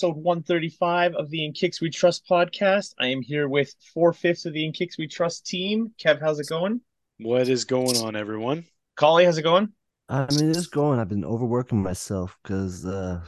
[0.00, 2.94] Episode 135 of the In Kix We Trust podcast.
[2.98, 5.92] I am here with four fifths of the In Kix We Trust team.
[6.02, 6.80] Kev, how's it going?
[7.18, 8.64] What is going on, everyone?
[8.96, 9.68] Collie, how's it going?
[10.08, 10.98] I mean, it's going.
[10.98, 13.20] I've been overworking myself because uh,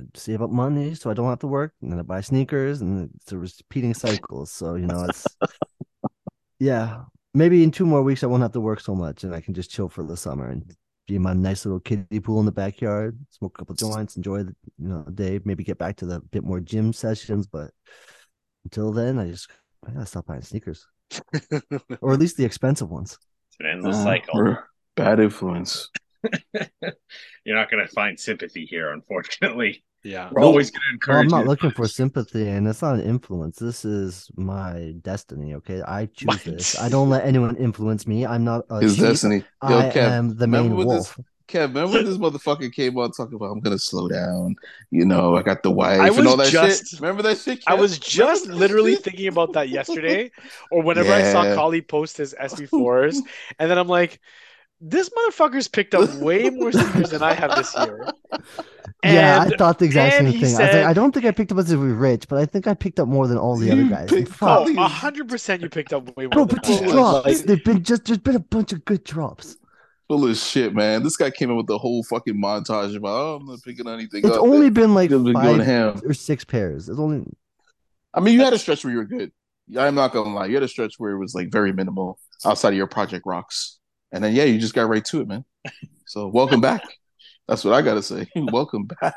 [0.00, 2.80] I save up money so I don't have to work, and then I buy sneakers,
[2.80, 4.46] and it's a repeating cycle.
[4.46, 5.24] So you know, it's
[6.58, 7.04] yeah.
[7.34, 9.54] Maybe in two more weeks I won't have to work so much, and I can
[9.54, 10.74] just chill for the summer and
[11.10, 14.44] be in my nice little kiddie pool in the backyard, smoke a couple joints, enjoy
[14.44, 15.40] the you know day.
[15.44, 17.72] Maybe get back to the bit more gym sessions, but
[18.64, 19.50] until then, I just
[19.86, 20.86] I gotta stop buying sneakers,
[22.00, 23.18] or at least the expensive ones.
[23.50, 24.34] It's an endless Ah, cycle.
[24.38, 24.58] we're
[24.96, 25.88] Bad influence.
[27.44, 29.82] You're not going to find sympathy here, unfortunately.
[30.02, 30.28] Yeah.
[30.32, 31.48] We're always going to Well, I'm not you.
[31.50, 33.58] looking for sympathy, and it's not an influence.
[33.58, 35.54] This is my destiny.
[35.54, 36.78] Okay, I choose this.
[36.78, 38.24] I don't let anyone influence me.
[38.24, 39.04] I'm not a His sheep.
[39.04, 39.44] destiny.
[39.68, 41.16] Yo, I Kev, am the main remember wolf.
[41.16, 44.54] this- Kev, remember when this motherfucker came on talking about I'm gonna slow down.
[44.92, 47.00] You know, I got the wife I and all was that just- shit.
[47.00, 47.60] Remember that shit?
[47.66, 50.30] I was just literally thinking about that yesterday,
[50.70, 51.56] or whenever I saw Yeah.
[51.56, 53.16] Collie post his SB4s,
[53.58, 54.20] and then I'm like,
[54.80, 58.06] this motherfucker's picked up way more sneakers than I have this year.
[59.04, 60.56] yeah, I thought the exact same he thing.
[60.56, 62.46] I like, I don't think I picked up as if we were rich, but I
[62.46, 64.08] think I picked up more than all the other guys.
[64.10, 64.48] picked Fuck.
[64.48, 67.26] up- Oh, a hundred percent you picked up way more Bro, than but these drops,
[67.26, 69.56] Like, they've been just there's been a bunch of good drops.
[70.08, 71.02] full of shit, man.
[71.02, 74.24] This guy came in with the whole fucking montage about oh, I'm not picking anything
[74.26, 74.42] It's up.
[74.42, 76.88] only been like He's been going five or six pairs.
[76.88, 77.24] It's only
[78.14, 79.30] I mean, you had a stretch where you were good.
[79.78, 82.70] I'm not gonna lie, you had a stretch where it was like very minimal outside
[82.70, 83.78] of your project rocks,
[84.12, 85.44] and then yeah, you just got right to it, man.
[86.06, 86.82] So welcome back.
[87.48, 88.28] That's what I gotta say.
[88.36, 89.14] welcome back.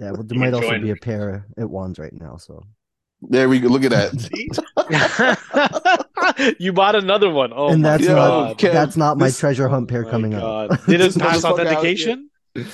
[0.00, 0.10] yeah.
[0.12, 2.36] Well, there You might also join- be a pair at ones right now.
[2.36, 2.62] So
[3.22, 3.68] There we go.
[3.68, 4.12] Look at that.
[6.58, 7.52] You bought another one.
[7.54, 8.58] Oh and my that's Yo, god.
[8.58, 10.70] Kev, that's not my this- treasure hunt pair oh My coming up.
[10.86, 12.30] Did it pass motherfucker out here- authentication?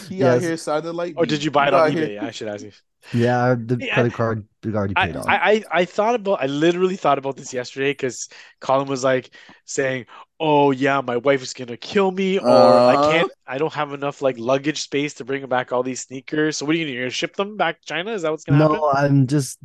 [0.09, 0.37] He Yes.
[0.37, 1.29] out here sounding like Or me.
[1.29, 2.09] did you buy it He on out eBay?
[2.09, 2.73] here- I should ask you.
[3.13, 5.27] Yeah, the Yeah, credit card already I, paid off.
[5.27, 8.29] I, I I thought about I literally thought about this yesterday because
[8.61, 9.31] Colin was like
[9.65, 10.07] saying,
[10.43, 12.99] "Oh yeah, my wife is gonna kill me, or I Uh-huh.
[12.99, 16.59] can't, I don't have enough like luggage space to bring back all these sneakers.
[16.59, 16.95] So what are you gonna do?
[16.97, 18.13] You're gonna ship them back to China?
[18.13, 18.81] Is that what's gonna happen?
[18.81, 19.59] no, I'm just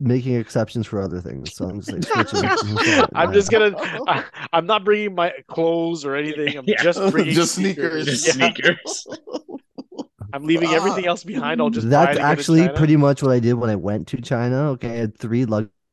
[0.00, 1.54] making exceptions for other things.
[1.54, 2.50] So I'm just like switching.
[3.14, 3.76] I'm just gonna.
[4.06, 6.56] I, I'm not bringing my clothes or anything.
[6.56, 6.76] I'm Yeah.
[6.76, 8.06] just bringing Just sneakers.
[8.06, 8.06] sneakers.
[8.06, 8.32] Just Yeah.
[8.32, 9.06] sneakers.
[10.32, 11.60] I'm leaving everything else behind.
[11.60, 12.72] I'll just buy it That's actually China.
[12.78, 14.70] pretty much what I did when I went to China.
[14.72, 15.44] Okay, I had three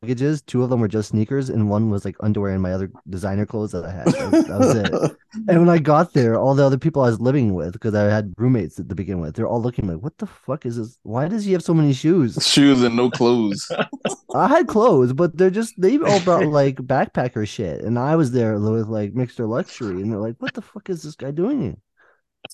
[0.03, 0.45] luggages.
[0.45, 3.45] Two of them were just sneakers, and one was like underwear and my other designer
[3.45, 4.07] clothes that I had.
[4.07, 5.17] That was, that was it.
[5.47, 8.03] And when I got there, all the other people I was living with, because I
[8.03, 10.99] had roommates to begin with, they're all looking like, "What the fuck is this?
[11.01, 13.71] Why does he have so many shoes?" Shoes and no clothes.
[14.35, 18.31] I had clothes, but they're just they all brought like backpacker shit, and I was
[18.31, 21.61] there with like mixer luxury, and they're like, "What the fuck is this guy doing
[21.61, 21.77] here?"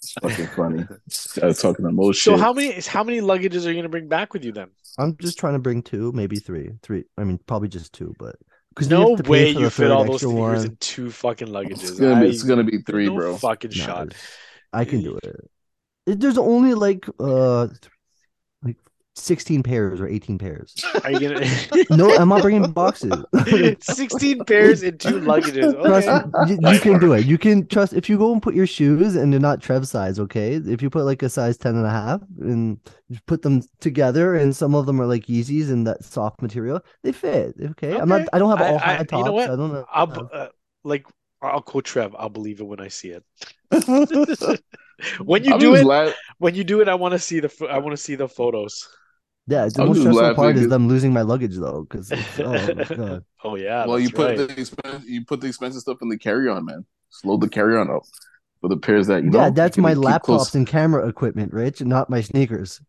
[0.01, 0.85] It's fucking funny.
[1.41, 2.39] I was talking about most So shit.
[2.39, 4.69] how many how many luggages are you gonna bring back with you then?
[4.97, 6.71] I'm just trying to bring two, maybe three.
[6.83, 7.03] Three.
[7.17, 8.35] I mean, probably just two, but
[8.69, 11.71] because No way you fit all those sneakers in two fucking luggages.
[11.83, 13.37] it's gonna be, I- it's gonna be three, no bro.
[13.37, 14.13] Fucking shot.
[14.71, 15.49] I can do it.
[16.05, 17.79] It- There's only like uh, th-
[18.63, 18.77] like
[19.19, 20.73] 16 pairs or 18 pairs.
[21.03, 21.45] Are you gonna?
[21.89, 23.11] No, I'm not bringing boxes.
[23.81, 25.73] 16 pairs and two luggages.
[25.75, 26.55] Okay.
[26.55, 27.25] me, you, you can do it.
[27.25, 30.19] You can trust if you go and put your shoes and they're not Trev size,
[30.19, 30.53] okay?
[30.55, 34.35] If you put like a size 10 and a half and you put them together
[34.35, 37.55] and some of them are like Yeezys and that soft material, they fit.
[37.71, 37.95] Okay.
[37.97, 39.25] I'm not I don't have all I- high you tops.
[39.25, 39.49] know what?
[39.49, 39.85] I don't know.
[39.91, 40.47] I'll uh,
[40.83, 41.05] like
[41.41, 42.15] I'll quote Trev.
[42.19, 43.23] I'll believe it when I see it.
[45.23, 47.67] when you I'm do it, laugh- when you do it, I want to see the
[47.69, 48.87] I want to see the photos.
[49.49, 53.21] Yeah, the I'm most stressful laughing part is them losing my luggage though, because oh.
[53.43, 53.85] Oh yeah.
[53.87, 54.37] well, you put right.
[54.37, 56.85] the expense, you put the expensive stuff in the carry-on, man.
[57.09, 58.03] Slow the carry-on up
[58.61, 59.39] for the pairs that you know.
[59.39, 60.55] yeah, you that's can my laptops close.
[60.55, 62.79] and camera equipment, Rich, not my sneakers.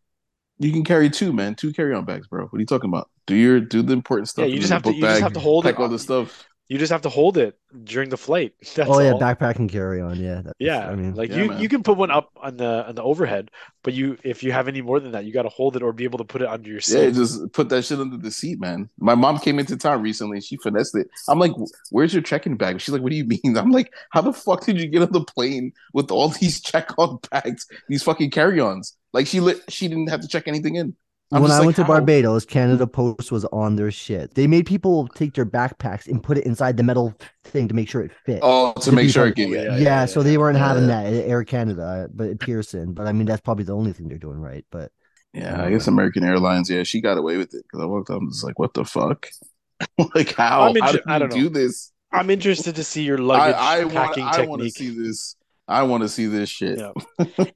[0.59, 1.55] You can carry two, man.
[1.55, 2.43] Two carry-on bags, bro.
[2.45, 3.09] What are you talking about?
[3.25, 4.45] Do your do the important stuff.
[4.47, 5.91] Yeah, you just have to- book you just have to hold pack it all on-
[5.91, 6.45] the stuff.
[6.71, 8.53] You just have to hold it during the flight.
[8.75, 9.19] That's oh yeah, all.
[9.19, 10.17] backpack and carry on.
[10.17, 11.59] Yeah, that's, Yeah, I mean, like Yeah, you, man.
[11.59, 13.51] you can put one up on the on the overhead,
[13.83, 15.91] but you if you have any more than that, you got to hold it or
[15.91, 17.03] be able to put it under your seat.
[17.03, 18.89] Yeah, just put that shit under the seat, man.
[18.97, 20.39] My mom came into town recently.
[20.39, 21.09] She finessed it.
[21.27, 21.51] I'm like,
[21.89, 24.63] "Where's your checking bag?" She's like, "What do you mean?" I'm like, "How the fuck
[24.65, 29.27] did you get on the plane with all these check-on bags, these fucking carry-ons?" Like
[29.27, 30.95] she lit, she didn't have to check anything in.
[31.31, 31.87] I'm when I like, went to how?
[31.87, 34.33] Barbados, Canada Post was on their shit.
[34.35, 37.13] They made people take their backpacks and put it inside the metal
[37.45, 38.39] thing to make sure it fit.
[38.41, 41.05] Oh, to To make sure it get Yeah, yeah, yeah, so they weren't having that
[41.05, 42.93] at Air Canada, but at Pearson.
[42.93, 44.65] But I mean, that's probably the only thing they're doing right.
[44.71, 44.91] But
[45.33, 46.69] Yeah, I guess American Airlines.
[46.69, 48.83] Yeah, she got away with it because I walked up and was like, "What the
[48.85, 49.27] fuck?
[50.15, 50.63] like how?
[50.63, 51.49] I'm how inter- did I you don't do know.
[51.49, 51.91] this?
[52.11, 54.15] I'm interested to see your luggage I, I want.
[54.15, 55.35] packing I want to see this.
[55.67, 56.79] I want to see this shit.
[56.79, 56.91] Yeah.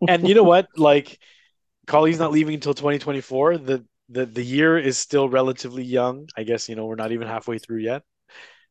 [0.08, 0.68] and you know what?
[0.78, 1.20] Like,
[1.88, 3.58] Colley's not leaving until 2024.
[3.58, 6.28] The the the year is still relatively young.
[6.38, 8.04] I guess you know we're not even halfway through yet.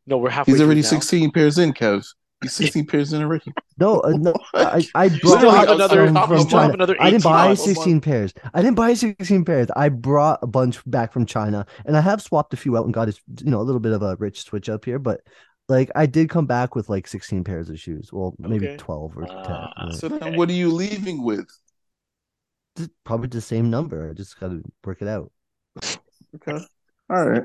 [0.06, 0.52] No, we're halfway.
[0.52, 0.88] He's through already now.
[0.88, 2.04] 16 pairs in, Kev.
[2.42, 3.50] He's 16 pairs in already.
[3.78, 6.02] no, uh, no, I, I brought still have another.
[6.02, 6.74] I'm- some I'm- from still have China.
[6.74, 6.96] another.
[7.00, 8.34] I didn't buy 16 pairs.
[8.52, 9.68] I didn't buy 16 pairs.
[9.74, 12.92] I brought a bunch back from China and I have swapped a few out and
[12.92, 15.22] got a, you know, a little bit of a rich switch up here, but
[15.70, 18.10] like I did come back with like 16 pairs of shoes.
[18.12, 18.76] Well, maybe Okay.
[18.76, 19.34] 12 or 10.
[19.34, 19.94] Ah, right.
[19.94, 21.46] So then, what are you leaving with?
[22.76, 24.10] Just probably the same number.
[24.10, 25.30] I just got to work it out.
[26.34, 26.58] Okay,
[27.10, 27.44] all right.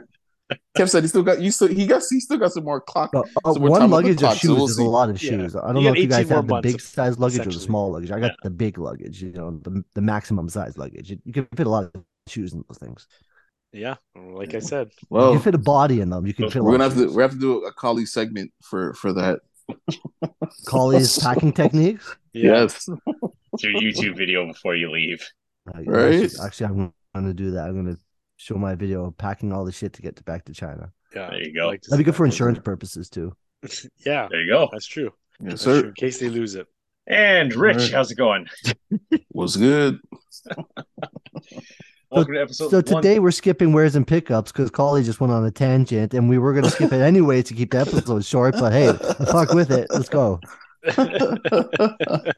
[0.76, 1.52] Kev said he still got you.
[1.52, 3.12] Still he got he still got some more clock.
[3.14, 4.78] Uh, uh, So we're one talking about the luggage clock, of so shoes we'll is
[4.80, 5.30] a lot of Yeah.
[5.30, 5.56] shoes.
[5.56, 8.10] I don't know if you guys have the big size luggage or the small luggage.
[8.10, 8.36] I got Yeah.
[8.44, 11.12] the big luggage, you know, the, the maximum size luggage.
[11.12, 13.06] You, you can fit a lot of shoes in those things.
[13.72, 14.90] Yeah, like I said.
[15.12, 16.26] well, you can fit a body in them.
[16.26, 18.52] You can fit we're gonna of have to we have to do a collie segment
[18.64, 19.42] for for that.
[20.66, 22.16] Colley's packing techniques.
[22.34, 22.90] Yes.
[23.62, 25.28] It's your YouTube video before you leave.
[25.66, 26.14] Right.
[26.14, 27.68] Actually, actually, I'm going to do that.
[27.68, 28.02] I'm going to
[28.38, 30.92] show my video of packing all the shit to get to back to China.
[31.14, 31.30] Yeah.
[31.30, 31.68] There you go.
[31.68, 32.32] Like That'd be good for that.
[32.34, 33.36] insurance purposes too.
[34.06, 34.70] Yeah, There you go.
[34.72, 35.12] that's true.
[35.42, 35.80] Yes, That's sir.
[35.82, 35.90] true.
[35.90, 36.68] In case they lose it.
[37.08, 37.92] And Rich, Alright.
[37.92, 38.48] how's it going?
[39.34, 40.00] Was good.
[42.12, 43.04] Welcome to episode So one.
[43.04, 46.38] today we're skipping wares and pickups because Colley just went on a tangent, and we
[46.38, 48.56] were going to skip it anyway to keep the episode short.
[48.58, 48.94] But hey,
[49.32, 49.88] fuck with it.
[49.92, 50.40] Let's go.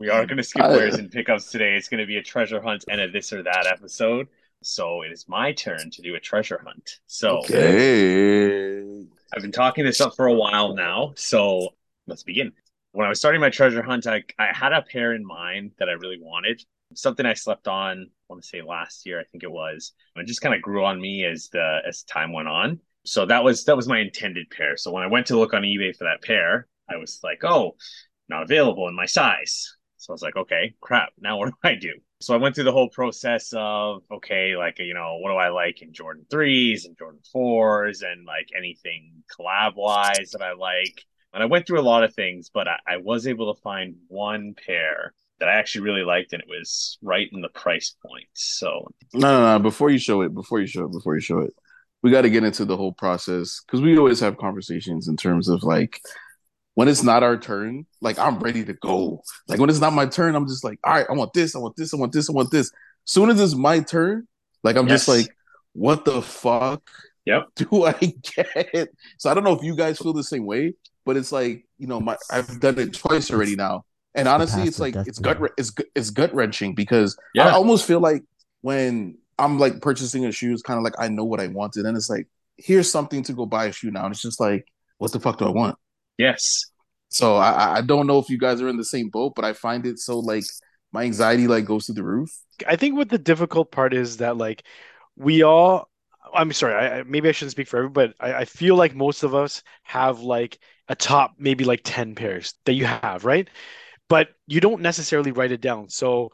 [0.00, 1.74] We are going to skip I- wares and pickups today.
[1.76, 4.28] It's going to be a treasure hunt and a this or that episode.
[4.62, 6.98] So it is my turn to do a treasure hunt.
[7.06, 9.04] So Okay.
[9.34, 11.12] I've been talking this up for a while now.
[11.16, 11.70] So
[12.06, 12.52] let's begin.
[12.92, 15.88] When I was starting my treasure hunt, I, I had a pair in mind that
[15.88, 16.62] I really wanted.
[16.94, 19.92] Something I slept on, I want to say last year, I think it was.
[20.16, 22.80] It just kind of grew on me as the as time went on.
[23.04, 24.76] So that was that was my intended pair.
[24.76, 27.76] So when I went to look on eBay for that pair, I was like, oh,
[28.28, 29.74] not available in my size.
[29.96, 31.10] So I was like, okay, crap.
[31.18, 31.92] Now what do I do?
[32.20, 35.50] So I went through the whole process of, okay, like, you know, what do I
[35.50, 41.04] like in Jordan 3s and Jordan 4s and like anything collab wise that I like.
[41.32, 43.96] And I went through a lot of things, but I, I was able to find
[44.08, 48.26] one pair that I actually really liked and it was right in the price point.
[48.34, 49.58] So No, no, no.
[49.60, 51.52] Before you show it, before you show it, before you show it,
[52.02, 55.48] we got to get into the whole process because we always have conversations in terms
[55.48, 56.00] of like
[56.78, 59.24] when it's not our turn, like I'm ready to go.
[59.48, 61.58] Like when it's not my turn, I'm just like, all right, I want this, I
[61.58, 62.70] want this, I want this, I want this.
[63.04, 64.28] Soon as it's my turn,
[64.62, 65.26] like I'm just like,
[65.72, 66.88] what the fuck
[67.24, 67.48] Yep.
[67.56, 68.90] do I get?
[69.16, 71.88] So I don't know if you guys feel the same way, but it's like you
[71.88, 73.84] know, my I've done it twice already now,
[74.14, 78.22] and honestly, it's like it's gut it's it's gut wrenching because I almost feel like
[78.60, 81.86] when I'm like purchasing a shoe, it's kind of like I know what I wanted,
[81.86, 84.64] and it's like here's something to go buy a shoe now, and it's just like
[84.98, 85.76] what the fuck do I want?
[86.18, 86.66] Yes.
[87.08, 89.44] So I I- I don't know if you guys are in the same boat, but
[89.44, 90.44] I find it so like
[90.92, 92.30] my anxiety like goes through the roof.
[92.66, 94.64] I think what the difficult part is that like
[95.16, 95.88] we all
[96.34, 98.94] I'm sorry, I, I- maybe I shouldn't speak for everybody, but I, I feel like
[98.94, 103.48] most of us have like a top maybe like 10 pairs that you have, right?
[104.08, 105.88] But you don't necessarily write it down.
[105.90, 106.32] So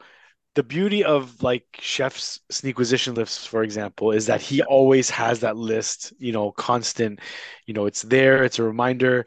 [0.55, 5.57] the beauty of like Chef's sneakquisition lists, for example, is that he always has that
[5.57, 7.19] list, you know, constant,
[7.65, 9.25] you know, it's there, it's a reminder.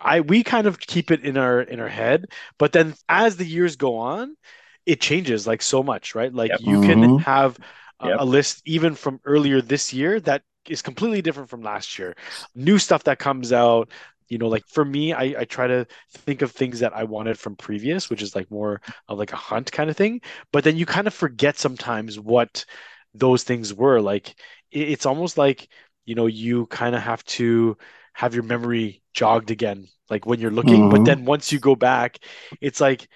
[0.00, 2.26] I we kind of keep it in our in our head,
[2.58, 4.36] but then as the years go on,
[4.86, 6.32] it changes like so much, right?
[6.32, 6.60] Like Yep.
[6.60, 7.18] you can Mhm.
[7.18, 7.58] have
[8.00, 8.18] a, Yep.
[8.18, 12.16] a list even from earlier this year that is completely different from last year.
[12.54, 13.90] New stuff that comes out,
[14.30, 17.38] you know, like for me, I, I try to think of things that I wanted
[17.38, 20.22] from previous, which is like more of like a hunt kind of thing.
[20.52, 22.64] But then you kind of forget sometimes what
[23.14, 24.00] those things were.
[24.00, 24.30] Like
[24.72, 25.68] it, it's almost like,
[26.06, 27.76] you know, you kind of have to
[28.14, 30.88] have your memory jogged again, like when you're looking.
[30.88, 31.04] But Mhm.
[31.04, 32.18] then once you go back,
[32.60, 33.08] it's like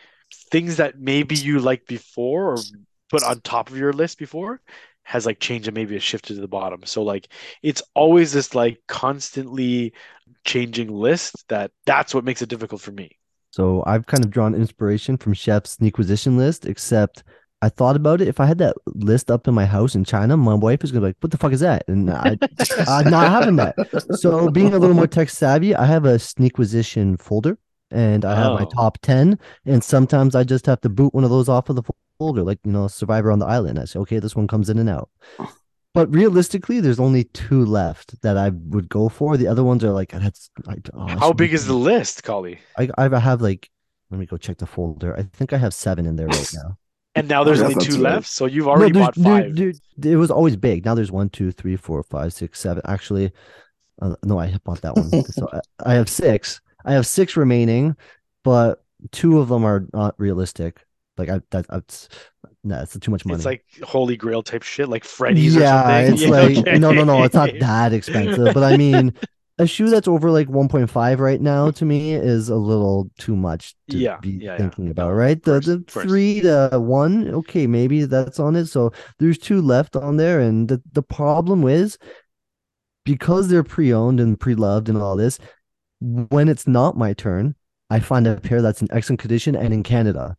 [0.51, 2.67] things that maybe you liked before or
[3.11, 4.61] put on top of your list before
[5.05, 6.81] has like changed and maybe it shifted to the bottom.
[6.85, 7.29] So like
[7.63, 9.93] it's always this like constantly
[10.45, 13.19] changing list that that's what makes it difficult for me.
[13.51, 17.23] So I've kind of drawn inspiration from Chef's Sneakquisition list, except
[17.63, 18.29] I thought about it.
[18.29, 21.03] If I had that list up in my house in China, my wife is gonna
[21.03, 22.37] be like, "What the fuck is that?" And I,
[22.89, 23.77] I'm not having that.
[24.19, 27.57] So being a little more tech savvy, I have a Sneakquisition folder,
[27.91, 28.71] and I have my Oh.
[28.75, 29.39] top ten.
[29.65, 31.83] And sometimes I just have to boot one of those off of the
[32.19, 33.79] folder, like you know, Survivor on the Island.
[33.79, 35.11] I say, okay, this one comes in and out.
[35.93, 39.37] But realistically, there's only two left that I would go for.
[39.37, 40.51] The other ones are like that's.
[40.67, 42.59] I, oh, How should big be- is the list, Collie?
[42.79, 43.71] I I have like.
[44.11, 45.17] Let me go check the folder.
[45.17, 46.79] I think I have seven in there right now.
[47.17, 49.55] And now there's only two not too left, so you've already no, bought five.
[49.55, 50.85] there- there- it was always big.
[50.85, 52.83] Now there's one, two, three, four, five, six, seven.
[52.85, 53.31] Actually,
[54.03, 55.23] uh, no, I bought that one.
[55.31, 56.61] so I, I have six.
[56.85, 57.97] I have six remaining,
[58.43, 60.85] but two of them are not realistic.
[61.17, 62.09] Like I, that, that's
[62.63, 63.37] no, that's too much money.
[63.37, 66.13] It's like holy grail type shit, like Freddy's yeah, or something.
[66.13, 66.79] it's Yeah, like okay.
[66.79, 67.25] no, no, no.
[67.25, 69.15] It's not that expensive, but I mean,
[69.59, 73.75] a shoe that's over like 1.5 right now to me is a little too much
[73.91, 74.59] to Yeah, be yeah, yeah.
[74.59, 75.41] thinking about, right?
[75.43, 78.67] The course, the three to one, okay, maybe that's on it.
[78.67, 81.99] So there's two left on there, and the the problem is
[83.05, 85.39] because they're pre-owned and pre-loved and all this.
[86.01, 87.55] When it's not my turn,
[87.91, 90.37] I find a pair that's in excellent condition and in Canada.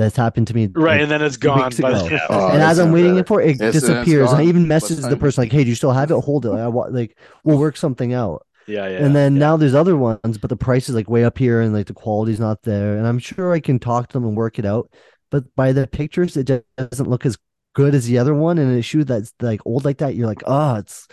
[0.00, 1.64] That's happened to me Right, like, and then it's gone.
[1.64, 1.90] weeks ago.
[2.08, 3.26] the, Oh, and as I'm waiting bad.
[3.28, 4.30] for it, it Yes, disappears.
[4.32, 6.14] And I even What message the person like, "Hey, do you still have it?
[6.20, 6.50] Hold it.
[6.52, 8.98] I want like we'll work something out." yeah, yeah.
[9.04, 9.40] and then yeah.
[9.40, 11.94] now there's other ones, but the price is like way up here, and like the
[11.94, 12.96] quality's not there.
[12.96, 14.90] And I'm sure I can talk to them and work it out.
[15.30, 17.36] But by the pictures, it just doesn't look as
[17.74, 18.58] good as the other one.
[18.58, 21.06] And a shoe that's like old like that, you're like, oh, it's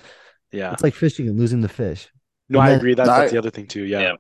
[0.51, 0.71] yeah.
[0.73, 2.09] it's like fishing and losing the fish.
[2.49, 2.93] No, and I then- agree.
[2.95, 3.83] That's, No, that's I- the other thing too.
[3.83, 3.99] Yeah.
[4.01, 4.13] Yeah.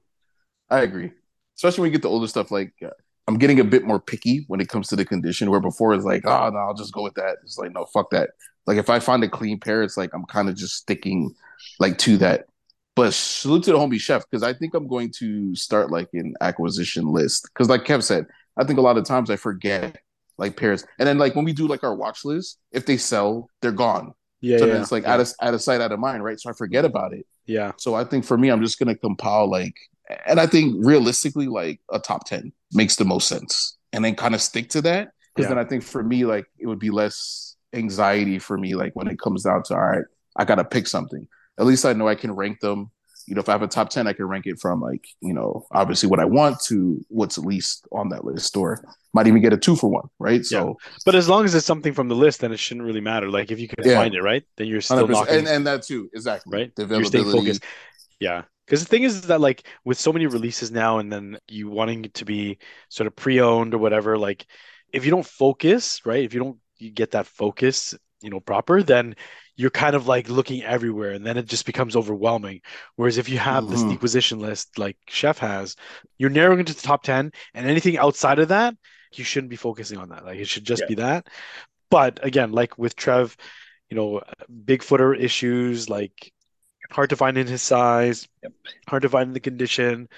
[0.69, 1.11] I agree.
[1.55, 2.89] Especially when you get the older stuff, like uh,
[3.27, 5.49] I'm getting a bit more picky when it comes to the condition.
[5.49, 7.37] Where before it's like, oh no, I'll just go with that.
[7.43, 8.31] It's like, no, fuck that.
[8.65, 11.33] Like if I find a clean pair, it's like I'm kind of just sticking
[11.79, 12.45] like to that.
[12.95, 16.33] But salute to the homie chef because I think I'm going to start like an
[16.41, 18.25] acquisition list because, like Kev said,
[18.57, 19.97] I think a lot of times I forget
[20.39, 23.49] like pairs, and then like when we do like our watch list, if they sell,
[23.61, 24.13] they're gone.
[24.41, 24.57] Yeah.
[24.57, 25.13] so yeah, then it's like yeah.
[25.13, 26.39] out of out of sight, out of mind, right?
[26.39, 27.25] So I forget about it.
[27.45, 27.71] yeah.
[27.77, 29.75] So I think for me, I'm just gonna compile like,
[30.25, 34.35] and I think realistically, like a top ten makes the most sense, and then kind
[34.35, 35.09] of stick to that.
[35.35, 35.55] Because Yeah.
[35.55, 39.07] then I think for me, like it would be less anxiety for me, like when
[39.07, 41.27] it comes down to all right, I gotta pick something.
[41.59, 42.91] At least I know I can rank them.
[43.27, 45.33] You know, if I have a top ten, I can rank it from like you
[45.33, 48.81] know obviously what I want to what's at least on that list, or
[49.13, 50.45] might even get a two for one, right?
[50.45, 53.29] So But as long as it's something from the list, then it shouldn't really matter.
[53.29, 53.95] Like if you can Yeah.
[53.95, 54.43] find it, right?
[54.55, 55.35] Then you're still 100%, knocking.
[55.39, 56.75] and and that too, exactly, Right?
[56.75, 57.63] The You're staying focused.
[58.19, 58.43] Yeah.
[58.67, 62.05] Because the thing is that like with so many releases now and then you wanting
[62.05, 62.59] it to be
[62.89, 64.45] sort of pre-owned or whatever, like
[64.93, 66.23] if you don't focus, right?
[66.25, 69.15] If you don't you get that focus, you know, proper, then
[69.55, 72.61] you're kind of like looking everywhere and then it just becomes overwhelming.
[72.97, 73.91] Whereas if you have this Mhm.
[73.91, 75.75] acquisition list like Chef has,
[76.17, 78.75] you're narrowing it to the top 10 and anything outside of that,
[79.13, 80.25] you shouldn't be focusing on that.
[80.25, 80.87] Like it should just Yeah.
[80.87, 81.27] be that.
[81.89, 83.35] But again, like with Trev,
[83.89, 84.21] you know,
[84.65, 86.31] big footer issues, like
[86.91, 88.53] hard to find in his size, Yep.
[88.87, 90.09] hard to find in the condition.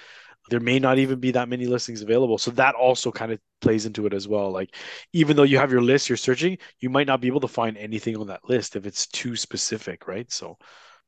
[0.50, 2.38] There may not even be that many listings available.
[2.38, 4.50] So that also kind of plays into it as well.
[4.52, 4.76] Like
[5.12, 7.78] even though you have your list, you're searching, you might not be able to find
[7.78, 10.30] anything on that list if it's too specific, right?
[10.32, 10.58] So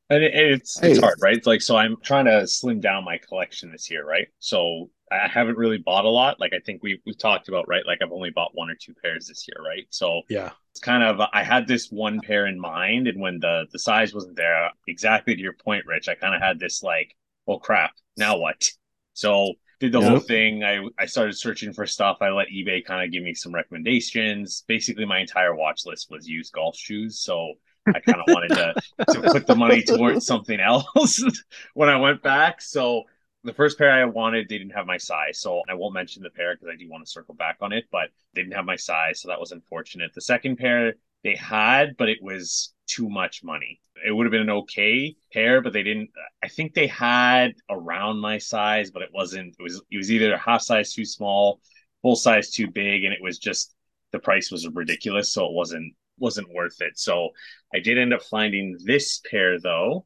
[0.09, 1.43] And it, it's it's hard, right?
[1.45, 4.27] Like, so I'm trying to slim down my collection this year, right?
[4.39, 6.39] So I haven't really bought a lot.
[6.39, 7.85] Like, I think we we've talked about, right?
[7.85, 9.85] Like, I've only bought one or two pairs this year, right?
[9.89, 10.51] So yeah.
[10.71, 14.13] it's kind of I had this one pair in mind, and when the the size
[14.13, 17.15] wasn't there, exactly to your point, Rich, I kind of had this like,
[17.45, 18.67] well, crap, now what?
[19.13, 20.63] So did the whole thing.
[20.63, 22.17] I I started searching for stuff.
[22.21, 24.63] I let eBay kind of give me some recommendations.
[24.67, 27.19] Basically, my entire watch list was used golf shoes.
[27.19, 27.55] So
[27.87, 28.73] I kind of wanted to
[29.13, 31.23] to put the money towards something else
[31.73, 32.61] when I went back.
[32.61, 33.03] So
[33.43, 35.39] the first pair I wanted, didn't have my size.
[35.39, 37.85] So I won't mention the pair because I do want to circle back on it,
[37.91, 39.21] but they didn't have my size.
[39.21, 40.11] So that was unfortunate.
[40.13, 43.79] The second pair they had, but it was too much money.
[44.05, 46.09] It would have been an okay pair, but they didn't.
[46.43, 49.55] I think they had around my size, but it wasn't.
[49.59, 51.61] It was it was either half size too small,
[52.01, 53.75] full size too big, and it was just
[54.11, 55.31] the price was ridiculous.
[55.31, 56.99] So it wasn't wasn't worth it.
[56.99, 57.29] So
[57.73, 60.05] I did end up finding this pair though,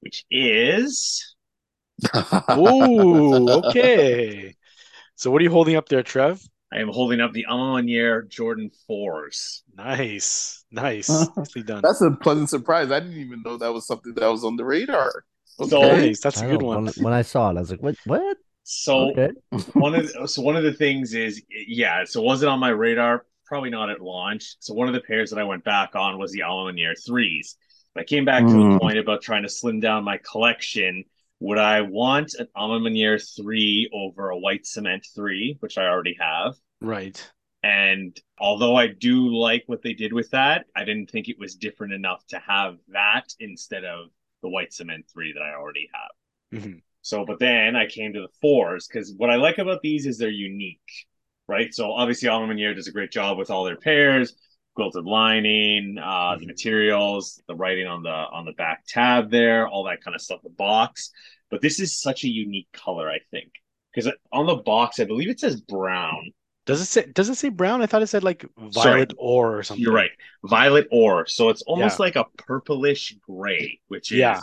[0.00, 1.33] which is
[2.56, 4.54] Ooh, okay.
[5.16, 6.42] So what are you holding up there, Trev?
[6.72, 9.60] I am holding up the A Ma Maniere Jordan 4s.
[9.76, 10.64] Nice.
[10.72, 11.08] Nice.
[11.36, 11.82] Nicely done.
[11.82, 12.90] That's a pleasant surprise.
[12.90, 15.24] I didn't even know that was something that was on the radar.
[15.46, 16.06] So- Okay.
[16.08, 16.20] Nice.
[16.20, 16.84] That's a good know, one.
[16.86, 17.94] When, when I saw it, I was like, "What?
[18.06, 19.30] What?" So okay.
[19.74, 22.70] one of the, so one of the things is yeah, so was it on my
[22.70, 23.24] radar?
[23.46, 24.56] Probably not at launch.
[24.58, 26.94] So one of the pairs that I went back on was the A Ma Maniere
[27.06, 27.56] threes.
[27.96, 28.80] I came back to the Mm.
[28.80, 31.04] point about trying to slim down my collection.
[31.40, 35.86] Would I want an A Ma Maniere three over a white cement three, which I
[35.86, 36.54] already have?
[36.80, 37.30] Right.
[37.62, 41.54] And although I do like what they did with that, I didn't think it was
[41.56, 44.08] different enough to have that instead of
[44.42, 46.60] the white cement three that I already have.
[46.62, 46.82] Mhm.
[47.00, 50.18] So, but then I came to the fours because what I like about these is
[50.18, 50.80] they're unique.
[51.46, 51.74] right?
[51.74, 54.34] So obviously A Ma Maniere does a great job with all their pairs,
[54.74, 59.84] quilted lining, uh, the materials, the writing on the on the back tab there, all
[59.84, 60.40] that kind of stuff.
[60.42, 61.10] The box,
[61.50, 63.52] but this is such a unique color, I think,
[63.94, 66.32] because on the box, I believe it says brown.
[66.66, 67.82] Does it say does it say brown?
[67.82, 68.72] I thought it said like Sorry.
[68.72, 69.82] violet ore or something.
[69.82, 70.10] You're right,
[70.44, 71.26] violet ore.
[71.26, 72.04] So it's almost Yeah.
[72.06, 74.40] like a purplish gray, which is Yeah.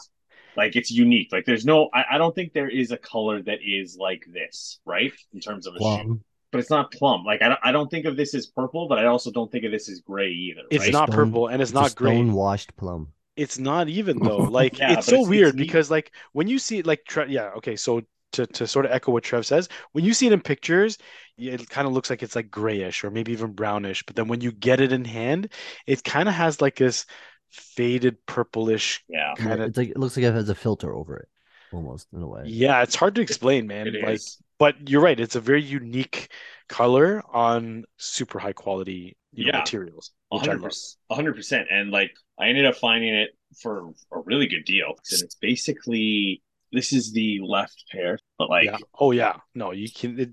[0.56, 1.32] like it's unique.
[1.32, 4.80] Like there's no, I, I don't think there is a color that is like this,
[4.86, 5.14] right?
[5.34, 6.24] In terms of a shoe, Plum.
[6.52, 7.24] But it's not plum.
[7.26, 9.66] Like I don't, I don't think of this as purple, but I also don't think
[9.66, 10.62] of this as gray either.
[10.70, 10.94] It's right?
[10.94, 12.12] not Stone- purple and it's a not gray.
[12.16, 13.10] Stone washed plum.
[13.36, 14.38] It's not even though.
[14.40, 15.64] Like Yeah, it's so it's- it's weird neat.
[15.64, 18.02] because like when you see like Tre- yeah, okay, so
[18.34, 20.98] to, to sort of echo what Trev says, when you see it in pictures,
[21.38, 24.04] it kind of looks like it's like grayish or maybe even brownish.
[24.06, 25.52] But then when you get it in hand,
[25.86, 27.06] it kind of has like this
[27.50, 30.94] faded purplish yeah, Yeah, kind of it's like it looks like it has a filter
[30.96, 31.28] over it,
[31.74, 32.44] almost in a way.
[32.46, 33.88] yeah, it's hard to explain, man.
[33.88, 34.38] it Like is.
[34.62, 36.30] But you're right, it's a very unique
[36.70, 39.60] color on super high quality you know, Yeah.
[39.60, 40.12] materials.
[40.32, 40.70] A Which I hundred love.
[40.70, 41.68] percent, hundred percent.
[41.72, 46.42] And like I ended up finding it for a really good deal, and it's basically
[46.72, 48.78] this is the left pair, but like yeah.
[49.00, 49.38] Oh yeah.
[49.56, 50.20] No, you can.
[50.20, 50.30] It,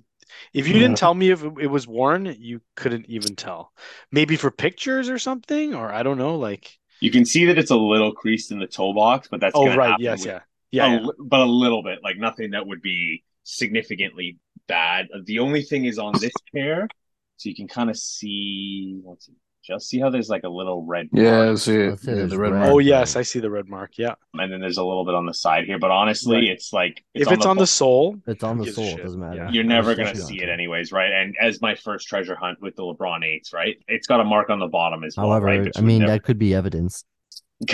[0.53, 3.73] if you didn't tell me if it, it was worn, you couldn't even tell.
[4.13, 6.37] Maybe for pictures or something, or I don't know.
[6.37, 9.55] Like, you can see that it's a little creased in the toe box, but that's
[9.57, 11.07] oh right, yes, with- yeah, yeah, a yeah.
[11.19, 15.07] but a little bit, like nothing that would be significantly bad.
[15.25, 16.88] The only thing is on this pair,
[17.37, 19.00] so you can kind of see.
[19.05, 19.33] Let's see,
[19.64, 21.09] just see how there's like a little red.
[21.12, 21.99] Yeah, I see it.
[22.02, 22.59] Yeah, the red red.
[22.61, 22.71] mark.
[22.73, 23.99] Oh yes, I see the red mark.
[23.99, 24.14] Yeah.
[24.35, 25.78] and then there's a little bit on the side here.
[25.78, 26.45] But honestly, Right.
[26.50, 28.87] it's like it's if it's on the bo- sole, It's on the gives sole.
[28.99, 29.37] It doesn't matter.
[29.37, 29.50] Yeah.
[29.50, 31.11] You're never gonna see it anyways, right?
[31.12, 33.76] And as my first treasure hunt with the LeBron eights, right?
[33.88, 35.71] It's got a mark on the bottom as well, However, right?
[35.76, 37.05] I mean their- that could be evidence.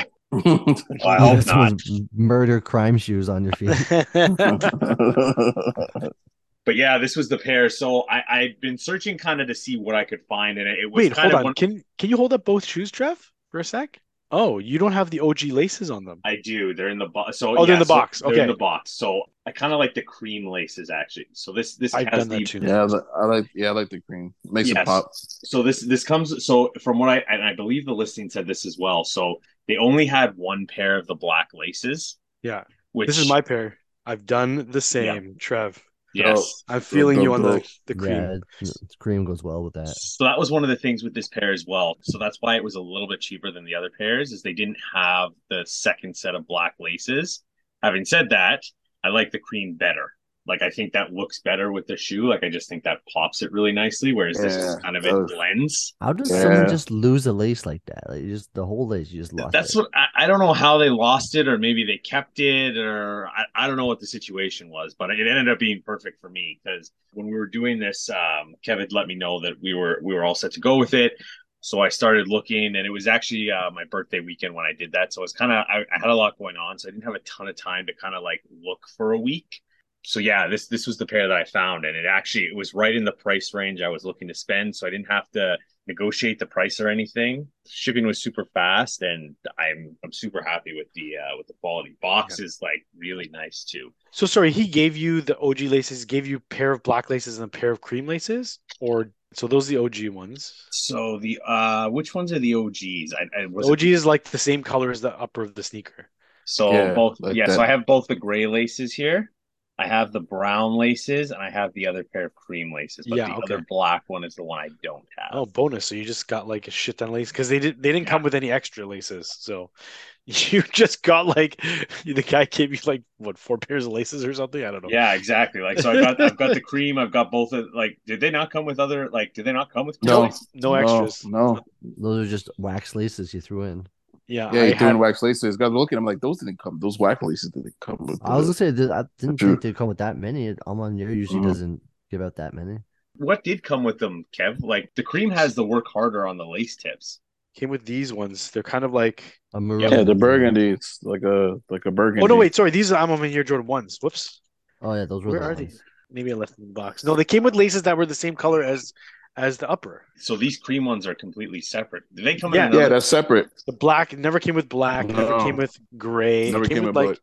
[0.44, 1.72] Well, I hope not.
[1.72, 3.70] was murder crime shoes on your feet.
[6.64, 7.68] But yeah, this was the pair.
[7.68, 10.78] So I I'd been searching kind of to see what I could find, and it,
[10.80, 11.44] it was wait, kind hold of on.
[11.44, 11.54] one.
[11.54, 13.18] Can can you hold up both shoes, Trev,
[13.50, 14.00] for a sec?
[14.36, 16.20] Oh, you don't have the OG laces on them.
[16.24, 16.74] I do.
[16.74, 17.38] They're in the box.
[17.38, 18.20] So Oh, they're in the so box.
[18.20, 18.90] They're in the box.
[18.90, 21.26] So I kind of like the cream laces actually.
[21.32, 22.60] So this this I've has done the that too.
[22.60, 23.50] yeah, I like.
[23.54, 24.34] Yeah, I like the cream.
[24.50, 24.78] Makes Yes.
[24.82, 25.08] it pop.
[25.12, 28.66] so this this comes so from what I and I believe the listing said this
[28.66, 29.04] as well.
[29.04, 29.36] So
[29.68, 32.18] they only had one pair of the black laces.
[32.42, 32.64] Yeah.
[32.92, 33.78] Which This is my pair.
[34.06, 35.82] I've done the same, Trev.
[36.14, 36.64] Yes.
[36.68, 38.12] I'm feeling you on the the cream.
[38.12, 39.88] Yeah, it- cream goes well with that.
[39.88, 41.96] So that was one of the things with this pair as well.
[42.02, 44.54] So that's why it was a little bit cheaper than the other pairs, is they
[44.54, 47.42] didn't have the second set of black laces.
[47.82, 48.62] Having said that,
[49.02, 50.13] I like the cream better.
[50.46, 52.28] Like I think that looks better with the shoe.
[52.28, 54.12] Like I just think that pops it really nicely.
[54.12, 55.94] Whereas this is kind of it it blends.
[56.00, 56.42] How does Yeah.
[56.42, 58.10] someone just lose a lace like that?
[58.10, 59.52] Like just the whole lace, you just lost.
[59.52, 59.78] That's it.
[59.78, 63.26] what I, I don't know how they lost it, or maybe they kept it, or
[63.28, 66.28] I, I don't know what the situation was, but it ended up being perfect for
[66.28, 69.98] me because when we were doing this, um, Kevin let me know that we were
[70.02, 71.12] we were all set to go with it.
[71.60, 74.92] So I started looking, and it was actually uh, my birthday weekend when I did
[74.92, 75.14] that.
[75.14, 77.14] So it's kind of I, I had a lot going on, so I didn't have
[77.14, 79.62] a ton of time to kind of like look for a week.
[80.06, 82.74] So yeah, this this was the pair that I found, and it actually it was
[82.74, 85.56] right in the price range I was looking to spend, so I didn't have to
[85.86, 87.48] negotiate the price or anything.
[87.66, 91.96] Shipping was super fast, and I'm I'm super happy with the uh, with the quality.
[92.02, 93.92] Box is like really nice too.
[94.10, 97.38] So sorry, he gave you the OG laces, gave you a pair of black laces
[97.38, 100.54] and a pair of cream laces, or so those are the OG ones.
[100.70, 103.14] So the uh, which ones are the OGs?
[103.14, 106.10] I, I was OG is like the same color as the upper of the sneaker.
[106.44, 107.62] So Yeah, both like yeah, so.
[107.62, 109.30] I have both the gray laces here.
[109.76, 113.06] I have the brown laces and I have the other pair of cream laces.
[113.08, 113.54] But Yeah, the okay.
[113.54, 115.34] other black one is the one I don't have.
[115.34, 115.86] Oh, bonus!
[115.86, 118.06] So you just got like a shit ton of lace because they did they didn't
[118.06, 119.28] come with any extra laces.
[119.40, 119.70] So
[120.26, 121.60] you just got like
[122.04, 124.64] the guy gave you like what four pairs of laces or something.
[124.64, 124.90] I don't know.
[124.90, 125.60] Yeah, exactly.
[125.60, 128.30] Like so I got I've got the cream, I've got both of like did they
[128.30, 130.22] not come with other like did they not come with cream No.
[130.22, 130.48] laces?
[130.54, 131.24] no extras.
[131.24, 133.88] No, Those are just wax laces you threw in.
[134.26, 135.56] Yeah, yeah, I doing had- wax laces.
[135.56, 136.78] Guys, looking, I'm like, those didn't come.
[136.80, 138.20] Those wax laces didn't come with.
[138.24, 140.54] I was the- gonna say I didn't think they'd come with that many.
[140.66, 141.44] Almond usually Mhm.
[141.48, 142.78] doesn't give out that many.
[143.16, 144.60] What did come with them, Kev?
[144.62, 147.20] Like the cream has the work harder on the lace tips.
[147.56, 148.50] came with these ones.
[148.50, 149.22] They're kind of like.
[149.52, 149.82] A maroon.
[149.82, 150.70] yeah, the burgundy.
[150.70, 152.24] It's like a like a burgundy.
[152.24, 152.70] Oh no, wait, sorry.
[152.72, 153.96] These are A Ma Maniere Jordan ones.
[154.02, 154.40] Whoops.
[154.82, 155.58] Oh yeah, those were Where the are ones.
[155.70, 155.82] these?
[156.10, 157.04] Maybe I left them in the box.
[157.04, 158.92] No, they came with laces that were the same color as
[159.36, 160.04] as the upper.
[160.16, 162.04] So these cream ones are completely separate.
[162.14, 162.66] Do they come Yeah.
[162.66, 163.48] in Yeah, another- that's separate.
[163.66, 165.06] The black never came with black.
[165.06, 166.50] Never came with gray.
[166.52, 167.18] Never came, came with with like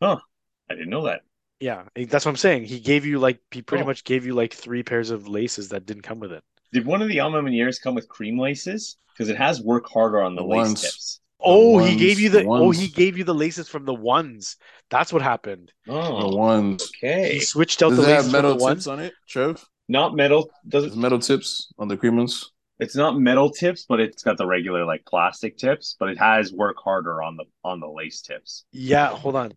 [0.00, 0.18] black.
[0.70, 1.20] I didn't know that.
[1.60, 1.84] yeah.
[1.94, 2.64] That's what I'm saying.
[2.64, 3.86] He gave you like he pretty Oh.
[3.86, 6.42] much gave you like three pairs of laces that didn't come with it.
[6.72, 8.96] Did one of the A Ma Manieres come with cream laces?
[9.12, 10.80] Because it has work harder on the, The lace ones.
[10.82, 11.20] tips.
[11.44, 14.56] Oh, he gave you the the oh he gave you the laces from the ones.
[14.90, 15.72] That's what happened.
[15.88, 16.90] Oh, the ones.
[17.00, 17.38] He okay.
[17.40, 19.64] switched out Does the it have laces from metal the tips on it, Trev?
[19.92, 20.50] Not metal.
[20.68, 22.26] Doesn't metal tips on the cream
[22.80, 26.52] it's not metal tips, but it's got the regular like plastic tips, but it has
[26.52, 28.64] work harder on the on the lace tips.
[28.72, 29.52] Yeah, hold on.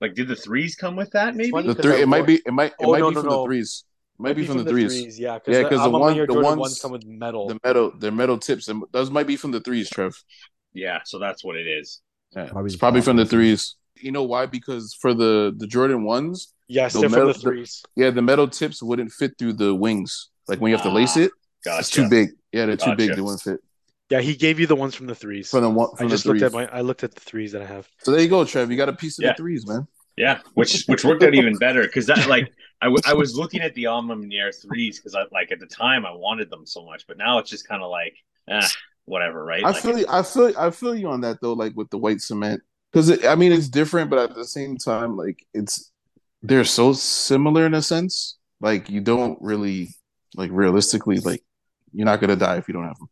[0.00, 1.36] Like, did the threes come with that?
[1.36, 1.52] Maybe.
[1.62, 3.42] The three, it might be, it might, it Oh, might no, be no, from no.
[3.42, 3.84] the threes.
[4.18, 5.18] It might be from the threes.
[5.18, 7.48] Yeah, Yeah, 'cause the Alma one- Mater the Jordan ones- ones come with metal.
[7.48, 8.66] The metal, the metal tips.
[8.68, 10.14] and Those might be from the threes, Trev.
[10.74, 12.00] Yeah, so that's what it is.
[12.34, 13.36] Yeah, Probably it's probably from the plastic.
[13.36, 13.76] threes.
[14.02, 14.46] You know why?
[14.46, 17.82] Because for the the Jordan ones, yes, the they're from metal- the threes.
[17.96, 20.28] yeah, the metal tips wouldn't fit through the wings.
[20.48, 21.30] Like when you have to lace Ah, it,
[21.64, 21.80] Gotcha.
[21.80, 22.30] it's too big.
[22.52, 23.08] Yeah, they're too big.
[23.08, 23.16] Gotcha.
[23.16, 23.60] They wouldn't fit.
[24.10, 25.50] Yeah, he gave you the ones from the threes.
[25.50, 26.66] From the one, I just the looked at my.
[26.68, 27.88] I looked at the threes that I have.
[28.02, 28.70] So there you go, Trev.
[28.70, 29.32] You got a piece of Yeah.
[29.32, 29.86] the threes, man.
[30.16, 33.60] Yeah, which which worked out even better because that like I, w- I was looking
[33.62, 36.64] at the A Ma Maniere threes because I like at the time I wanted them
[36.66, 38.14] so much, but now it's just kind of like
[38.48, 38.66] eh,
[39.06, 39.62] whatever, right?
[39.64, 41.52] I Like, feel, I feel, I feel you on that though.
[41.54, 45.16] Like with the white cement, because I mean it's different, but at the same time,
[45.16, 45.90] like it's
[46.42, 48.38] they're so similar in a sense.
[48.60, 49.94] Like you don't really,
[50.36, 51.42] like realistically, like
[51.92, 53.08] you're not gonna die if you don't have them.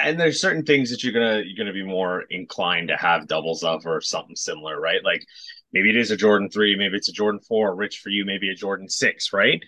[0.00, 3.64] and there's certain things that you're gonna you're gonna be more inclined to have doubles
[3.64, 5.02] of or something similar, right?
[5.04, 5.24] Like
[5.72, 8.50] maybe it is a Jordan three, maybe it's a Jordan four, rich for you, maybe
[8.50, 9.62] a Jordan six, right?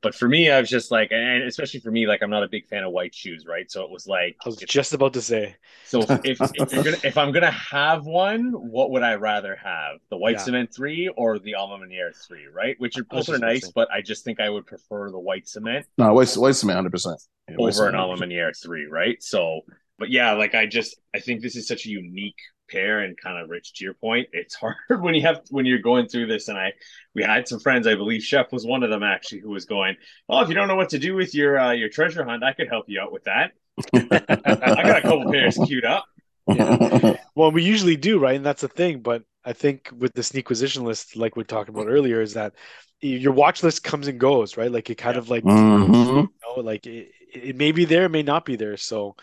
[0.00, 2.48] But for me, I was just like, and especially for me, like I'm not a
[2.48, 3.70] big fan of white shoes, right?
[3.70, 5.56] So it was like, I was if- just about to say.
[5.82, 9.98] so if, if you're gonna if I'm gonna have one, what would I rather have?
[10.10, 10.44] The white Yeah.
[10.44, 12.76] cement three or the A Ma Maniere three, right?
[12.78, 15.86] Which are both are nice, but I just think I would prefer the white cement
[15.96, 17.20] No, white, white cement, hundred percent
[17.56, 19.22] over an Alma Manier three, right?
[19.22, 19.62] So,
[19.98, 22.36] but yeah, like I just I think this is such a unique
[22.68, 24.28] pair and kind of rich to your point.
[24.32, 26.72] It's hard when you have when you're going through this, and I
[27.14, 29.96] we had some friends, I believe Chef was one of them actually, who was going,
[30.28, 32.52] well if you don't know what to do with your uh, your treasure hunt, I
[32.52, 33.52] could help you out with that.
[34.44, 36.04] I got a couple pairs queued up."
[36.46, 37.14] yeah.
[37.34, 38.36] Well, we usually do, right?
[38.36, 39.00] And that's the thing.
[39.00, 42.54] But I think with the sneakquisition list, like we talked about earlier, is that
[43.00, 44.70] your watch list comes and goes, right?
[44.72, 45.18] Like it kind Yeah.
[45.18, 46.28] of like Mhm.
[46.44, 48.76] you know, like it, it may be there, it may not be there.
[48.76, 49.16] So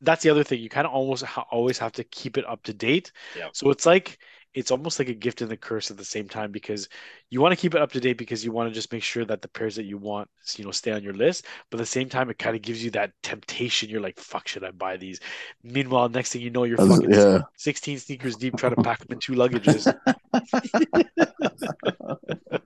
[0.00, 0.60] that's the other thing.
[0.60, 3.12] You kind of almost ha- always have to keep it up to date.
[3.36, 3.48] Yeah.
[3.52, 4.18] So it's like
[4.54, 6.88] it's almost like a gift and the curse at the same time because
[7.30, 9.24] you want to keep it up to date because you want to just make sure
[9.24, 11.44] that the pairs that you want, you know, stay on your list.
[11.70, 13.88] But at the same time, it kind of gives you that temptation.
[13.90, 15.20] You're like, "Fuck, should I buy these?"
[15.62, 17.40] Meanwhile, next thing you know, you're fucking yeah.
[17.56, 19.92] 16 sneakers deep trying to pack them in two luggages.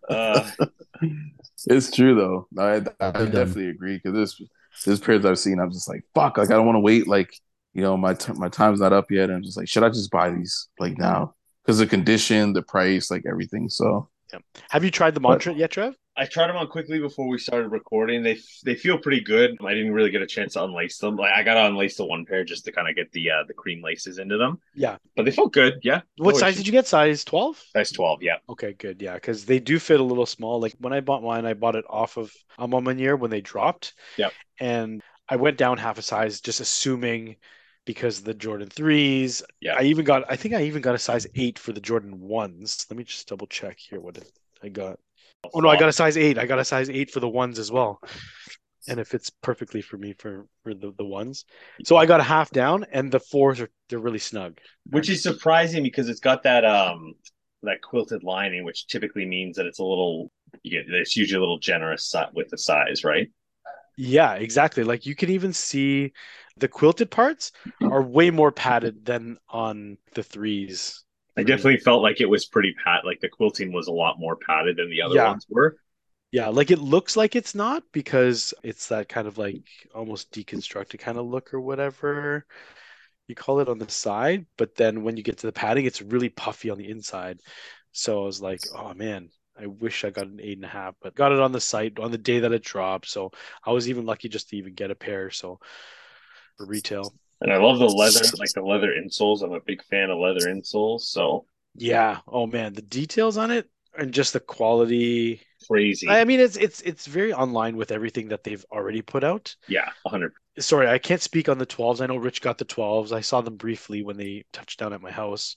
[0.08, 0.48] Uh,
[1.66, 2.48] It's true though.
[2.58, 4.48] I, I definitely agree because this
[4.84, 7.06] this pairs I've seen, I'm just like, fuck, like I don't want to wait.
[7.08, 7.34] Like
[7.74, 9.30] you know, my t- my time's not up yet.
[9.30, 11.34] I'm just like, should I just buy these like now?
[11.64, 13.68] Because the condition, the price, like everything.
[13.68, 14.40] So yeah.
[14.70, 15.94] Have you tried the But- mantra yet, Trev?
[16.22, 18.22] I tried them on quickly before we started recording.
[18.22, 19.56] They they feel pretty good.
[19.64, 21.16] I didn't really get a chance to unlace them.
[21.16, 23.44] Like I got to unlace the one pair just to kind of get the uh,
[23.48, 24.60] the cream laces into them.
[24.74, 24.98] Yeah.
[25.16, 25.80] but they felt good.
[25.82, 26.02] Yeah.
[26.18, 26.86] What size did you get?
[26.86, 27.60] Size 12?
[27.74, 28.22] Size twelve.
[28.22, 28.36] Yeah.
[28.48, 29.02] Okay, good.
[29.02, 30.60] Yeah, because they do fit a little small.
[30.60, 33.40] Like when I bought mine, I bought it off of A Ma Maniere when they
[33.40, 33.94] dropped.
[34.16, 34.30] Yeah.
[34.60, 37.36] And I went down half a size, just assuming
[37.84, 39.42] because the Jordan threes.
[39.60, 39.74] Yeah.
[39.76, 42.86] I even got, I think I even got a size eight for the Jordan ones.
[42.88, 44.30] Let me just double check here what it,
[44.62, 45.00] I got.
[45.54, 46.38] Oh no, I got a size eight.
[46.38, 48.00] I got a size eight for the ones as well.
[48.88, 51.44] And it fits perfectly for me for for the, the ones.
[51.84, 54.58] So I got a half down and the fours are they're really snug.
[54.90, 57.14] which is surprising because it's got that um
[57.62, 60.30] that quilted lining, which typically means that it's a little.
[60.62, 63.30] You get it's usually a little generous with the size, right?
[63.96, 64.84] Yeah, exactly.
[64.84, 66.12] Like you can even see
[66.56, 67.52] the quilted parts
[67.88, 71.04] are way more padded than on the threes.
[71.36, 73.04] I definitely felt like it was pretty pat.
[73.04, 75.20] Like the quilting was a lot more padded than the other Yeah.
[75.20, 75.76] ones were.
[76.30, 79.58] Yeah, like it looks like it's not because it's that kind of like
[79.94, 82.46] almost deconstructed kind of look or whatever
[83.28, 84.46] you call it on the side.
[84.58, 87.40] But then when you get to the padding, it's really puffy on the inside.
[87.92, 90.96] So I was like, oh man, I wish I got an eight and a half,
[91.02, 93.08] but got it on the site on the day that it dropped.
[93.08, 93.32] So
[93.64, 95.30] I was even lucky just to even get a pair.
[95.30, 95.60] So
[96.56, 97.14] for retail.
[97.42, 99.42] And I love the leather, like the leather insoles.
[99.42, 101.02] I'm a big fan of leather insoles.
[101.02, 102.18] So Yeah.
[102.26, 105.40] Oh man, the details on it and just the quality.
[105.68, 106.08] crazy.
[106.08, 109.54] I mean, it's it's it's very online with everything that they've already put out.
[109.68, 110.32] yeah, 100.
[110.58, 112.00] Sorry, I can't speak on the 12s.
[112.00, 113.12] I know Rich got the 12s.
[113.12, 115.56] I saw them briefly when they touched down at my house.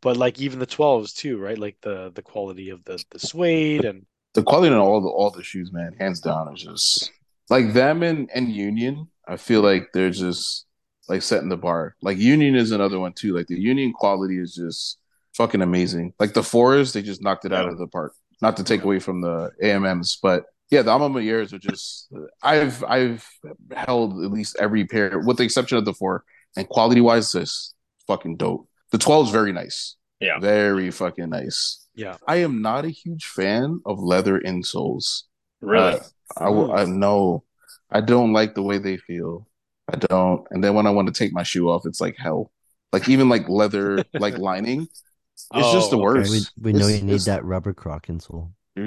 [0.00, 1.58] But like even the 12s too, right?
[1.58, 5.30] Like the the quality of the the suede and the quality on all the all
[5.30, 7.10] the shoes, man, hands down, is just
[7.50, 9.08] like them and and Union.
[9.26, 10.66] I feel like they're just
[11.12, 11.94] like setting the bar.
[12.02, 13.34] Like Union is another one too.
[13.36, 14.98] Like the Union quality is just
[15.34, 16.14] fucking amazing.
[16.18, 18.14] Like the Forest, they just knocked it out of the park.
[18.40, 22.08] Not to take away from the AMMs, but yeah, the Alma Maters are just.
[22.42, 23.28] I've I've
[23.76, 26.24] held at least every pair, with the exception of the four,
[26.56, 27.74] and quality wise, this
[28.06, 28.66] fucking dope.
[28.90, 29.96] The twelve is very nice.
[30.18, 30.38] Yeah.
[30.38, 31.86] very fucking nice.
[31.94, 32.16] yeah.
[32.28, 35.24] I am not a huge fan of leather insoles.
[35.60, 35.94] Really?
[35.94, 36.00] Uh,
[36.36, 36.72] I will.
[36.72, 37.44] I know.
[37.90, 39.46] I don't like the way they feel.
[39.92, 40.46] I don't.
[40.50, 42.50] And then when I want to take my shoe off, it's like hell.
[42.92, 44.82] Like even like leather, like lining.
[44.82, 46.02] It's Oh, just the okay.
[46.02, 46.52] worst.
[46.60, 48.50] We, we know It's- you need it's- that rubber croc insole.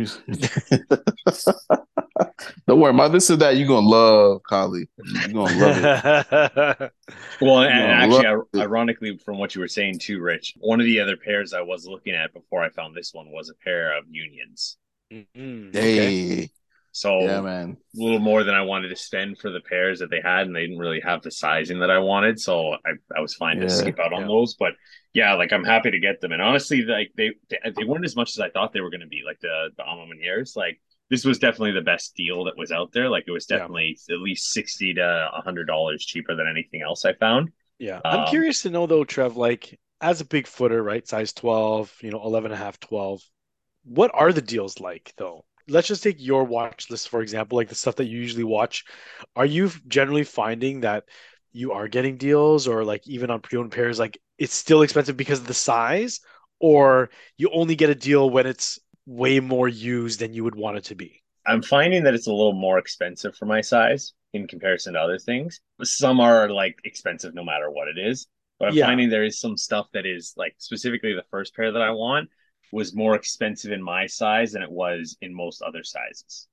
[2.67, 3.55] Don't worry, my this and that.
[3.57, 4.89] You're gonna love Kali.
[4.97, 6.91] You're gonna love it.
[7.41, 10.85] Well, and actually, look- ir- ironically, from what you were saying too, Rich, one of
[10.85, 13.95] the other pairs I was looking at before I found this one was a pair
[13.97, 14.77] of unions.
[15.13, 16.49] Mm, okay.
[16.95, 17.77] So yeah, man.
[17.99, 20.55] a little more than I wanted to spend for the pairs that they had, and
[20.55, 23.63] they didn't really have the sizing that I wanted, so I, I was fine Yeah.
[23.63, 24.27] to skip out on Yeah.
[24.27, 24.55] those.
[24.55, 24.73] But
[25.13, 28.15] yeah, like I'm happy to get them, and honestly, like they they, they weren't as
[28.15, 29.23] much as I thought they were going to be.
[29.25, 30.79] Like the the A Ma Manieres, like
[31.09, 33.09] this was definitely the best deal that was out there.
[33.09, 33.57] Like it was Yeah.
[33.57, 37.51] definitely at least sixty to hundred dollars cheaper than anything else I found.
[37.77, 38.01] Yeah.
[38.05, 41.05] I'm Um, curious to know though, Trev, like as a big footer, right?
[41.07, 43.21] Size 12, you know, 11 and a half, 12.
[43.83, 45.45] What are the deals like though?
[45.67, 48.85] Let's just take your watch list, for example, like the stuff that you usually watch.
[49.35, 51.05] Are you generally finding that
[51.53, 55.39] you are getting deals or like even on pre-owned pairs, like it's still expensive because
[55.39, 56.19] of the size,
[56.59, 60.77] or you only get a deal when it's way more used than you would want
[60.77, 61.23] it to be?
[61.47, 65.19] I'm finding that it's a little more expensive for my size in comparison to other
[65.19, 65.61] things.
[65.83, 68.27] Some are like expensive no matter what it is.
[68.59, 68.87] But I'm Yeah.
[68.87, 72.29] finding there is some stuff that is like specifically the first pair that I want
[72.75, 76.47] was more expensive in my size than it was in most other sizes.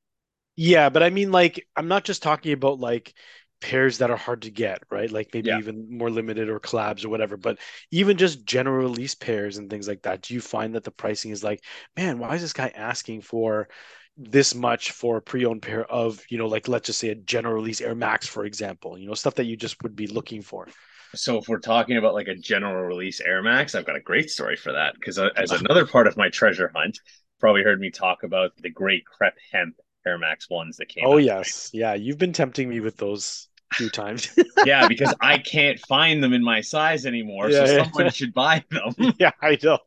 [0.56, 3.14] Yeah, but I mean, like, I'm not just talking about like
[3.61, 5.11] pairs that are hard to get, right?
[5.11, 5.58] Like maybe Yeah.
[5.58, 7.58] even more limited or collabs or whatever, but
[7.90, 10.22] even just general release pairs and things like that.
[10.22, 11.64] Do you find that the pricing is like,
[11.96, 13.68] man, why is this guy asking for
[14.16, 17.54] this much for a pre-owned pair of, you know, like let's just say a general
[17.54, 20.68] release Air Max, for example, you know, stuff that you just would be looking for.
[21.14, 24.31] So if we're talking about like a general release Air Max, I've got a great
[24.31, 26.98] story for that because uh, as another part of my treasure hunt,
[27.40, 31.05] probably heard me talk about the great crepe hemp Air Max ones that came.
[31.05, 31.22] Oh out.
[31.25, 34.29] yes, yeah, you've been tempting me with those few times.
[34.64, 37.85] yeah, because I can't find them in my size anymore, Yeah, so yeah.
[37.85, 38.94] someone should buy them.
[39.18, 39.79] yeah, I know.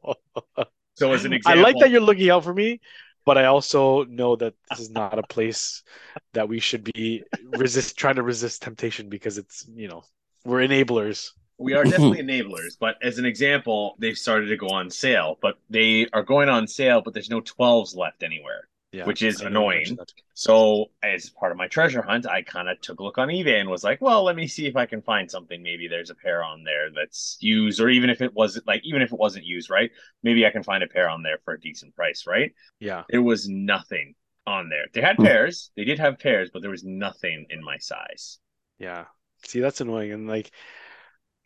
[0.95, 2.81] So as an example, I like that you're looking out for me,
[3.25, 5.83] but I also know that this is not a place
[6.33, 10.03] that we should be resist trying to resist temptation because it's you know
[10.45, 11.31] we're enablers.
[11.57, 12.77] we are definitely enablers.
[12.79, 16.67] But as an example, they've started to go on sale, but they are going on
[16.67, 18.67] sale, but there's no 12s left anywhere.
[18.91, 19.97] Yeah, Which is I know you annoying.
[20.35, 23.59] So as part of my treasure hunt, I kind of took a look on eBay
[23.59, 25.61] and was like, well, let me see if I can find something.
[25.61, 29.01] Maybe there's a pair on there that's used, or even if it wasn't like even
[29.01, 29.91] if it wasn't used, right?
[30.23, 32.53] Maybe I can find a pair on there for a decent price, right?
[32.79, 34.15] Yeah, There was nothing
[34.47, 34.85] on there.
[34.93, 38.39] They had pairs, they did have pairs, but there was nothing in my size.
[38.79, 39.05] yeah.
[39.47, 40.51] See, that's annoying, and like,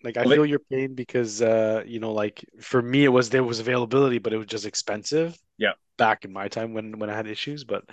[0.03, 3.09] like I Well, they- feel your pain because uh, you know, like for me, it
[3.09, 5.38] was there was availability, but it was just expensive.
[5.57, 5.73] Yeah.
[5.97, 7.83] Back in my time when when I had issues, but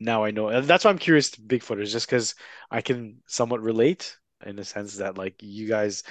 [0.00, 0.48] now I know.
[0.48, 2.34] And that's why I'm curious to Bigfooters, just because
[2.70, 6.02] I can somewhat relate in the sense that like you guys,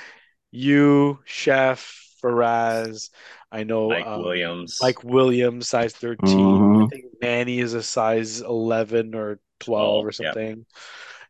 [0.51, 3.09] you, Chef, Faraz,
[3.51, 4.77] I know Mike um, Williams.
[4.81, 6.71] Mike Williams, size 13.
[6.79, 6.89] I Mhm.
[6.89, 10.31] think Manny is a size 11 or 12 or 12, yeah.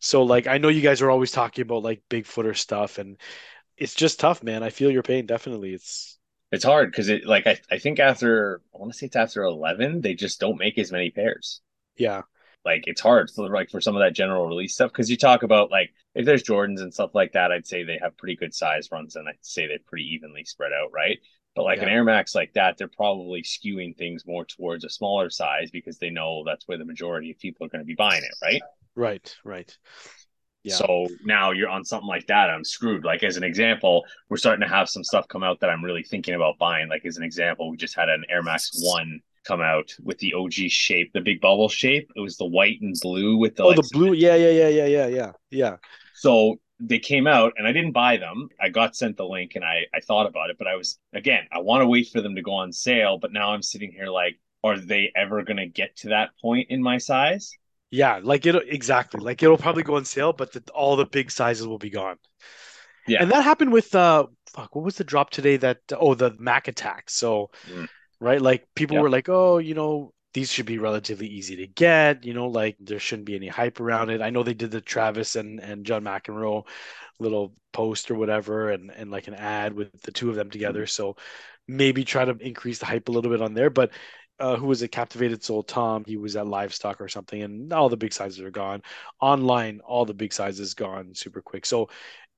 [0.01, 3.17] So like I know you guys are always talking about like Bigfooter stuff and
[3.77, 4.63] it's just tough, man.
[4.63, 5.73] I feel your pain definitely.
[5.73, 6.17] It's
[6.51, 9.43] It's hard because it like I, I think after I want to say it's after
[9.43, 11.61] eleven, they just don't make as many pairs.
[11.95, 12.23] yeah.
[12.63, 15.43] Like it's hard for like for some of that general release stuff because you talk
[15.43, 18.53] about like if there's Jordans and stuff like that, I'd say they have pretty good
[18.53, 21.19] size runs and I'd say they're pretty evenly spread out, right?
[21.55, 25.29] But like an Air Max like that, they're probably skewing things more towards a smaller
[25.29, 28.23] size because they know that's where the majority of people are going to be buying
[28.23, 28.61] it, right?
[28.95, 29.75] Right, right.
[30.63, 30.75] Yeah.
[30.75, 33.03] So now you're on something like that, I'm screwed.
[33.03, 36.03] Like as an example, we're starting to have some stuff come out that I'm really
[36.03, 36.87] thinking about buying.
[36.87, 40.33] Like as an example, we just had an Air Max One come out with the
[40.35, 42.11] OG shape, the big bubble shape.
[42.15, 44.13] It was the white and blue with the oh, like, the blue.
[44.13, 45.31] Yeah, yeah, yeah, yeah, yeah, yeah.
[45.49, 45.75] Yeah.
[46.13, 48.49] So they came out and I didn't buy them.
[48.59, 51.45] I got sent the link and I I thought about it, but I was again,
[51.51, 54.07] I want to wait for them to go on sale, but now I'm sitting here
[54.07, 57.51] like are they ever going to get to that point in my size?
[57.91, 61.29] Yeah, like it'll exactly like it'll probably go on sale, but the, all the big
[61.29, 62.17] sizes will be gone.
[63.07, 63.19] Yeah.
[63.19, 66.67] And that happened with uh fuck, what was the drop today that oh the Mac
[66.67, 67.09] attack.
[67.09, 67.85] So Mm.
[68.19, 69.01] right, like people Yeah.
[69.01, 72.77] were like, "Oh, you know, these should be relatively easy to get, you know, like
[72.79, 75.85] there shouldn't be any hype around it." I know they did the Travis and and
[75.85, 76.67] John McEnroe
[77.19, 80.87] little post or whatever and and like an ad with the two of them together.
[80.87, 81.17] So
[81.67, 83.91] maybe try to increase the hype a little bit on there, but
[84.39, 86.03] uh, who was a Captivated Soul Tom.
[86.05, 88.81] He was at Livestock or something, and all the big sizes are gone.
[89.19, 91.65] Online, all the big sizes gone super quick.
[91.65, 91.89] So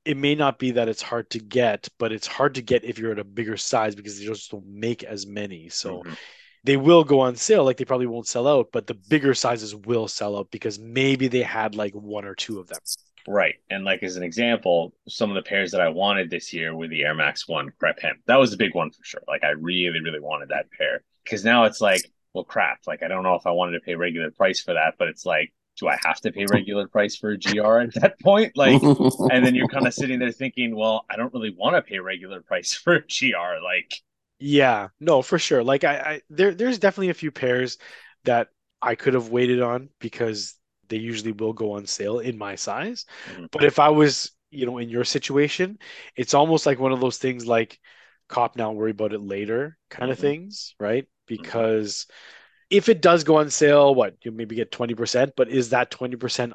[0.05, 2.99] it may not be that it's hard to get, but it's hard to get if
[2.99, 5.69] you're at a bigger size because they just don't make as many.
[5.69, 6.17] So Mhm.
[6.65, 7.63] they will go on sale.
[7.63, 11.29] Like they probably won't sell out, but the bigger sizes will sell out because maybe
[11.29, 12.79] they had like one or two of them.
[13.27, 13.55] Right.
[13.69, 16.87] And like as an example, some of the pairs that I wanted this year were
[16.87, 18.19] the Air Max One Crepe Hemp.
[18.27, 19.23] That was a big one for sure.
[19.27, 21.03] Like I really, really wanted that pair.
[21.23, 22.01] Because now it's like,
[22.33, 22.79] well, crap.
[22.85, 25.25] Like I don't know if I wanted to pay regular price for that, but it's
[25.25, 28.53] like, do I have to pay regular price for a GR at that point?
[28.57, 31.81] Like, and then you're kind of sitting there thinking, well, I don't really want to
[31.81, 33.63] pay regular price for a GR.
[33.63, 33.93] Like,
[34.39, 35.63] yeah, no, for sure.
[35.63, 37.77] Like I, I there, there's definitely a few pairs
[38.25, 38.49] that
[38.81, 40.55] I could have waited on because
[40.89, 43.05] they usually will go on sale in my size.
[43.31, 43.45] Mm-hmm.
[43.51, 45.79] But if I was, you know, in your situation,
[46.15, 47.79] it's almost like one of those things like
[48.27, 50.27] cop now, worry about it later kind of mm-hmm.
[50.27, 51.03] things, right?
[51.03, 51.43] Mm-hmm.
[51.43, 52.77] Because mm-hmm.
[52.77, 56.53] if it does go on sale, what you maybe get 20%, but is that 20%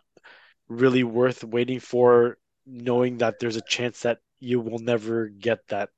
[0.68, 5.90] really worth waiting for knowing that there's a chance that you will never get that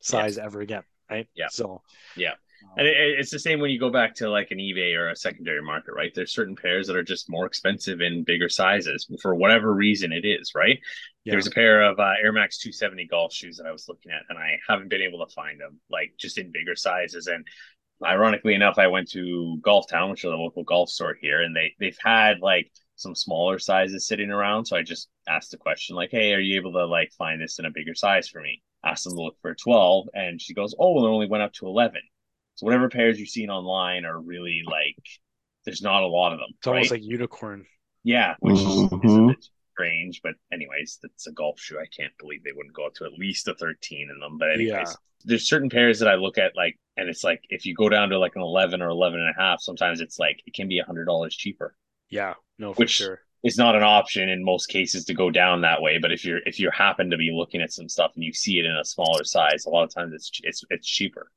[0.00, 0.44] size yes.
[0.44, 0.82] ever again?
[1.10, 1.28] Right.
[1.34, 1.48] Yeah.
[1.50, 1.82] So,
[2.16, 2.34] yeah.
[2.76, 5.16] And it, it's the same when you go back to like an eBay or a
[5.16, 6.12] secondary market, right?
[6.14, 10.24] There's certain pairs that are just more expensive in bigger sizes for whatever reason it
[10.24, 10.78] is, right?
[11.24, 11.32] Yeah.
[11.32, 14.22] There's a pair of uh, Air Max 270 golf shoes that I was looking at,
[14.28, 17.28] and I haven't been able to find them, like just in bigger sizes.
[17.28, 17.46] And
[18.04, 21.54] ironically enough, I went to Golf Town, which is a local golf store here, and
[21.54, 24.66] they they've had like some smaller sizes sitting around.
[24.66, 27.58] So I just asked the question, like, "Hey, are you able to like find this
[27.58, 30.54] in a bigger size for me?" Asked them to look for a 12, and she
[30.54, 32.00] goes, "Oh, well, it only went up to 11."
[32.56, 35.04] So whatever pairs you're seeing online are really like
[35.64, 36.48] there's not a lot of them.
[36.58, 36.72] It's right?
[36.74, 37.66] almost like unicorn.
[38.02, 38.68] Yeah, which mm-hmm.
[38.68, 39.26] is, is, a mm-hmm.
[39.28, 41.78] bit strange, but anyways, it's a golf shoe.
[41.78, 44.38] I can't believe they wouldn't go up to at least a 13 in them.
[44.38, 44.94] But anyways, yeah.
[45.24, 48.10] there's certain pairs that I look at like, and it's like if you go down
[48.10, 50.78] to like an 11 or 11 and a half, sometimes it's like it can be
[50.78, 51.74] a hundred dollars cheaper.
[52.10, 53.20] Yeah, no, for which sure.
[53.42, 55.98] It's not an option in most cases to go down that way.
[55.98, 58.58] But if you're if you happen to be looking at some stuff and you see
[58.58, 61.30] it in a smaller size, a lot of times it's it's it's cheaper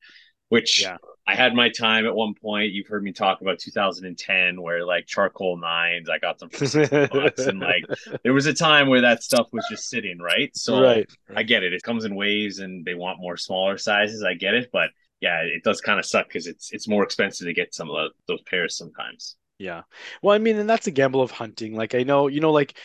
[0.50, 0.98] which yeah.
[1.28, 2.72] I had my time at one point.
[2.72, 6.90] You've heard me talk about 2010, where like charcoal nines, I got them for six
[7.12, 7.84] bucks, and like
[8.24, 10.56] there was a time where that stuff was just sitting right.
[10.56, 11.38] So right, right.
[11.38, 11.74] I get it.
[11.74, 14.24] It comes in waves, and they want more smaller sizes.
[14.24, 17.48] I get it, but yeah, it does kind of suck because it's it's more expensive
[17.48, 19.36] to get some of those pairs sometimes.
[19.58, 19.82] Yeah,
[20.22, 21.76] well, I mean, and that's a gamble of hunting.
[21.76, 22.78] Like I know, you know, like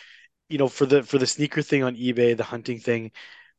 [0.49, 3.13] you know, for the for the sneaker thing on eBay, the hunting thing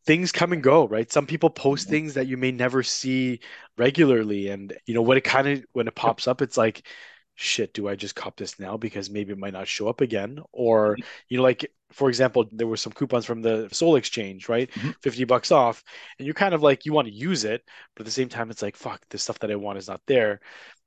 [0.05, 1.11] things come and go, right?
[1.11, 3.39] Some people post things that you may never see
[3.77, 4.49] regularly.
[4.49, 6.87] And, you know, when it kind of, when it pops up, it's like,
[7.35, 8.77] shit, do I just cop this now?
[8.77, 10.39] Because maybe it might not show up again.
[10.51, 11.03] Or, mm-hmm.
[11.29, 14.69] you know, like, for example, there were some coupons from the Soul Exchange, right?
[14.71, 14.91] Mm-hmm.
[15.01, 15.83] 50 bucks off.
[16.19, 17.63] And you're kind of like, you want to use it,
[17.95, 20.01] but at the same time, it's like, fuck, the stuff that I want is not
[20.05, 20.41] there.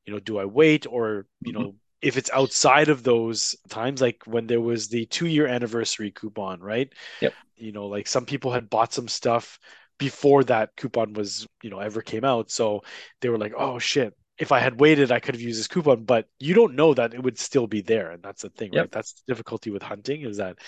[0.05, 1.63] You know, do I wait or, you mm-hmm.
[1.63, 6.11] know, if it's outside of those times, like when there was the two year anniversary
[6.11, 6.93] coupon, right?
[7.21, 7.33] Yep.
[7.57, 9.59] You know, like some people had bought some stuff
[9.99, 12.51] before that coupon was, you know, ever came out.
[12.51, 12.83] So
[13.21, 16.05] they were like, oh shit, if I had waited, I could have used this coupon,
[16.05, 18.11] but you don't know that it would still be there.
[18.11, 18.83] And that's the thing, yep.
[18.83, 18.93] right?
[18.93, 20.59] That's the difficulty with hunting is that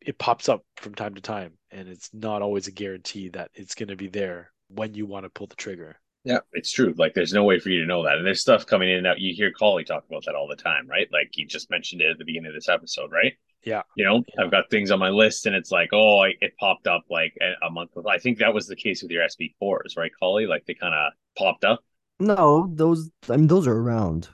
[0.00, 3.74] it pops up from time to time and it's not always a guarantee that it's
[3.74, 5.98] going to be there when you want to pull the trigger.
[6.28, 6.94] Yeah, it's true.
[6.98, 8.18] Like, there's no way for you to know that.
[8.18, 9.18] And there's stuff coming in and out.
[9.18, 11.08] You hear Collie talk about that all the time, right?
[11.10, 13.32] Like, he just mentioned it at the beginning of this episode, right?
[13.64, 13.80] Yeah.
[13.96, 14.44] You know, yeah.
[14.44, 17.32] I've got things on my list and it's like, oh, I, it popped up like
[17.40, 17.92] a, a month.
[18.06, 20.46] I think that was the case with your SB4s, right, Collie?
[20.46, 21.82] Like, they kind of popped up.
[22.20, 24.28] No, those, I mean, those are around.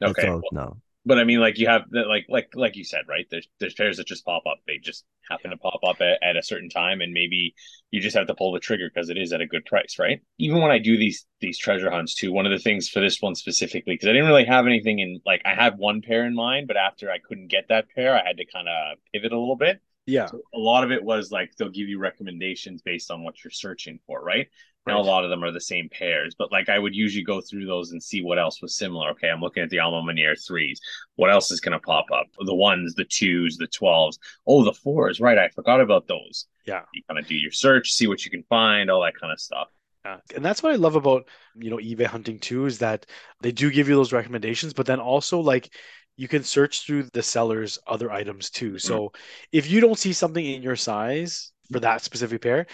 [0.00, 0.30] Okay.
[0.30, 3.26] Well, no but I mean, like you have like like like you said, right?
[3.30, 4.58] There's there's pairs that just pop up.
[4.66, 7.54] They just happen to pop up at, at a certain time, and maybe
[7.92, 10.20] you just have to pull the trigger because it is at a good price, right?
[10.38, 13.22] Even when I do these these treasure hunts too, one of the things for this
[13.22, 16.34] one specifically, because I didn't really have anything in like I had one pair in
[16.34, 19.38] mind, but after I couldn't get that pair, I had to kind of pivot a
[19.38, 19.80] little bit.
[20.06, 20.26] Yeah.
[20.26, 23.52] So a lot of it was like they'll give you recommendations based on what you're
[23.52, 24.48] searching for, right?
[24.86, 27.40] Now a lot of them are the same pairs, but like I would usually go
[27.40, 29.10] through those and see what else was similar.
[29.10, 30.80] Okay, I'm looking at the A Ma Maniere threes.
[31.16, 32.26] What else is going to pop up?
[32.38, 34.18] The ones, the twos, the twelves.
[34.46, 35.20] Oh, the fours.
[35.20, 36.46] Right, I forgot about those.
[36.66, 39.32] Yeah, you kind of do your search, see what you can find, all that kind
[39.32, 39.68] of stuff.
[40.04, 40.18] Yeah.
[40.36, 43.06] And that's what I love about you know eBay hunting too is that
[43.40, 45.74] they do give you those recommendations, but then also like
[46.16, 48.72] you can search through the seller's other items too.
[48.72, 48.78] Mm-hmm.
[48.78, 49.12] So
[49.52, 52.66] if you don't see something in your size for that specific pair,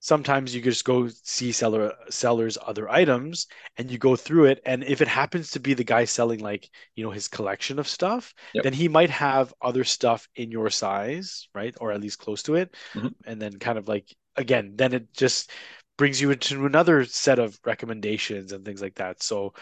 [0.00, 3.46] sometimes you just go see seller sellers other items
[3.76, 6.68] and you go through it and if it happens to be the guy selling like
[6.94, 8.62] you know his collection of stuff yep.
[8.64, 12.54] then he might have other stuff in your size right or at least close to
[12.54, 13.08] it mm-hmm.
[13.26, 15.50] and then kind of like again then it just
[15.96, 19.52] brings you into another set of recommendations and things like that so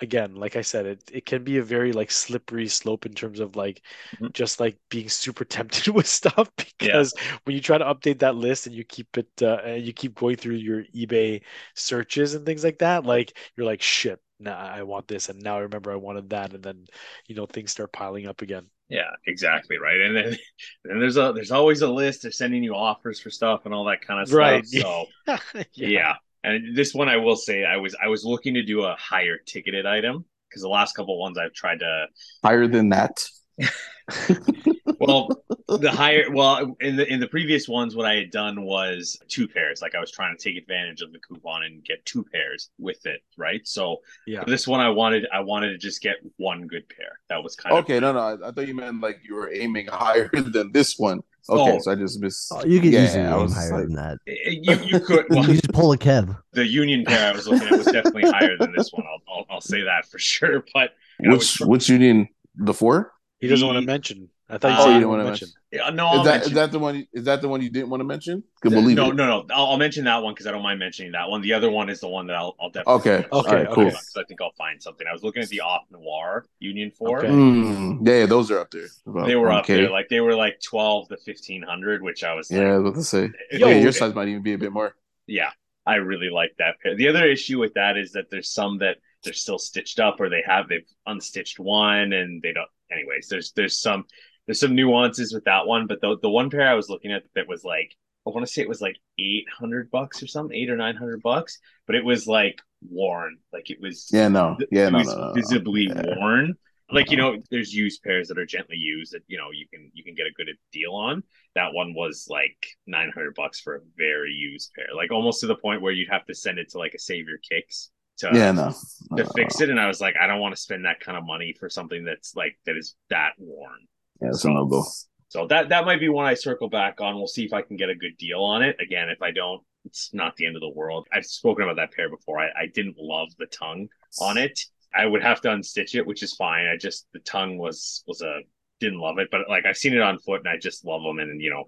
[0.00, 3.40] again, like I said, it, it can be a very like slippery slope in terms
[3.40, 3.82] of like
[4.14, 4.28] mm-hmm.
[4.32, 7.36] just like being super tempted with stuff because yeah.
[7.44, 10.36] when you try to update that list and you keep it uh, you keep going
[10.36, 11.42] through your eBay
[11.74, 14.20] searches and things like that, like you're like shit.
[14.40, 16.86] now I want this, and now I remember I wanted that, and then
[17.26, 18.66] you know things start piling up again.
[18.88, 20.00] Yeah, exactly right.
[20.00, 20.36] And then
[20.84, 22.22] and there's a there's always a list.
[22.22, 24.66] They're sending you offers for stuff and all that kind of stuff Right.
[24.66, 25.08] stuff.
[25.26, 26.14] So yeah.
[26.44, 29.38] And this one I will say I was I was looking to do a higher
[29.38, 32.06] ticketed item because the last couple ones I've tried to
[32.44, 33.26] Higher than that.
[35.06, 35.28] well
[35.80, 39.46] the higher well in the in the previous ones what I had done was two
[39.48, 39.80] pairs.
[39.82, 43.04] Like I was trying to take advantage of the coupon and get two pairs with
[43.06, 43.66] it, right?
[43.66, 44.42] So Yeah.
[44.44, 47.18] for this one I wanted I wanted to just get one good pair.
[47.28, 48.18] That was kind of Okay, no, no.
[48.18, 51.20] I, I thought you meant like you were aiming higher than this one.
[51.48, 51.60] Oh.
[51.60, 51.78] Okay, Oh.
[51.80, 52.50] so I just missed.
[52.52, 54.18] Oh, you could Yeah, easily I aim higher like- than that.
[54.26, 56.34] Eh, eh, you, you could well, You just pull a Kev.
[56.52, 59.04] the union pair I was looking at was definitely higher than this one.
[59.06, 60.64] I'll, I'll, I'll say that for sure.
[60.72, 60.92] But
[61.24, 62.28] I which was- which union?
[62.56, 63.12] The four?
[63.40, 64.30] He doesn't want to mention.
[64.48, 65.48] I thought you Oh, said you you didn't want wanna to mention.
[65.72, 67.06] yeah, no, I'll Is that mention, is that the one?
[67.12, 68.44] Is that the one you didn't want to mention?
[68.60, 69.14] Could believe no, it.
[69.16, 69.46] no, no.
[69.54, 71.40] I'll, I'll mention that one because I don't mind mentioning that one.
[71.42, 72.94] The other one is the one that I'll, I'll definitely.
[72.94, 73.10] Okay.
[73.10, 73.28] mention.
[73.32, 73.84] Okay, Alright, cool.
[73.86, 75.06] Because I think I'll find something.
[75.06, 77.24] I was looking at the Off Noir Union Four.
[77.24, 77.28] Okay.
[77.28, 78.86] Mm, yeah, yeah, those are up there.
[79.06, 79.66] About They were up 1K.
[79.66, 82.78] there, like they were like twelve to fifteen hundred, which I was like, Yeah, I
[82.78, 83.30] was about to say.
[83.50, 84.94] Yo, okay, your size might even be a bit more.
[85.26, 85.50] yeah,
[85.86, 86.94] I really like that pair.
[86.96, 90.28] The other issue with that is that there's some that they're still stitched up or
[90.28, 94.04] they have they've unstitched one and they don't anyways, there's there's some
[94.46, 97.24] there's some nuances with that one, but the the one pair I was looking at
[97.34, 97.94] that was like
[98.26, 100.96] I want to say it was like eight hundred bucks or something, eight or nine
[100.96, 103.38] hundred bucks, but it was like worn.
[103.52, 104.64] Like it was Yeah, no.
[104.70, 105.34] Yeah, it no, was no, no, no.
[105.34, 106.02] visibly Yeah.
[106.02, 106.54] worn.
[106.90, 107.36] Like you Uh-huh.
[107.36, 110.14] know, there's used pairs that are gently used that you know you can you can
[110.14, 111.22] get a good deal on.
[111.54, 115.46] That one was like nine hundred bucks for a very used pair, like almost to
[115.46, 118.28] the point where you'd have to send it to like a Save Your Kicks to
[118.30, 118.70] Yeah, no.
[119.10, 119.60] no, to no, fix no.
[119.60, 119.70] it.
[119.70, 122.04] And I was like, I don't want to spend that kind of money for something
[122.04, 123.86] that's like that is that worn.
[124.20, 124.84] Yeah, it's a no go.
[125.28, 127.16] So that that might be one I circle back on.
[127.16, 128.76] We'll see if I can get a good deal on it.
[128.80, 131.06] Again, if I don't, it's not the end of the world.
[131.12, 132.38] I've spoken about that pair before.
[132.38, 133.88] I, I didn't love the tongue
[134.20, 134.58] on it.
[134.94, 136.66] I would have to unstitch it, which is fine.
[136.66, 138.40] I just the tongue was was a
[138.80, 141.18] didn't love it, but like I've seen it on foot and I just love them.
[141.18, 141.64] And you know,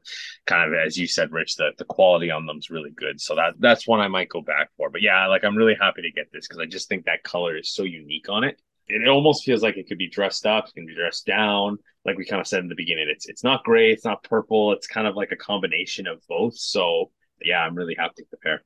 [0.47, 3.21] kind of as you said, Rich, the the quality on them's really good.
[3.21, 4.91] So that that's one I might go back for.
[4.91, 7.57] But yeah, like I'm really happy to get this because I just think that color
[7.57, 8.61] is so unique on it.
[8.89, 11.79] It almost feels like it could be dressed up, it can be dressed down.
[12.05, 14.73] Like we kind of said in the beginning, it's it's not gray, it's not purple,
[14.73, 16.57] it's kind of like a combination of both.
[16.57, 17.11] So
[17.43, 18.63] yeah, I'm really happy with the pair.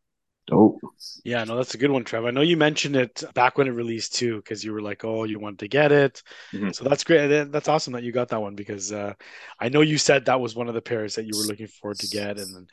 [0.47, 0.81] Dope.
[1.25, 2.25] Yeah, no, that's a good one, Trev.
[2.25, 5.25] I know you mentioned it back when it released too, because you were like, "Oh,
[5.25, 6.75] you wanted to get it." Mhm.
[6.75, 7.51] So that's great.
[7.51, 9.15] That's awesome that you got that one because uh,
[9.59, 11.99] I know you said that was one of the pairs that you were looking forward
[12.01, 12.67] to get, and then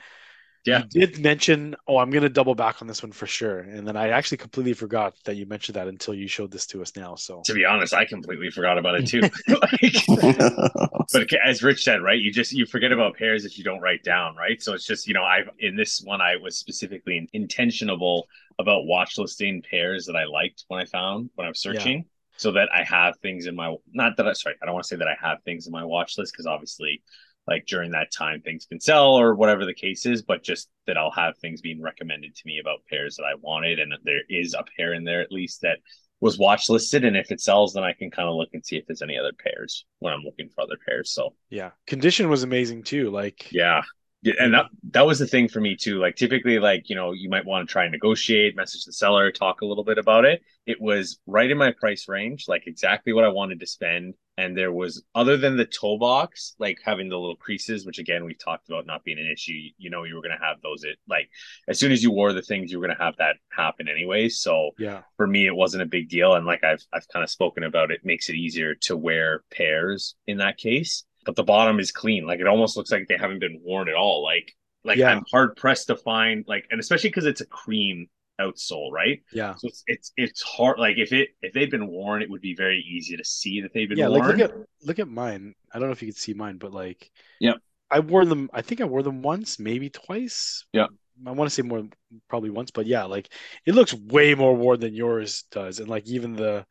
[0.66, 0.84] Yeah.
[0.91, 3.88] you did mention, "Oh, I'm going to double back on this one for sure." And
[3.88, 6.95] then I actually completely forgot that you mentioned that until you showed this to us
[6.95, 7.16] now.
[7.16, 9.22] So To be honest, I completely forgot about it too.
[9.47, 13.82] like, but as Rich said, right, you just you forget about pairs if you don't
[13.82, 14.62] write down, right?
[14.62, 18.28] So it's just you know, I've in this one I was specifically intentional
[18.60, 22.05] about watch listing pairs that I liked when I found when I was searching,
[22.38, 24.88] so that I have things in my not that I sorry, I don't want to
[24.88, 27.01] say that I have things in my watch list because obviously,
[27.47, 30.97] like during that time things can sell or whatever the case is, but just that
[30.97, 34.53] I'll have things being recommended to me about pairs that I wanted, and there is
[34.53, 35.79] a pair in there at least that
[36.19, 38.75] was watch listed and if it sells then i can kind of look and see
[38.75, 42.43] if there's any other pairs when i'm looking for other pairs so yeah, condition was
[42.43, 43.09] amazing too.
[43.09, 43.81] Like yeah
[44.24, 47.11] Yeah, and that that was the thing for me too like typically like you know
[47.11, 50.26] you might want to try and negotiate message the seller talk a little bit about
[50.26, 50.41] it.
[50.65, 54.55] It was right in my price range like exactly what i wanted to spend and
[54.55, 58.39] there was other than the toe box like having the little creases which again we've
[58.39, 60.97] talked about not being an issue you know you were going to have those it
[61.07, 61.30] like
[61.68, 64.30] as soon as you wore the things you were going to have that happen anyway
[64.30, 67.30] so yeah, for me it wasn't a big deal and like i've i've kind of
[67.30, 71.80] spoken about it makes it easier to wear pairs in that case but the bottom
[71.80, 74.97] is clean like it almost looks like they haven't been worn at all like like
[74.97, 75.09] Yeah.
[75.11, 78.07] i'm hard pressed to find like and especially because it's a cream
[78.39, 82.21] outsole right yeah, so it's it's it's hard like if it if they'd been worn
[82.21, 84.07] it would be very easy to see that they've been yeah.
[84.07, 84.53] Like look at
[84.84, 85.55] look at mine.
[85.73, 87.53] I don't know if you could see mine, but like, yeah,
[87.89, 88.51] I wore them.
[88.53, 90.65] I think I wore them once, maybe twice.
[90.71, 90.86] Yeah.
[91.25, 91.88] I want to say more,
[92.30, 93.28] probably once, but yeah, like
[93.65, 96.63] it looks way more worn than yours does, and like even the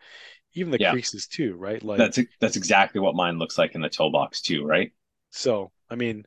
[0.57, 0.91] even the Yeah.
[0.91, 1.83] creases too, right?
[1.83, 4.93] Like that's that's exactly what mine looks like in the toe box too right
[5.31, 5.71] so.
[5.89, 6.27] I mean,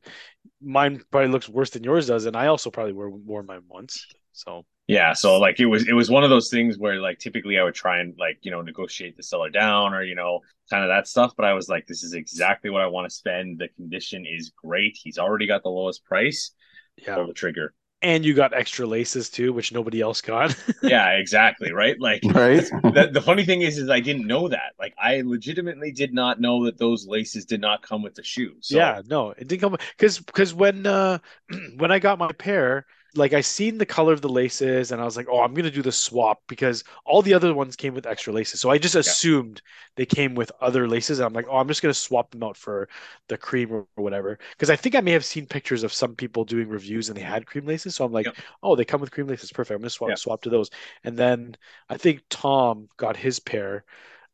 [0.62, 4.08] mine probably looks worse than yours does, and I also probably wore wore mine once.
[4.34, 7.60] So Yeah, so like it was it was one of those things where like typically
[7.60, 10.84] I would try and like, you know, negotiate the seller down or you know, kind
[10.84, 13.60] of that stuff, but I was like this is exactly what I want to spend.
[13.60, 14.98] The condition is great.
[15.02, 16.52] He's already got the lowest price.
[16.98, 17.74] yeah, Pull the trigger.
[18.02, 20.56] And you got extra laces too, which nobody else got.
[20.82, 22.00] Yeah, exactly, right?
[22.00, 22.64] Like right?
[22.94, 24.74] the, the funny thing is is I didn't know that.
[24.80, 28.70] Like I legitimately did not know that those laces did not come with the shoes.
[28.70, 31.20] So Yeah, no, it didn't come because because when uh
[31.78, 32.86] when I got my pair,
[33.16, 35.72] like I seen the color of the laces and I was like, oh, I'm gonna
[35.72, 38.62] do the swap because all the other ones came with extra laces.
[38.62, 39.62] So I just assumed
[39.96, 41.20] they came with other laces.
[41.20, 42.88] And I'm like, oh, I'm just gonna swap them out for
[43.28, 44.38] the cream or, or whatever.
[44.52, 47.22] Because I think I may have seen pictures of some people doing reviews and they
[47.24, 47.96] had cream laces.
[47.96, 49.52] So I'm like, oh, they come with cream laces.
[49.52, 49.76] Perfect.
[49.76, 50.16] I'm gonna swap Yeah.
[50.18, 50.70] swap to those.
[51.04, 51.56] And then
[51.90, 53.86] I think Tom got his pair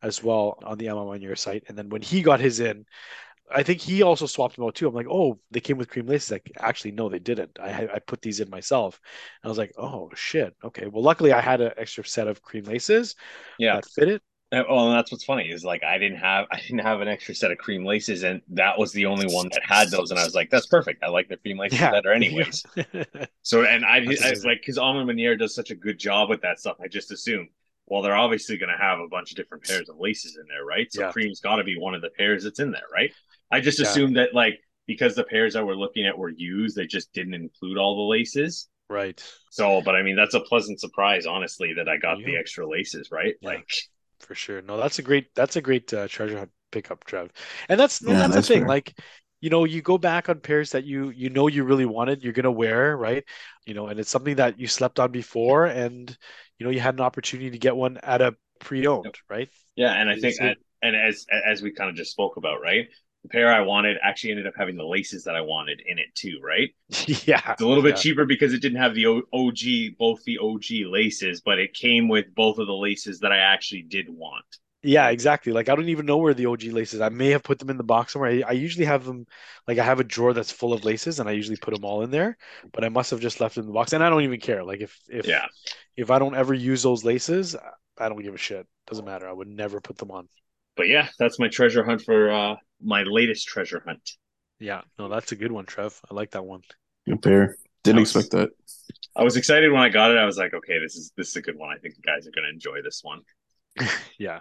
[0.01, 1.63] as well on the MM on your site.
[1.67, 2.85] And then when he got his in,
[3.51, 4.87] I think he also swapped them out too.
[4.87, 6.31] I'm like, oh, they came with cream laces.
[6.31, 7.57] Like, actually, no, they didn't.
[7.59, 8.99] I I put these in myself.
[9.43, 10.55] And I was like, oh shit.
[10.63, 10.87] Okay.
[10.87, 13.15] Well, luckily I had an extra set of cream laces
[13.57, 13.79] Yeah.
[13.79, 14.23] that fit it.
[14.51, 17.07] Uh, Well, and that's what's funny is like I didn't have I didn't have an
[17.07, 20.19] extra set of cream laces, and that was the only one that had those, and
[20.19, 21.03] I was like, that's perfect.
[21.03, 21.91] I like the cream laces Yeah.
[21.91, 22.65] better, anyways.
[23.43, 24.41] So, and I, I amazing.
[24.43, 26.77] like because A Ma Maniere does such a good job with that stuff.
[26.81, 27.49] I just assumed,
[27.87, 30.65] well, they're obviously going to have a bunch of different pairs of laces in there,
[30.65, 30.91] right?
[30.93, 31.13] So Yeah.
[31.13, 33.15] cream's got to be one of the pairs that's in there, right?
[33.55, 33.81] I just Yeah.
[33.81, 37.33] assumed that like because the pairs that we're looking at were used, they just didn't
[37.33, 38.69] include all the laces.
[38.89, 39.21] right.
[39.49, 43.09] So, but I mean, that's a pleasant surprise, honestly, that I got the extra laces,
[43.11, 43.35] right?
[43.41, 43.59] Yeah.
[43.59, 43.67] Like,
[44.21, 44.61] For sure.
[44.61, 47.31] No, that's a great that's a great uh, treasure hunt pickup, Trev.
[47.69, 48.65] And that's Yeah, that's the thing.
[48.65, 48.67] fair.
[48.67, 48.97] Like,
[49.41, 52.33] you know, you go back on pairs that you you know you really wanted, you're
[52.33, 53.23] gonna wear, right?
[53.65, 56.15] You know, and it's something that you slept on before, and
[56.59, 59.15] you know you had an opportunity to get one at a pre-owned, Yep.
[59.29, 59.49] right?
[59.75, 62.87] Yeah, and I think, and, and as as we kind of just spoke about, right?
[63.25, 66.13] The pair I wanted actually ended up having the laces that I wanted in it
[66.15, 66.69] too, right?
[67.27, 67.55] yeah.
[67.55, 68.01] It's a little bit Yeah.
[68.01, 72.33] cheaper because it didn't have the OG, both the OG laces, but it came with
[72.35, 74.45] both of the laces that I actually did want.
[74.83, 75.51] Yeah, exactly.
[75.51, 77.01] Like I don't even know where the OG laces.
[77.01, 78.29] I may have put them in the box somewhere.
[78.31, 79.25] I, I usually have them
[79.67, 82.03] like I have a drawer that's full of laces and I usually put them all
[82.03, 82.37] in there,
[82.71, 83.93] but I must have just left them in the box.
[83.93, 84.63] And I don't even care.
[84.63, 85.47] Like if if Yeah,
[85.97, 87.55] if I don't ever use those laces,
[87.97, 88.67] I don't give a shit.
[88.87, 89.27] Doesn't matter.
[89.27, 90.29] I would never put them on.
[90.77, 94.11] But yeah, that's my treasure hunt for uh my latest treasure hunt.
[94.59, 95.99] Yeah, no, that's a good one, Trev.
[96.09, 96.61] I like that one.
[97.07, 97.57] Good pair.
[97.83, 98.15] Didn't Nice.
[98.15, 98.49] expect that.
[99.15, 100.17] I was excited when I got it.
[100.17, 101.69] I was like, okay, this is this is a good one.
[101.75, 103.21] I think the guys are going to enjoy this one.
[104.17, 104.39] Yeah.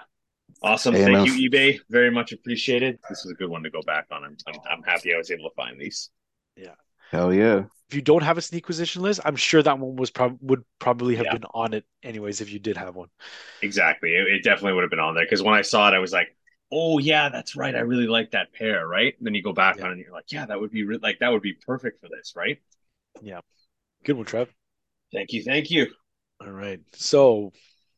[0.62, 1.28] Awesome, Hey, thank enough.
[1.36, 1.80] you, eBay.
[1.90, 2.98] Very much appreciated.
[3.08, 4.24] This was a good one to go back on.
[4.24, 6.10] I'm I'm, I'm happy I was able to find these.
[7.10, 7.64] Hell yeah.
[7.88, 11.16] If you don't have a sneakquisition list, I'm sure that one was prob would probably
[11.16, 11.32] have Yeah.
[11.34, 13.08] been on it anyways if you did have one.
[13.62, 14.14] Exactly.
[14.14, 16.12] It, it definitely would have been on there because when I saw it, I was
[16.12, 16.34] like,
[16.72, 17.74] "Oh yeah, that's right.
[17.74, 19.14] I really like that pair." Right?
[19.18, 19.84] And then you go back Yeah.
[19.84, 22.00] on it, and you're like, "Yeah, that would be re- like that would be perfect
[22.00, 22.58] for this." Right?
[23.22, 23.40] Yeah.
[24.04, 24.52] Good one, Trev.
[25.12, 25.86] Thank you, thank you.
[26.40, 26.80] All right.
[26.94, 27.52] So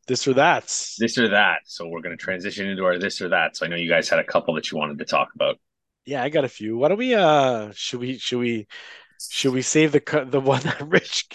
[0.07, 0.63] this or that.
[0.99, 1.61] This or that.
[1.65, 3.57] So we're going to transition into our this or that.
[3.57, 5.59] So I know you guys had a couple that you wanted to talk about.
[6.07, 6.77] Yeah, I got a few.
[6.77, 8.67] Why don't we uh should we should we
[9.19, 11.27] should we save the cu- the one that Rich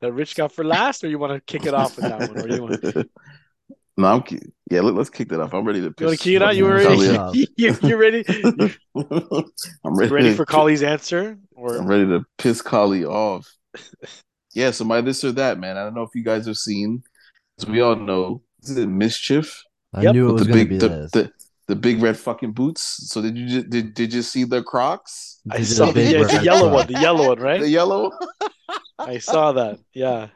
[0.00, 2.38] that Rich got for last or you want to kick it off with that one
[2.38, 2.82] or you want
[3.98, 4.80] no, I'm ki- yeah.
[4.80, 5.52] Let, us kick that off.
[5.52, 5.94] I'm ready to.
[5.98, 6.56] you want piss to kick it out?
[6.56, 8.24] You fucking already Collie you, you ready?
[9.84, 10.12] I'm ready.
[10.12, 11.38] ready for Collie's answer?
[11.58, 13.46] I'm ready to piss Collie off.
[14.54, 15.76] Yeah, so my this or that, man.
[15.76, 17.02] I don't know if you guys have seen.
[17.58, 19.62] As we all know, is it mischief?
[19.92, 20.14] I Yep.
[20.14, 21.10] knew it was the going to big, be the, this.
[21.12, 21.32] the
[21.66, 23.08] the big red fucking boots.
[23.10, 25.40] So did you ju- did did you see the Crocs?
[25.50, 27.58] I These saw the, big yeah, the yellow one, the yellow one, right?
[27.58, 27.70] The right?
[27.70, 28.12] yellow.
[28.98, 29.78] I saw that.
[29.92, 30.28] Yeah.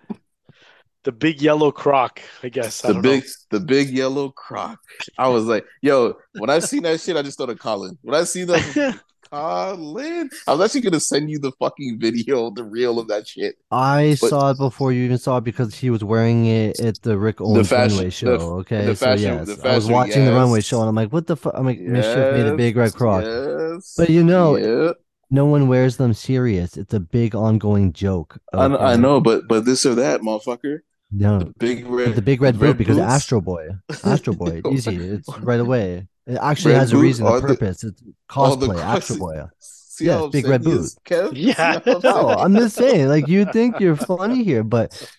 [1.04, 2.84] The big yellow croc, I guess.
[2.84, 4.78] I the don't big the big yellow croc.
[5.16, 7.96] I was like, yo, when I seen that shit, I just thought of Colin.
[8.02, 9.00] When I see that
[9.32, 9.76] know.
[9.76, 13.56] Colin, I was actually gonna send you the fucking video, the reel of that shit.
[13.70, 17.02] I But- saw it before you even saw it because he was wearing it at
[17.02, 18.28] the Rick Owens fashion- runway the- show.
[18.60, 21.12] okay, the so yes, the I was fashion, watching the runway show and I'm like,
[21.12, 21.52] what the fuck?
[21.56, 23.24] I'm like, Mischief made a big red croc.
[23.24, 23.94] Yes.
[23.96, 24.92] But you know, yeah.
[25.30, 26.78] No one wears them serious.
[26.78, 28.38] It's a big ongoing joke.
[28.54, 30.78] I, of, kn- I know, but but this or that, motherfucker.
[31.10, 32.96] No, The big red, the big red boot because.
[32.98, 33.68] Astro Boy.
[34.04, 34.96] Astro Boy, oh easy.
[34.96, 36.06] It's right away.
[36.28, 37.82] It actually Red has a reason, a or the- purpose.
[37.84, 38.78] It's cosplay.
[38.80, 39.42] Astro cross- Boy.
[39.60, 40.80] See Yes, how I'm big red boot.
[40.80, 40.96] is,
[41.32, 41.80] Yeah.
[41.84, 42.28] I'm No.
[42.28, 43.08] I'm just saying.
[43.08, 45.10] Like you think you're funny here, but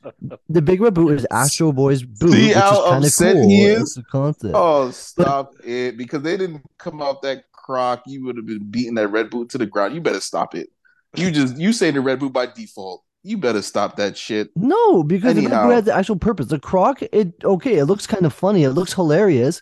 [0.48, 3.50] the big red boot is Astro Boy's boot, See which is kind of upset cool.
[3.50, 3.82] he is?
[3.82, 4.54] It's a concept.
[4.56, 5.98] Oh, stop it!
[5.98, 9.50] Because they didn't come out that croc, you would have been beating that red boot
[9.50, 9.96] to the ground.
[9.96, 10.70] You better stop it.
[11.14, 13.04] You just you say the red boot by default.
[13.24, 14.50] You better stop that shit.
[14.56, 15.64] No, because the Anyhow.
[15.64, 16.48] Red Boot has the actual purpose.
[16.48, 19.62] The Croc, it okay, it looks kind of funny, it looks hilarious,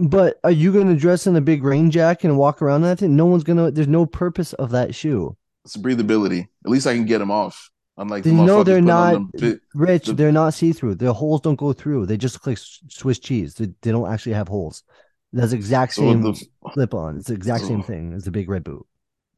[0.00, 2.88] but are you going to dress in a big rain jacket and walk around in
[2.90, 3.16] that thing?
[3.16, 3.70] No one's gonna.
[3.70, 5.36] There's no purpose of that shoe.
[5.64, 6.46] It's breathability.
[6.64, 7.70] At least I can get them off.
[7.96, 10.06] Unlike the They know they're not them rich.
[10.06, 10.94] the- they're not see through.
[10.94, 12.06] Their holes don't go through.
[12.06, 13.54] They just look like Swiss cheese.
[13.54, 14.84] They, they don't actually have holes.
[15.32, 16.40] That's the exact so same the-
[16.72, 17.18] slip on.
[17.18, 17.82] It's the exact same Oh.
[17.82, 18.86] thing as the big red boot.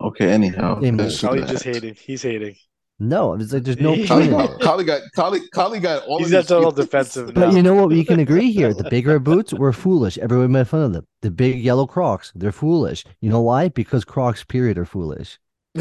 [0.00, 0.80] okay, anyhow.
[0.80, 1.36] Same this mold.
[1.38, 1.52] or Collie's oh, that.
[1.52, 1.94] just hating.
[1.94, 2.56] He's hating.
[3.02, 4.60] No, it's like there's no He- Collie, point.
[4.60, 6.86] Collie got Collie, Collie got all He's of got these total feelings.
[6.90, 7.56] defensive But now.
[7.56, 7.88] you know what?
[7.88, 8.74] We can agree here.
[8.74, 10.18] The big red boots were foolish.
[10.18, 11.06] Everyone made fun of them.
[11.22, 13.04] The big yellow Crocs, they're foolish.
[13.22, 13.68] You know why?
[13.68, 15.38] Because Crocs, period, are foolish.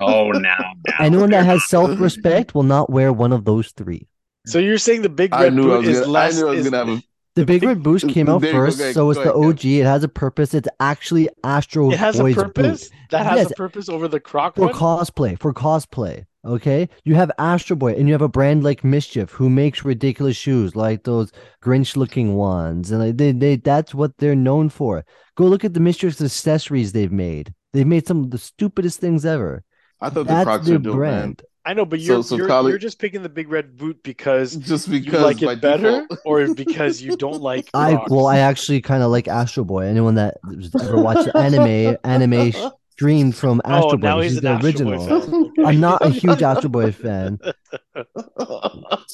[0.00, 4.06] Oh, now, now Anyone that has self-respect will not wear one of those three.
[4.46, 6.12] So you're saying the big red boot is gonna.
[6.12, 6.36] less?
[6.36, 7.02] I knew I was is- gonna have a.
[7.36, 9.32] The Big Red Boost came out There you go, first, go so it's go the
[9.32, 9.64] ahead, OG.
[9.64, 10.54] It has a purpose.
[10.54, 12.84] It's actually Astro it has a purpose.
[12.90, 13.50] boot That has Yes.
[13.50, 14.72] a purpose over the Croc for one.
[14.72, 15.36] cosplay.
[15.40, 16.88] For cosplay, okay.
[17.04, 20.76] You have Astro Boy, and you have a brand like Mischief who makes ridiculous shoes
[20.76, 21.32] like those
[21.62, 25.04] Grinch-looking ones, and like, they they that's what they're known for.
[25.36, 27.54] Go look at the Mischief's accessories they've made.
[27.72, 29.64] They've made some of the stupidest things ever.
[30.00, 30.98] I thought the That's Crocs their were dope, man.
[30.98, 31.42] brand.
[31.66, 34.02] I know, but So- you're so you're, Collie- you're just picking the big red boot
[34.02, 37.70] because Just because you like it better, or because you don't like.
[37.72, 39.86] I well, I actually kind of like Astro Boy.
[39.86, 40.36] Anyone that
[40.78, 42.52] ever watched anime, anime
[42.96, 45.50] streamed from oh, Astro oh, Boy, now which he's is the Astro Boy original.
[45.66, 47.38] I'm not a huge Astro Boy fan.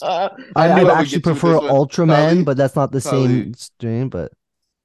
[0.02, 1.58] I, I, knew I would actually get you with prefer.
[1.60, 3.26] Ultraman, Collie, but that's not the Collie.
[3.28, 4.08] same stream.
[4.08, 4.32] But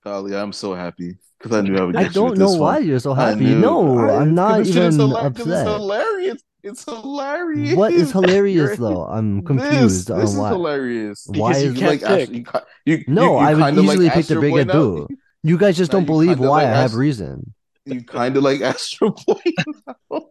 [0.04, 1.96] Collie, I'm so happy because I knew I would.
[1.96, 2.88] I Get you don't with know this why one.
[2.88, 3.56] you're so happy.
[3.56, 6.42] No, I- I'm not this shit is even hila- 'cause It's hilarious.
[6.64, 7.76] It's hilarious.
[7.76, 9.04] What is hilarious though?
[9.06, 10.50] I'm This, confused this on is why.
[10.50, 11.28] hilarious.
[11.28, 12.46] Why Because you is You can't like Astro, you,
[12.86, 15.08] you, No, you, you I would easily like pick the Astro Big Boy Red.
[15.44, 17.54] You guys just don't believe why I have reason.
[17.86, 19.40] You kind of like Astro Boy.
[19.88, 20.22] now.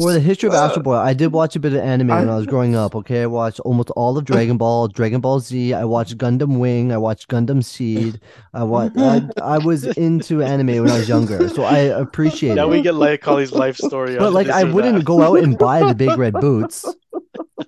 [0.00, 2.28] For the history of Uh, Astro Boy, I did watch a bit of anime when
[2.28, 2.94] I was growing up.
[2.94, 5.74] Okay, I watched almost all of Dragon Ball, Dragon Ball Z.
[5.74, 6.92] I watched Gundam Wing.
[6.92, 8.20] I watched Gundam Seed.
[8.54, 8.96] I watched.
[8.96, 12.70] I, I was into anime when I was younger, so I appreciate Now it.
[12.70, 14.16] we get like Collie's life story.
[14.16, 15.04] but like, I wouldn't that.
[15.04, 16.84] go out and buy the big red boots.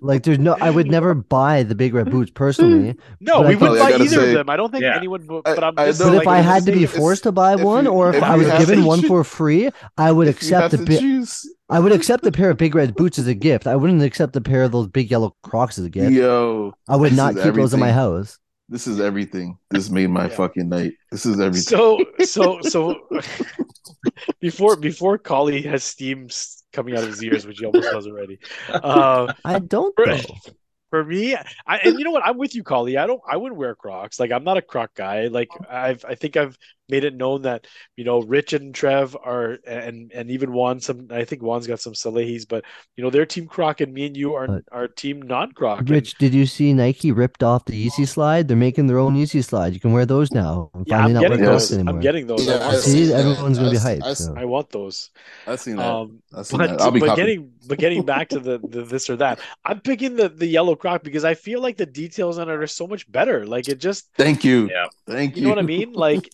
[0.00, 0.56] Like, there's no.
[0.60, 2.92] I would never buy the big red boots personally.
[2.92, 2.98] Hmm.
[3.20, 4.50] No, we wouldn't buy either say- of them.
[4.50, 4.96] I don't think Yeah.
[4.96, 5.42] anyone would.
[5.46, 7.32] I- But I'm I just know, But like, if I had to be forced to
[7.32, 10.28] buy one, you- or if, if I was given one choo- for free, I would
[10.28, 11.24] If you have accept a to
[11.70, 13.66] I would accept a pair of big red boots as a gift.
[13.66, 16.12] I wouldn't accept a pair of those big yellow Crocs as a gift.
[16.12, 18.38] Yo, I would not is keep those in my house.
[18.70, 19.56] This is everything.
[19.70, 20.36] This made my Yeah.
[20.36, 20.92] fucking night.
[21.10, 21.62] This is everything.
[21.62, 22.96] So so so
[24.40, 28.06] before before Collie has steam s- coming out of his ears, which he almost does
[28.06, 28.38] already.
[28.68, 30.52] Uh, I don't for, though.
[30.90, 31.34] For me,
[31.66, 32.24] I and you know what?
[32.24, 32.96] I'm with you, Collie.
[32.96, 33.20] I don't.
[33.28, 34.18] I wouldn't wear Crocs.
[34.18, 35.26] Like I'm not a Croc guy.
[35.26, 36.02] Like I've.
[36.08, 36.56] I think I've
[36.90, 37.66] made it known that
[37.98, 40.80] you know Rich and Trev are, and and even Juan.
[40.80, 41.08] Some.
[41.10, 42.64] I think Juan's got some Salehes, but
[42.96, 45.82] you know they're team Croc, and me and you are But- are team non Croc.
[45.86, 48.48] Rich, did you see Nike ripped off the Yeezy slide?
[48.48, 49.74] They're making their own Yeezy slide.
[49.74, 50.70] You can wear those now.
[50.74, 51.68] I'm Yeah, finally I'm not getting wearing Yes.
[51.68, 51.76] those.
[51.78, 51.94] Anymore.
[51.94, 52.46] I'm getting those.
[52.46, 53.08] Yeah, I, I See, those.
[53.10, 53.18] that.
[53.26, 54.04] everyone's gonna be hyped.
[54.04, 54.34] I- so.
[54.34, 55.10] I want those.
[55.46, 55.86] I've seen that.
[55.86, 56.80] Um, I've seen but that.
[56.80, 57.26] I'll be but copying.
[57.26, 60.74] getting but getting back to the, the this or that, I'm picking the the yellow
[60.78, 63.46] croc because I feel like the details on it are so much better.
[63.46, 64.68] Like it just, Thank you.
[64.70, 64.86] Yeah.
[65.06, 65.42] Thank you.
[65.42, 65.92] you know what I mean?
[65.92, 66.28] Like,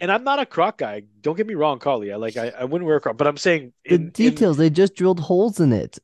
[0.00, 1.02] and I'm not a croc guy.
[1.20, 2.12] Don't get me wrong, Collie.
[2.12, 4.56] I like I, I wouldn't wear a croc, but I'm saying The in, in- details,
[4.56, 5.98] they just drilled holes in it.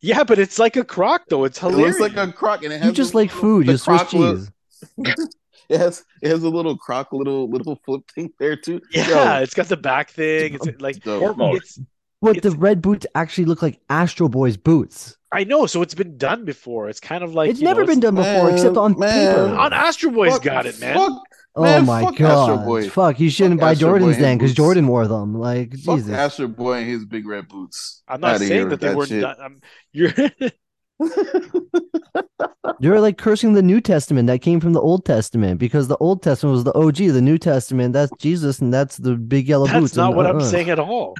[0.00, 1.44] yeah, but it's like a croc though.
[1.44, 1.98] It's It hilarious.
[2.00, 3.98] looks like a croc, and it has You just a like food, the you Swiss
[4.00, 4.50] croc look- cheese.
[5.70, 8.80] It has it has a little croc, little little flip thing there too.
[8.90, 10.54] yeah, it's got the back thing.
[10.54, 11.78] It's like Yo, it's.
[12.20, 15.16] What the red boots actually look like Astro Boy's boots.
[15.30, 16.88] I know, so it's been done before.
[16.88, 19.36] It's kind of like it's you know, never been done before, Man, except on man.
[19.36, 19.56] paper.
[19.56, 20.96] On Astro Boy's Fuck- got it, man.
[20.96, 21.22] Fuck,
[21.54, 22.64] oh man, my fuck Astro god!
[22.64, 22.88] Boy.
[22.88, 24.54] Fuck, you shouldn't Fuck buy Astro Jordans and then, because.
[24.54, 25.34] Jordan wore them.
[25.34, 26.12] Like fuck Jesus.
[26.12, 28.02] Astro Boy and his big red boots.
[28.08, 29.20] I'm not Outta saying that with they were shit.
[29.20, 29.36] done.
[29.40, 29.60] I'm,
[29.92, 30.12] you're
[32.80, 36.22] You're like cursing the New Testament that came from the Old Testament because the Old
[36.22, 36.96] Testament was the OG.
[36.96, 39.92] The New Testament, that's Jesus, and that's the big yellow that's boots.
[39.92, 40.44] That's not and, what I'm uh-uh.
[40.44, 41.14] saying at all.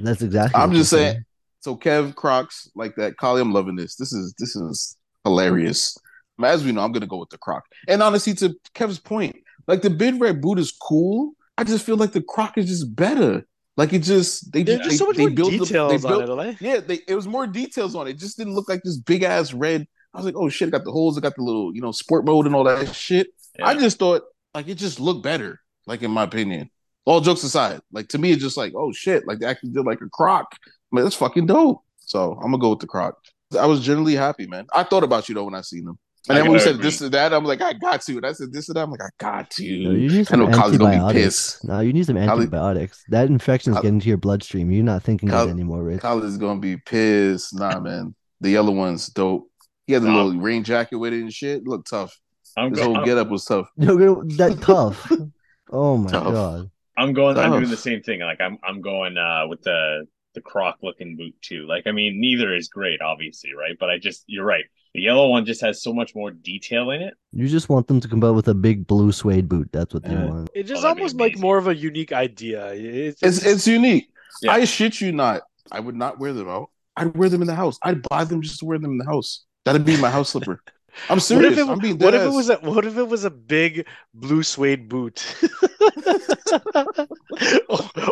[0.00, 0.60] That's exactly.
[0.60, 1.24] I'm just you're saying.
[1.60, 3.16] So Kev Crocs like that.
[3.16, 3.96] Collie, I'm loving this.
[3.96, 5.96] This is this is hilarious.
[6.42, 7.64] As we know, I'm gonna go with the Croc.
[7.88, 9.36] And honestly, to Kev's point,
[9.66, 11.32] like the big red boot is cool.
[11.58, 13.46] I just feel like the Croc is just better.
[13.76, 16.02] Like it just they There's just just they, so much they more built the- details
[16.02, 16.52] they on it, LA.
[16.60, 18.10] Yeah, they it was more details on it.
[18.10, 19.86] It just didn't look like this big ass red.
[20.14, 21.92] I was like, oh shit, it got the holes, it got the little, you know,
[21.92, 23.28] sport mode and all that shit.
[23.62, 24.22] I just thought
[24.54, 26.70] like it just looked better, like in my opinion.
[27.06, 29.86] All jokes aside, like to me, it's just like, oh shit, like they actually did
[29.86, 30.46] like a croc.
[30.92, 31.82] Man, that's fucking dope.
[32.00, 33.16] So I'm gonna go with the croc.
[33.58, 34.66] I was generally happy, man.
[34.74, 35.98] I thought about you though when I seen them.
[36.28, 38.16] And I then when we gotta said this and that, I'm like, I got to.
[38.16, 39.62] And I said this and that, I'm like, I got to.
[39.84, 41.24] No, you need I some know Kylie's gonna be antibiotics.
[41.24, 41.64] pissed.
[41.64, 43.04] No, you need some Kylie- antibiotics.
[43.10, 44.72] That infection is Kylie- getting to your bloodstream.
[44.72, 46.00] You're not thinking good Kylie- anymore, Rich.
[46.00, 47.54] Kylie's gonna be pissed.
[47.54, 48.16] Nah, man.
[48.40, 49.48] The yellow one's dope.
[49.86, 50.24] He had the Nah.
[50.24, 51.64] little rain jacket with it and shit.
[51.68, 52.18] Look tough.
[52.56, 53.68] I'm, His go- whole I'm, getup was tough.
[53.76, 55.10] You're that tough.
[55.68, 56.32] Oh my Tough.
[56.32, 56.70] god.
[56.96, 57.36] I'm going.
[57.38, 58.20] I'm doing the same thing.
[58.20, 58.58] Like I'm.
[58.64, 61.66] I'm going uh, with the the croc looking boot too.
[61.66, 63.76] Like I mean, neither is great, obviously, right?
[63.78, 64.64] But I just you're right.
[64.94, 67.14] The yellow one just has so much more detail in it.
[67.32, 69.68] You just want them to come out with a big blue suede boot.
[69.72, 70.24] That's what they Yeah.
[70.24, 70.50] want.
[70.54, 72.68] It's just Oh, almost like more of a unique idea.
[72.72, 74.08] It's, It's it's unique.
[74.42, 74.52] Yeah.
[74.52, 75.42] I shit you not.
[75.70, 76.70] I would not wear them out.
[76.96, 77.78] I'd wear them in the house.
[77.82, 79.44] I'd buy them just to wear them in the house.
[79.66, 80.62] That'd be my house slipper.
[81.08, 83.24] I'm What if it, I'm being what if it was a what if it was
[83.24, 85.24] a big blue suede boot?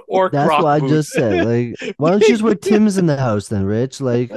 [0.09, 0.91] or That's croc what I boot.
[0.91, 1.47] just said.
[1.47, 4.01] Like, why don't you just wear Tim's in the house then, Rich?
[4.01, 4.31] Like,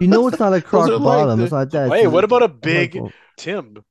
[0.00, 1.38] you know it's not a croc are like bottom.
[1.38, 1.90] the- it's not that.
[1.90, 3.04] Hey, what about a big oh.
[3.04, 3.84] like- Tim?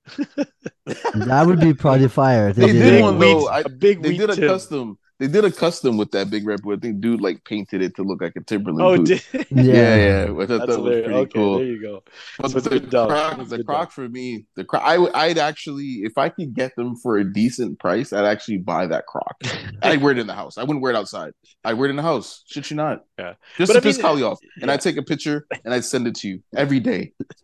[0.85, 2.51] That would be probably fire.
[2.53, 3.47] They, They did did one though.
[3.47, 4.47] I- a big They did a Tim.
[4.49, 4.97] custom.
[5.19, 6.77] They did a custom with that big red boot.
[6.77, 9.07] I think dude like painted it to look like a Timberland Oh, boot.
[9.07, 9.95] did yeah, Yeah.
[9.95, 10.23] yeah.
[10.23, 11.57] I thought that's that was pretty Okay, cool.
[11.57, 12.03] there you go.
[12.39, 16.17] But So the croc, the croc for me, the croc, I would, I'd actually, if
[16.19, 19.35] I could get them for a decent price, I'd actually buy that croc.
[19.81, 20.57] I'd wear it in the house.
[20.59, 21.33] I wouldn't wear it outside.
[21.63, 22.43] I'd wear it in the house.
[22.45, 23.03] Shit, you not?
[23.17, 23.33] Yeah.
[23.57, 24.73] Just But to I piss mean, Collie off, and yeah.
[24.73, 27.13] I'd take a picture and I'd send it to you every day.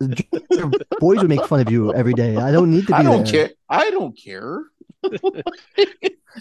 [1.00, 2.36] Boys would make fun of you every day.
[2.36, 3.48] I don't need to be I don't there.
[3.48, 3.54] care.
[3.68, 4.62] I don't care.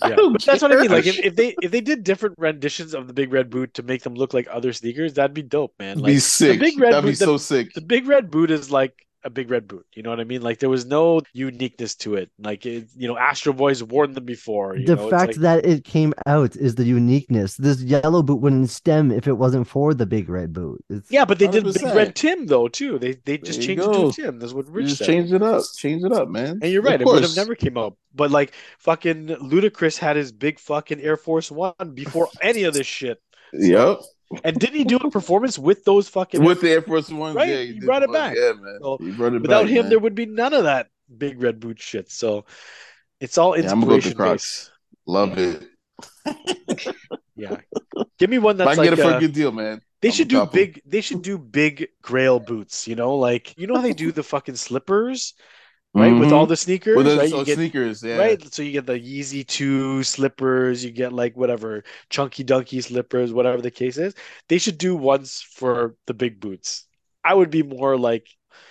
[0.03, 0.89] Yeah, but that's what I mean.
[0.89, 3.83] Like if, if they if they did different renditions of the big red boot to
[3.83, 5.99] make them look like other sneakers, that'd be dope, man.
[5.99, 6.59] Like be sick.
[6.59, 7.73] big red That'd be boot- the- so sick.
[7.73, 9.85] the big red boot is like a big red boot.
[9.93, 10.41] You know what I mean?
[10.41, 12.29] Like there was no uniqueness to it.
[12.39, 14.75] Like it, you know, Astro Boy's worn them before.
[14.75, 15.03] You The know?
[15.03, 17.55] It's fact like- that it came out is the uniqueness.
[17.57, 20.83] This yellow boot wouldn't stem if it wasn't for the big red boot.
[20.89, 22.99] It's, yeah, but they did big red Tim though too.
[22.99, 24.39] They they just There you changed it to Tim.
[24.39, 25.07] That's what Rich just said.
[25.07, 25.63] change it up.
[25.75, 26.59] Change it up, man.
[26.61, 27.95] And you're Of right, it would have never came out.
[28.15, 32.87] But like fucking Ludacris had his big fucking Air Force One before any of this
[32.87, 33.21] shit.
[33.53, 33.99] Yep.
[34.43, 37.49] And didn't he do a performance with those fucking With the Air Force One, Right?
[37.49, 38.13] yeah, He did brought it one.
[38.13, 38.35] back.
[38.37, 38.79] Yeah, man.
[38.81, 39.89] So, he brought it Without back, him, man.
[39.89, 42.09] there would be none of that big red boot shit.
[42.11, 42.45] So
[43.19, 44.71] it's all Yeah, I'm gonna go inspiration
[45.05, 45.63] Love it.
[47.35, 47.57] Yeah,
[48.19, 49.51] give me one If that's I can like get it for uh, a good deal,
[49.51, 49.81] man.
[50.01, 50.81] they I'm should do big.
[50.85, 52.87] They should do big Grail boots.
[52.87, 55.33] You know, like you know how they do the fucking slippers,
[55.93, 56.17] right?
[56.17, 56.31] With Mhm.
[56.31, 57.29] all the sneakers, with the right?
[57.29, 58.17] so You get sneakers, yeah.
[58.17, 58.53] right.
[58.53, 60.83] So you get the Yeezy two slippers.
[60.83, 64.13] You get like whatever chunky dunky slippers, whatever the case is.
[64.49, 66.85] They should do ones for the big boots.
[67.23, 68.27] I would be more like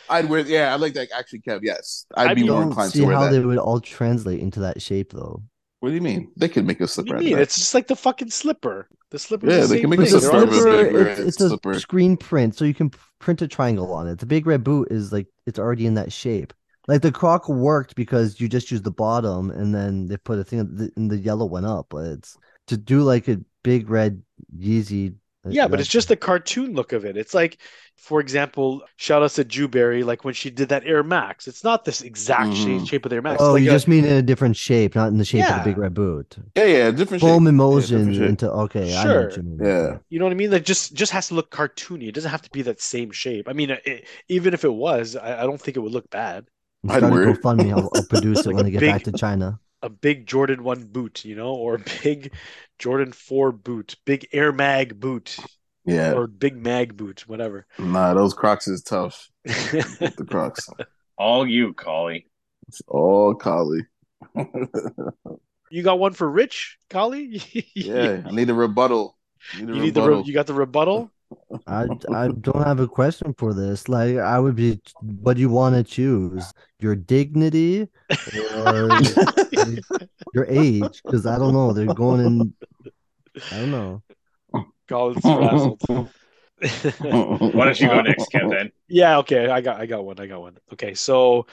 [0.09, 0.41] I'd wear.
[0.41, 1.09] Yeah, I like that.
[1.17, 1.61] Actually, Kev.
[1.63, 3.31] Yes, I'd, I'd be be- more inclined see to wear how that.
[3.33, 5.43] they would all translate into that shape though.
[5.81, 6.31] What do you mean?
[6.37, 7.19] They could make a what slipper.
[7.19, 7.43] do you mean?
[7.43, 8.87] It's just like the fucking slipper.
[9.11, 9.49] The slipper.
[9.51, 10.13] Yeah, the they can make a thing.
[10.13, 11.81] The They're all the slipper a slipper, big it's, it's a slipper.
[11.81, 14.19] screen print, so you can print a triangle on it.
[14.21, 16.53] The big red boot is like it's already in that shape.
[16.89, 20.45] Like the croc worked because you just use the bottom, and then they put a
[20.45, 21.87] thing in the, and the yellow went up.
[21.91, 22.37] But it's
[22.69, 24.23] to do like a big red
[24.59, 25.15] Yeezy.
[25.45, 27.17] Yeah, but it's just the cartoon look of it.
[27.17, 27.59] It's like,
[27.97, 31.49] for example, shout out to Jewberry, like when she did that Air Max.
[31.49, 32.89] It's not this exact shape, Mhm.
[32.89, 33.43] shape of the Air Max.
[33.43, 35.57] Oh, like you a- just mean in a different shape, not in the shape of
[35.59, 36.37] the big red boot.
[36.57, 37.49] Yeah, yeah, different Foam shape.
[37.49, 38.29] emulsion different shape.
[38.29, 38.97] into okay.
[38.97, 39.25] I know Sure.
[39.27, 39.59] what you mean.
[39.61, 39.99] Yeah.
[40.11, 40.51] you know what I mean?
[40.53, 42.07] Like just just has to look cartoony.
[42.07, 43.49] It doesn't have to be that same shape.
[43.49, 46.47] I mean, it, even if it was, I, I don't think it would look bad.
[46.85, 47.41] I'm I'd starting wear to it.
[47.43, 47.71] GoFundMe.
[47.73, 49.59] I'll, I'll produce it Like when I get big- back to China.
[49.85, 52.33] A big Jordan One boot, you know, or a big
[52.79, 55.37] Jordan Four boot, big Air Mag boot,
[55.85, 56.13] Yeah.
[56.13, 57.67] or big Mag boot, whatever.
[57.81, 59.29] Nah, those Crocs is tough.
[59.45, 60.69] The Crocs.
[61.19, 62.27] All you, Collie.
[62.69, 63.85] It's all Collie.
[65.71, 67.43] you got one for Rich, Collie?
[67.75, 69.19] yeah, I need a rebuttal.
[69.59, 70.23] Need a You need the rebuttal.
[70.23, 71.11] re- you got the rebuttal.
[71.67, 73.89] I, I don't have a question for this.
[73.89, 76.53] Like, I would be, what do you want to choose?
[76.81, 77.89] Your dignity
[78.57, 78.91] or
[80.35, 81.03] your age?
[81.05, 81.73] Because I don't know.
[81.73, 82.55] They're going in,
[83.53, 84.03] I don't know.
[84.89, 85.83] Colin's frazzled.
[87.01, 88.51] Why don't you go next, Kev?
[88.51, 89.49] Then Yeah, okay.
[89.49, 90.21] I got I got one.
[90.21, 90.59] I got one.
[90.73, 91.47] Okay, so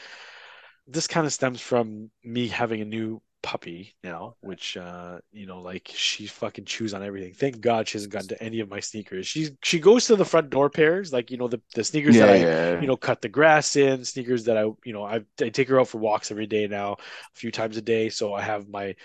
[0.88, 5.62] this kind of stems from me having a new puppy now, which uh, you know,
[5.62, 7.34] like she fucking chews on everything.
[7.34, 9.28] Thank God she hasn't gotten to any of my sneakers.
[9.28, 12.26] She she goes to the front door pairs, like you know, the, the sneakers yeah,
[12.26, 12.82] that I yeah.
[12.82, 15.80] you know cut the grass in sneakers that i you know I, I take her
[15.80, 16.98] out for walks every day now a
[17.36, 18.96] few times a day so i have my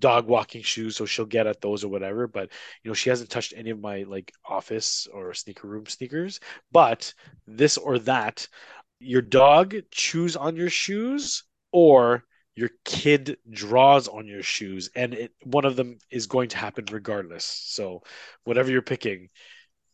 [0.00, 2.50] dog walking shoes so she'll get at those or whatever but
[2.82, 6.40] you know she hasn't touched any of my like office or sneaker room sneakers
[6.72, 7.14] but
[7.46, 8.46] this or that
[8.98, 12.24] your dog chews on your shoes or
[12.56, 16.84] your kid draws on your shoes and it, one of them is going to happen
[16.90, 18.02] regardless so
[18.44, 19.28] whatever you're picking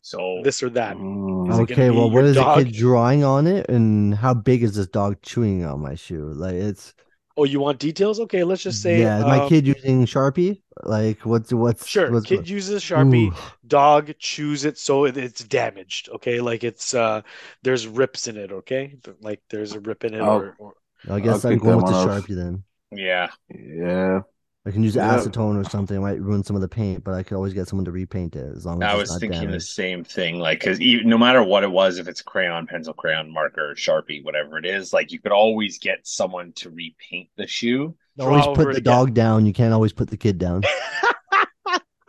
[0.02, 1.48] so this or that Mm.
[1.50, 2.58] Is it gonna Okay, well, what is dog?
[2.58, 6.30] the kid drawing on it, and how big is this dog chewing on my shoe?
[6.32, 6.94] Like, it's
[7.36, 9.18] oh you want details okay let's just say yeah.
[9.18, 10.62] Is my um, kid using Sharpie?
[10.82, 13.52] Like, what's what's Sure, What's, kid uses Sharpie, Ooh.
[13.66, 16.08] dog chews it so it, it's damaged.
[16.10, 17.22] Okay, like it's uh,
[17.62, 18.52] there's rips in it.
[18.52, 20.26] Okay, like there's a rip in it, Oh.
[20.26, 20.74] or, or
[21.08, 22.08] I guess I'll I'm going with the off.
[22.08, 22.64] Sharpie then.
[22.92, 24.20] yeah, Yeah.
[24.66, 25.16] I can use Yeah.
[25.16, 25.96] acetone or something.
[25.96, 28.36] It might ruin some of the paint, but I could always get someone to repaint
[28.36, 30.38] it as long as I it's was not thinking the same thing.
[30.38, 34.58] Like, because no matter what it was, if it's crayon, pencil, crayon, marker, sharpie, whatever
[34.58, 37.96] it is, like you could always get someone to repaint the shoe.
[38.18, 38.82] Always put the again.
[38.82, 39.46] dog down.
[39.46, 40.62] You can't always put the kid down.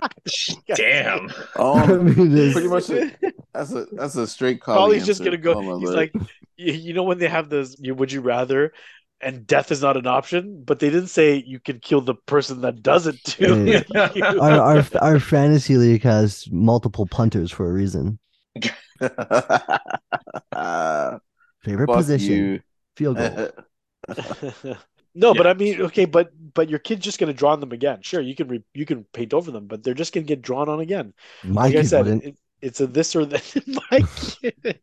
[0.76, 1.30] Damn.
[1.30, 3.12] Um, I mean, it's- pretty much a,
[3.54, 4.76] that's a that's a straight call.
[4.76, 5.54] Collie's just gonna go.
[5.54, 5.96] Oh, he's lord.
[5.96, 6.14] like,
[6.58, 8.74] you, you know, when they have this, you, would you rather,
[9.22, 12.62] and death is not an option, but they didn't say you can kill the person
[12.62, 13.66] that does it too.
[13.94, 14.10] Yeah.
[14.16, 18.20] You- our, our our fantasy league has multiple punters for a reason.
[21.64, 22.60] Favorite Fuck position, you.
[22.96, 23.50] field goal.
[25.14, 28.00] No, but I mean, okay, but but your kid's just gonna draw on them again.
[28.02, 30.70] Sure, you can re, you can paint over them, but they're just gonna get drawn
[30.70, 31.14] on again.
[31.44, 33.64] My Like I kid said, it, it's a this or that.
[33.92, 34.80] My kid.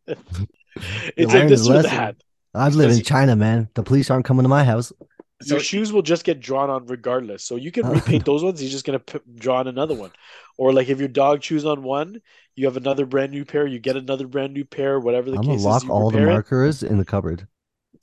[1.16, 1.90] It's a this or lesson.
[1.96, 2.16] that.
[2.54, 3.68] I've lived in China, man.
[3.74, 4.92] The police aren't coming to my house.
[5.40, 7.44] So Your shoes will just get drawn on regardless.
[7.44, 8.58] So you can repaint those ones.
[8.58, 10.10] He's just gonna p- draw on another one,
[10.56, 12.20] or like if your dog chews on one,
[12.56, 13.66] you have another brand new pair.
[13.66, 14.98] You get another brand new pair.
[14.98, 16.32] Whatever the I'm gonna lock is, all the repair it.
[16.32, 17.46] markers in the cupboard.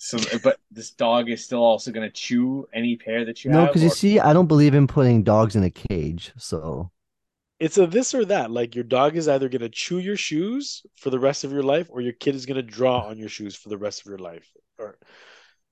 [0.05, 3.57] So, but this dog is still also going to chew any pair that you No,
[3.59, 3.65] have.
[3.65, 6.31] No, because you see, I don't believe in putting dogs in a cage.
[6.37, 6.91] So
[7.59, 8.51] It's a this or that.
[8.51, 11.87] Like your dog is either gonna chew your shoes for the rest of your life,
[11.89, 14.47] or your kid is gonna draw on your shoes for the rest of your life.
[14.77, 14.97] Or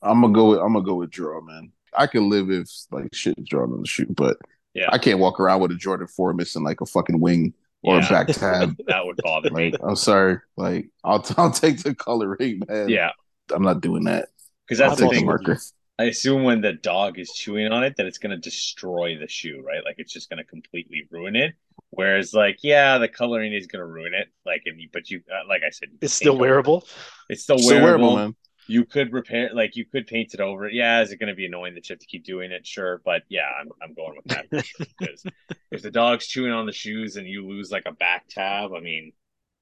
[0.02, 1.72] I'm gonna go with I'm gonna go with draw, man.
[1.96, 4.38] I can live if like shit is drawn on the shoe, but
[4.74, 4.90] Yeah.
[4.92, 7.54] I can't walk around with a Jordan Four missing like a fucking wing
[7.84, 8.08] or Yeah.
[8.08, 8.76] a back tab.
[8.88, 9.72] that would bother me.
[9.72, 12.90] like, I'm sorry, like I'll I'll take the coloring, man.
[12.90, 13.12] Yeah,
[13.52, 14.30] I'm not doing that.
[14.68, 15.26] because that's the thing.
[15.26, 15.58] marker.
[16.00, 19.28] I assume when the dog is chewing on it, that it's going to destroy the
[19.28, 19.84] shoe, right?
[19.86, 21.54] Like it's just going to completely ruin it.
[21.92, 24.28] Whereas, like, yeah, the coloring is going to ruin it.
[24.46, 26.88] Like, and you, but you, uh, like I said, it's still paint over- wearable.
[27.30, 28.16] It's still Still wearable.
[28.16, 28.36] wearable, man.
[28.66, 30.68] You could repair, like, you could paint it over.
[30.70, 32.66] Yeah, is it going to be annoying that you have to keep doing it?
[32.66, 34.46] Sure, but yeah, I'm, I'm going with that.
[35.00, 35.24] Because
[35.70, 38.80] if the dog's chewing on the shoes and you lose like a back tab, I
[38.80, 39.12] mean,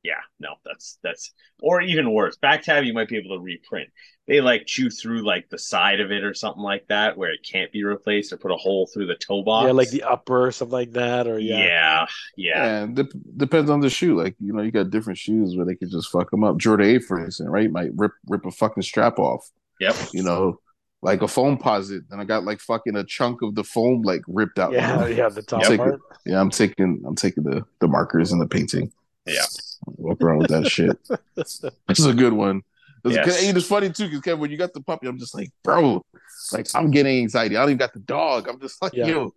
[0.03, 3.89] yeah, no, that's that's or even worse, back tab you might be able to reprint.
[4.27, 7.45] They like chew through like the side of it or something like that where it
[7.49, 9.67] can't be replaced or put a hole through the toe box.
[9.67, 11.27] Yeah, like the upper or something like that.
[11.27, 14.17] Or yeah, yeah, yeah, And dep depends on the shoe.
[14.17, 16.57] Like you know, you got different shoes where they can just fuck them up.
[16.57, 19.47] Jordan Eight, for instance, right, might rip rip a fucking strap off.
[19.79, 19.95] yep.
[20.13, 20.59] You know,
[21.03, 24.57] like a Foamposite, and I got like fucking a chunk of the foam like ripped
[24.57, 24.71] out.
[24.71, 25.29] yeah, yeah.
[25.29, 25.99] The top Take part.
[26.25, 28.91] Yeah, I'm taking I'm taking the the markers and the painting.
[29.25, 29.45] Yeah.
[29.85, 30.97] Walk around with that shit.
[31.35, 31.63] This
[31.99, 32.61] is a good one.
[33.03, 33.43] It's, Yes.
[33.43, 36.05] and it's funny too, because Kevin, when you got the puppy, I'm just like, bro,
[36.51, 37.57] like I'm getting anxiety.
[37.57, 38.47] I don't even got the dog.
[38.47, 39.07] I'm just like, Yeah.
[39.07, 39.33] yo,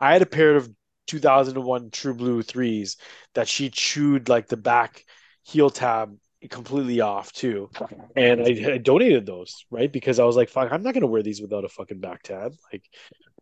[0.00, 0.70] I had a pair of
[1.08, 2.96] 2001 True Blue threes
[3.34, 5.04] that she chewed like the back
[5.42, 6.16] heel tab
[6.50, 7.70] completely off too,
[8.16, 11.22] and I, I donated those right because I was like, "Fuck, I'm not gonna wear
[11.22, 12.82] these without a fucking back tab." Like,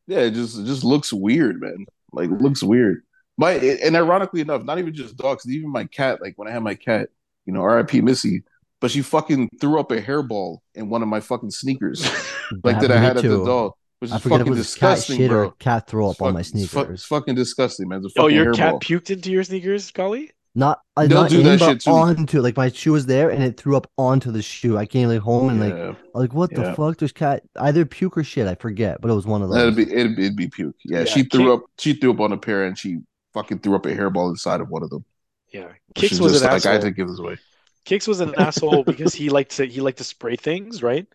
[0.07, 1.87] yeah, it just it just looks weird, man.
[2.13, 3.03] Like looks weird.
[3.41, 6.21] My and ironically enough, not even just dogs, even my cat.
[6.21, 7.09] Like when I had my cat,
[7.47, 8.03] you know, R.I.P.
[8.03, 8.43] Missy,
[8.81, 12.03] but she fucking threw up a hairball in one of my fucking sneakers,
[12.65, 14.51] like that I happened to had at the dog, which I is forget if it
[14.51, 15.47] fucking was cat disgusting, shit bro.
[15.49, 16.95] or cat throw It's up on my fuck- it's fuck- sneakers.
[17.01, 18.03] It's fucking disgusting, man.
[18.05, 18.81] It's a oh, your cat hairball.
[18.83, 20.31] puked into your sneakers, Collie?
[20.55, 21.91] Not uh, They'll not do in, that but shit too.
[21.93, 24.77] onto like my shoe was there and it threw up onto the shoe.
[24.77, 25.95] I came like home and like Yeah.
[26.13, 26.63] like what Yeah.
[26.71, 26.99] the fuck?
[26.99, 28.49] There's cat either puke or shit.
[28.49, 29.59] I forget, but it was one of those.
[29.59, 30.75] That'd be it'd, be- it'd be puke.
[30.85, 31.63] Yeah, Yeah, she threw up.
[31.79, 32.99] She threw up on a pair, and she
[33.35, 35.05] fucking threw up a hairball inside of one of them.
[35.53, 36.83] Yeah, Kicks was just an like, I had asshole.
[36.83, 37.37] to give this away.
[37.85, 41.07] Kicks was an asshole because he liked to he liked to spray things, right?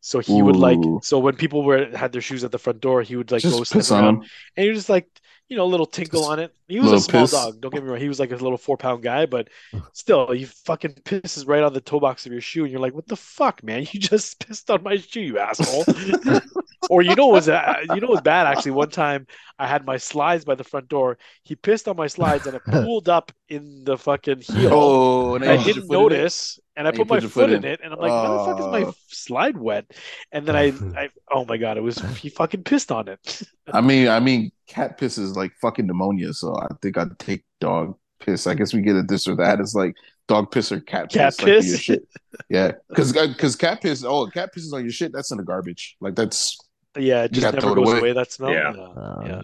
[0.00, 3.02] So he would like so when people were had their shoes at the front door,
[3.02, 4.18] he would like Just go sniff around them.
[4.56, 5.08] and he was just like
[5.52, 6.54] you know a little tinkle on it.
[6.68, 7.30] He was a little small piss.
[7.30, 7.60] dog.
[7.60, 8.00] Don't get me wrong.
[8.00, 9.48] He was like a little four pound guy, but
[9.92, 12.94] still, he fucking pisses right on the toe box of your shoe, and you're like,
[12.94, 13.86] "What the fuck, man?
[13.92, 15.86] You just pissed on my shoe, you asshole!"
[16.88, 18.72] or you know what was uh, you know what was bad actually.
[18.72, 19.26] One time
[19.58, 21.18] I had my slides by the front door.
[21.44, 24.72] He pissed on my slides, and it pooled up in the fucking heel.
[24.72, 26.26] Oh, and And I didn't put your foot in it?
[26.26, 27.64] notice, and I And put my foot foot in in.
[27.64, 28.94] it, and I'm like, "Why the fuck is my Oh.
[29.08, 29.86] slide wet?"
[30.32, 33.42] And then I, I, oh my god, it was he fucking pissed on it.
[33.72, 36.32] I mean, I mean, cat piss is like fucking pneumonia.
[36.34, 38.46] So I think I'd take dog piss.
[38.46, 39.60] I guess we get it this or that.
[39.60, 39.94] It's like
[40.28, 41.36] dog piss or cat piss.
[41.36, 41.78] Cat like, piss?
[41.78, 42.08] shit.
[42.48, 44.04] Yeah, because because cat piss.
[44.04, 45.12] Oh, cat piss is on your shit.
[45.12, 45.96] That's in the garbage.
[46.00, 46.58] Like that's
[46.98, 47.98] yeah, it just never goes away.
[47.98, 48.12] away.
[48.12, 48.50] That smell.
[48.52, 48.70] Yeah.
[48.70, 49.42] Uh, yeah.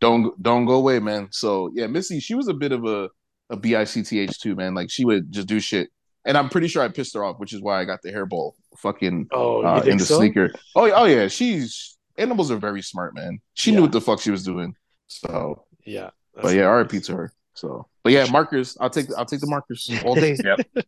[0.00, 1.28] don't don't go away, man.
[1.30, 3.08] So yeah, Missy, she was a bit of a
[3.50, 4.74] a bicth too, man.
[4.74, 5.88] Like she would just do shit.
[6.24, 8.52] And I'm pretty sure I pissed her off, which is why I got the hairball
[8.78, 10.18] fucking Oh, uh, in the so?
[10.18, 10.52] sneaker.
[10.76, 13.40] Oh, yeah- oh yeah, she's animals are very smart, man.
[13.54, 13.76] She Yeah.
[13.76, 14.74] knew what the fuck she was doing.
[15.06, 16.10] So, Yeah.
[16.34, 17.32] but yeah, RIP to her.
[17.54, 18.76] So, but yeah, markers.
[18.80, 20.86] I'll take I'll take the markers all day, Yep.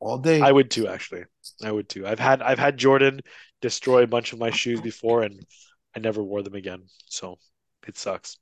[0.00, 0.40] all day.
[0.40, 1.24] I would too, actually.
[1.62, 2.06] I would too.
[2.06, 3.20] I've had I've had Jordan
[3.60, 5.44] destroy a bunch of my shoes before, and
[5.96, 6.82] I never wore them again.
[7.06, 7.38] So
[7.86, 8.38] it sucks.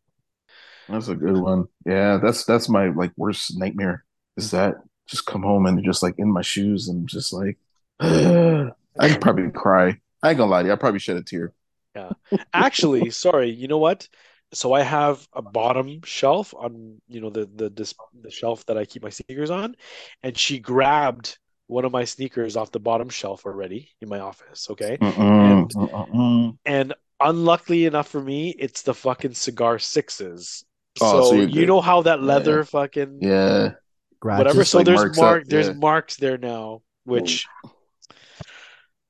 [0.90, 1.68] That's a good one.
[1.86, 4.04] Yeah, that's that's my like worst nightmare.
[4.36, 4.76] Is that
[5.06, 7.58] just come home and just like in my shoes and just like
[8.00, 10.00] I'd probably cry.
[10.22, 10.72] I ain't gonna lie to you.
[10.72, 11.52] I probably shed a tear.
[11.94, 12.10] Yeah.
[12.52, 13.50] Actually, sorry.
[13.50, 14.08] You know what?
[14.52, 18.76] so I have a bottom shelf on you know the the this, the shelf that
[18.76, 19.76] I keep my sneakers on,
[20.22, 24.68] and she grabbed one of my sneakers off the bottom shelf already in my office.
[24.70, 26.58] Okay, Mm-mm, mm-mm.
[26.64, 30.64] and unluckily enough for me, it's the fucking cigar sixes.
[31.00, 31.66] Oh, so so you're good.
[31.68, 33.72] know how that leather fucking Yeah.
[34.20, 34.64] whatever.
[34.64, 34.68] Scratches.
[34.70, 35.72] So like there's marks up, mark there's yeah.
[35.74, 37.46] marks there now, which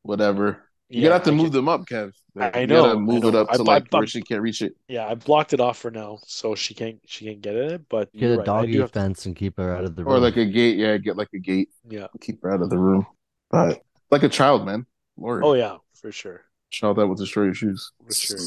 [0.03, 0.65] Whatever.
[0.89, 2.13] You're yeah, gonna have to I move can- them up, Kev.
[2.39, 4.23] I you know, gotta I move it up I- to I- like I'm- where she
[4.23, 4.75] can't reach it.
[4.89, 7.83] Yeah, I blocked it off for now, so she can't she can't get it.
[7.89, 10.05] But Get a right, doggy do have to- fence and keep her out of the
[10.05, 10.15] room.
[10.15, 12.07] Or like a gate, yeah, get like a gate, yeah.
[12.21, 13.07] keep her out of the room.
[13.51, 14.87] But like a child, man.
[15.17, 15.45] Lord.
[15.45, 17.93] Oh yeah, for sure, Child that would destroy your shoes.
[18.05, 18.39] for sure.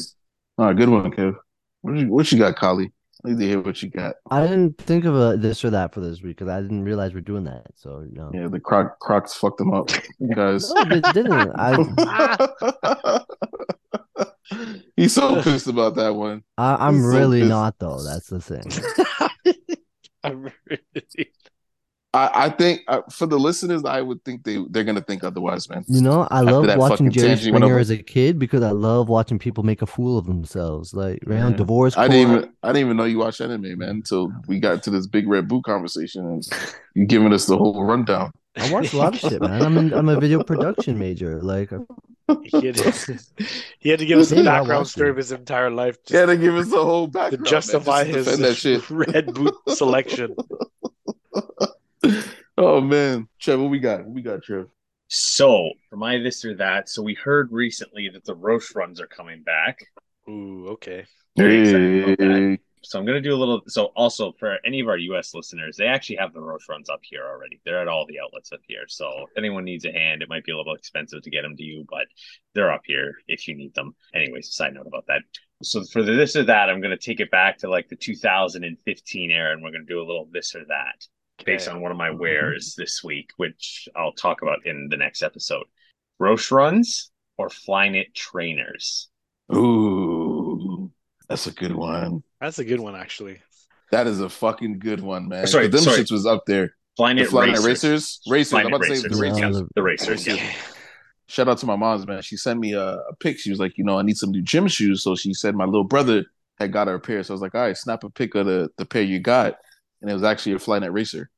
[0.58, 1.36] All right, good one, Kev.
[1.82, 2.92] What you, what you got, Kali?
[3.24, 4.16] I need to hear what you got.
[4.30, 7.14] I didn't think of a this or that for this week because I didn't realize
[7.14, 7.66] we're doing that.
[7.74, 9.88] So you know, Yeah, the croc Crocs fucked them up,
[10.34, 10.70] guys.
[10.72, 11.32] no, they didn't.
[11.56, 13.20] I,
[14.96, 16.44] He's so pissed about that one.
[16.58, 17.48] I I'm He's so really pissed.
[17.48, 18.02] not though.
[18.02, 18.70] That's the thing.
[20.24, 20.80] I'm really
[22.14, 25.68] I, I think uh, for the listeners, I would think they they're gonna think otherwise,
[25.68, 25.84] man.
[25.88, 28.38] You know, I After love watching fucking Jerry tangent you went Springer as a kid
[28.38, 30.94] because I love watching people make a fool of themselves.
[30.94, 31.56] Like around Yeah.
[31.56, 32.10] divorce I court.
[32.12, 35.08] didn't even I didn't even know you watched anime, man, until we got to this
[35.08, 36.48] big red boot conversation and
[36.94, 38.30] you giving us the whole rundown.
[38.56, 39.62] I watch a lot of shit, man.
[39.62, 41.42] I'm in, I'm a video production major.
[41.42, 41.70] Like
[42.44, 42.76] he had,
[43.80, 46.36] he had to give us the background story of his entire life just Yeah, they
[46.36, 48.90] give us the whole to background justify man, just to defend that his shit.
[49.14, 50.36] red boot selection.
[52.56, 54.04] Oh man, Trev, what we got?
[54.04, 54.68] What we got, Trev?
[55.08, 59.08] So for my this or that, so we heard recently that the Roshe runs are
[59.08, 59.80] coming back.
[60.28, 61.04] Ooh, okay.
[61.36, 62.30] Very excited about that.
[62.30, 62.58] Hey.
[62.82, 63.62] So I'm gonna do a little.
[63.66, 65.34] So also for any of our U.S.
[65.34, 67.60] listeners, they actually have the Roshe runs up here already.
[67.64, 68.84] They're at all the outlets up here.
[68.86, 71.56] So if anyone needs a hand, it might be a little expensive to get them
[71.56, 72.06] to you, but
[72.54, 73.96] they're up here if you need them.
[74.14, 75.22] Anyways, side note about that.
[75.64, 79.30] So for the this or that, I'm gonna take it back to like the 2015
[79.32, 81.04] era, and we're gonna do a little this or that
[81.44, 82.20] based on one of my mm-hmm.
[82.20, 85.64] wares this week, which I'll talk about in the next episode.
[86.20, 89.08] Roshe runs or Flyknit trainers.
[89.54, 90.90] Ooh,
[91.28, 92.22] that's a good one.
[92.40, 93.40] That's a good one, actually.
[93.90, 95.46] That is a fucking good one, man.
[95.46, 96.00] Sorry, them sorry.
[96.00, 96.74] shits was up there.
[96.96, 97.64] The Flyknit flying racers.
[97.66, 98.52] racers, racers.
[98.54, 99.38] I'm Flyknit about to say the racers.
[99.40, 100.26] Yeah, the- the racers.
[100.26, 100.52] Yeah.
[101.26, 102.22] Shout out to my mom's man.
[102.22, 103.38] She sent me a, a pic.
[103.38, 105.02] She was like, you know, I need some new gym shoes.
[105.02, 106.24] So she said my little brother
[106.58, 107.22] had got her a pair.
[107.22, 109.56] So I was like, all right, snap a pic of the, the pair you got.
[110.04, 111.30] And it was actually a Flyknit racer.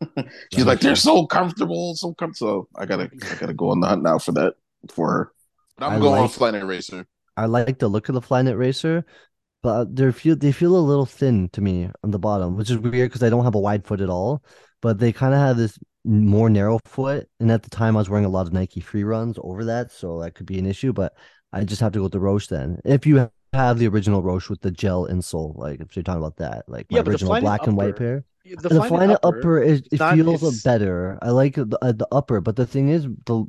[0.52, 2.66] She's like, they're so comfortable, so comfortable.
[2.74, 4.54] So I gotta I gotta go on the hunt now for that
[4.92, 5.32] for her.
[5.78, 7.06] But I'm I going like- on Flyknit racer.
[7.36, 9.04] I like the look of the Flyknit Racer,
[9.62, 12.78] but they feel they feel a little thin to me on the bottom, which is
[12.78, 14.42] weird because I don't have a wide foot at all.
[14.82, 18.10] But they kind of have this more narrow foot, and at the time I was
[18.10, 20.92] wearing a lot of Nike free runs over that, so that could be an issue.
[20.92, 21.14] But
[21.52, 22.80] I just have to go with the Roshe then.
[22.84, 26.36] If you have the original Roshe with the gel insole, like if you're talking about
[26.36, 28.24] that, like my Yeah, the original Flyknit black and white pair.
[28.44, 31.18] The, The, Flyknit upper, is it not- feels it's- better.
[31.22, 33.44] I like the uh, the upper, but the thing is the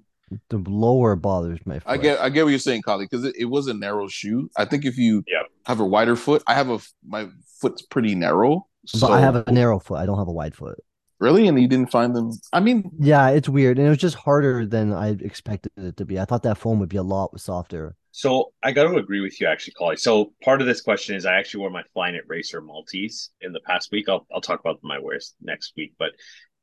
[0.49, 1.83] the lower bothers my foot.
[1.91, 4.49] I get I get what you're saying, Collie, because it, it was a narrow shoe.
[4.57, 5.47] I think if you Yep.
[5.65, 7.27] have a wider foot, I have a my
[7.59, 8.67] foot's pretty narrow.
[8.91, 9.95] but So I have a narrow foot.
[9.99, 10.79] I don't have a wide foot.
[11.19, 12.31] really, and you didn't find them.
[12.53, 16.05] I mean, Yeah, it's weird, and it was just harder than I expected it to
[16.05, 16.19] be.
[16.19, 17.95] I thought that foam would be a lot softer.
[18.17, 19.97] So I got to agree with you, actually, Collie.
[19.97, 23.59] So part of this question is I actually wore my Flyknit Racer Maltese in the
[23.59, 24.07] past week.
[24.07, 26.11] I'll I'll talk about my wears next week, but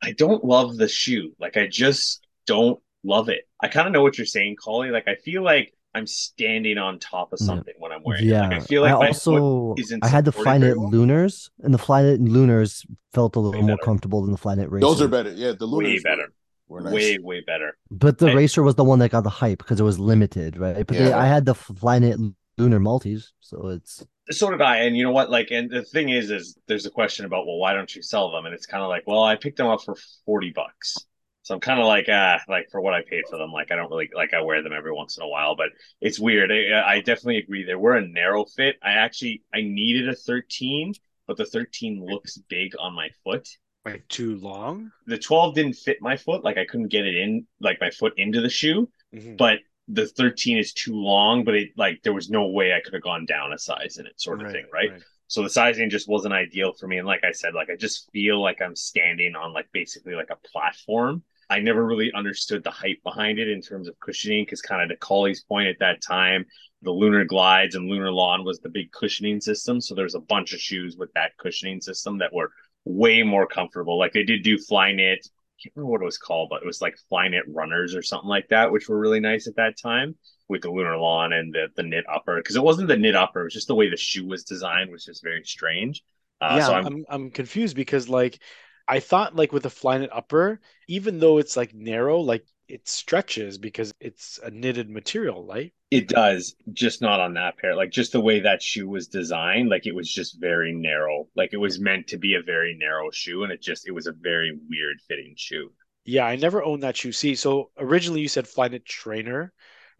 [0.02, 1.34] I don't love the shoe.
[1.38, 3.42] Like I just don't love it.
[3.60, 4.88] I kind of know what you're saying, Collie.
[4.88, 8.48] Like I feel like I'm standing on top of something when I'm wearing yeah, it.
[8.48, 10.90] Like I feel like my foot also isn't I had the supported Flyknit well.
[10.90, 13.84] Lunars, and the Flyknit Lunars felt a little Way more better.
[13.84, 14.80] comfortable than the Flyknit Racer.
[14.80, 15.32] those are better.
[15.32, 16.32] Yeah, the way Lunars better, Were, were
[16.80, 16.92] nice.
[16.92, 17.76] way way better.
[17.90, 18.36] But the Hey.
[18.36, 20.86] Racer was the one that got the hype because it was limited, right?
[20.86, 24.78] But they, I had the Flyknit Lunar Maltese, so it's so did I.
[24.78, 25.30] And you know what?
[25.30, 28.30] Like, and the thing is, is there's a question about, well, why don't you sell
[28.30, 28.46] them?
[28.46, 29.96] And it's kind of like, well, I picked them up for
[30.26, 30.96] 40 bucks.
[31.42, 33.76] So I'm kind of like, ah, like for what I paid for them, like I
[33.76, 35.70] don't really like I wear them every once in a while, but
[36.00, 36.52] it's weird.
[36.52, 37.64] I, I definitely agree.
[37.64, 38.76] They were a narrow fit.
[38.80, 40.94] I actually I needed a 13,
[41.26, 43.48] but the 13 looks big on my foot.
[43.84, 44.92] Like too long.
[45.06, 46.44] The 12 didn't fit my foot.
[46.44, 48.88] Like I couldn't get it in, like my foot into the shoe.
[49.14, 49.36] Mhm.
[49.36, 49.58] But
[49.88, 51.44] the 13 is too long.
[51.44, 54.06] But it like there was no way I could have gone down a size in
[54.06, 54.92] it, sort of thing, right?
[55.26, 56.98] So the sizing just wasn't ideal for me.
[56.98, 60.30] And like I said, like I just feel like I'm standing on like basically like
[60.30, 61.24] a platform.
[61.50, 64.88] I never really understood the hype behind it in terms of cushioning because kind of
[64.90, 66.46] to Collie's point at that time,
[66.82, 69.80] the Lunar Glides and Lunarlon was the big cushioning system.
[69.80, 72.52] So there's a bunch of shoes with that cushioning system that were
[72.84, 73.98] way more comfortable.
[73.98, 75.18] Like they did do Flyknit.
[75.18, 78.28] I can't remember what it was called, but it was like Flyknit runners or something
[78.28, 80.16] like that, which were really nice at that time.
[80.48, 83.44] with the Lunarlon and the the knit upper because it wasn't the knit upper, it
[83.44, 86.02] was just the way the shoe was designed, was just very strange.
[86.40, 88.40] Uh, yeah, so I'm, I'm, I'm confused because like
[88.88, 93.58] I thought like with the Flyknit upper, even though it's like narrow, like it stretches
[93.58, 95.72] because it's a knitted material, right?
[95.92, 97.76] it does, just not on that pair.
[97.76, 101.28] Like just the way that shoe was designed, like it was just very narrow.
[101.36, 104.06] Like it was meant to be a very narrow shoe, and it just it was
[104.06, 105.70] a very weird fitting shoe.
[106.06, 107.12] Yeah, I never owned that shoe.
[107.12, 109.52] See, so originally you said Flyknit trainer,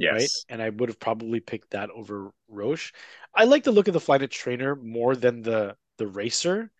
[0.08, 0.22] right?
[0.22, 0.46] Yes.
[0.48, 2.92] And I would have probably picked that over Roshe.
[3.34, 6.70] I like the look of the Flyknit trainer more than the the racer.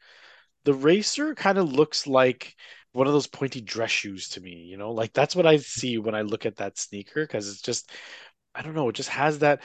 [0.64, 2.56] The racer kind of looks like
[2.92, 4.92] one of those pointy dress shoes to me, you know?
[4.92, 7.90] Like that's what I see when I look at that sneaker because it's just
[8.54, 9.62] I don't know, it just has that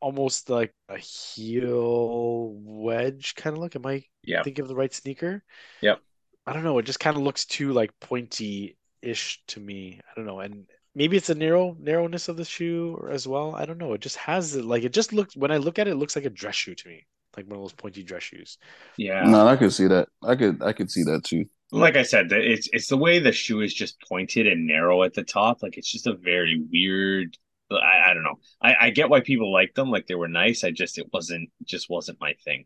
[0.00, 3.76] almost like a heel wedge kind of look.
[3.76, 4.44] Am I Yeah.
[4.44, 5.44] thinking of the right sneaker?
[5.80, 6.00] Yep.
[6.46, 6.78] I don't know.
[6.78, 10.00] It just kind of looks too like pointy-ish to me.
[10.10, 10.40] I don't know.
[10.40, 13.54] And maybe it's a narrow narrowness of the shoe as well.
[13.54, 13.92] I don't know.
[13.92, 16.16] It just has it like it just looks when I look at it, it looks
[16.16, 17.06] like a dress shoe to me,
[17.36, 18.58] like one of those pointy dress shoes.
[18.96, 19.32] Yeah.
[19.32, 20.08] No, I could see that.
[20.22, 21.46] I could I could see that too.
[21.72, 25.14] Like I said, it's it's the way the shoe is just pointed and narrow at
[25.14, 25.62] the top.
[25.62, 27.36] Like it's just a very weird.
[27.70, 28.40] I, I don't know.
[28.60, 29.90] I, I get why people like them.
[29.90, 30.64] Like they were nice.
[30.64, 32.64] I just it wasn't just wasn't my thing.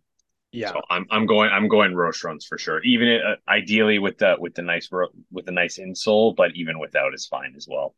[0.53, 0.73] Yeah.
[0.73, 2.83] So I'm I'm going I'm going Roshe runs for sure.
[2.85, 6.79] Even uh, ideally with the with the nice ro- with the nice insole, but even
[6.79, 7.95] without is fine as well.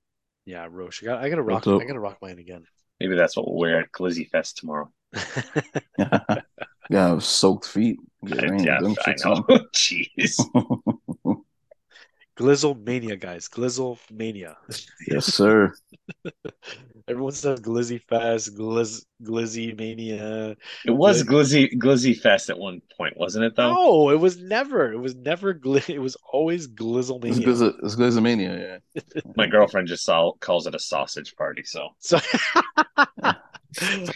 [0.47, 1.03] Yeah, Roshe.
[1.03, 1.83] I got I gotta rock What's?
[1.83, 2.65] I gotta rock mine again.
[2.99, 4.91] Maybe that's what we'll wear at Glizzy Fest tomorrow.
[6.91, 7.99] yeah, soaked feet.
[8.25, 9.43] Get rain, yeah, I know.
[9.75, 10.37] Jeez.
[12.39, 13.49] Glizzle mania, guys.
[13.49, 14.57] Glizzle mania.
[15.09, 15.73] yes, sir.
[17.09, 20.57] Everyone says Glizzy Fest, Glizz Glizzy Mania.
[20.85, 21.47] It was Good.
[21.47, 23.73] Glizzy Glizzy Fest at one point, wasn't it though?
[23.75, 24.93] No, it was never.
[24.93, 27.39] It was never gli- it was always Glizzle Mania.
[27.45, 29.23] good as a, it's good as a mania, yeah.
[29.37, 32.19] My girlfriend just saw, calls it a sausage party, so, So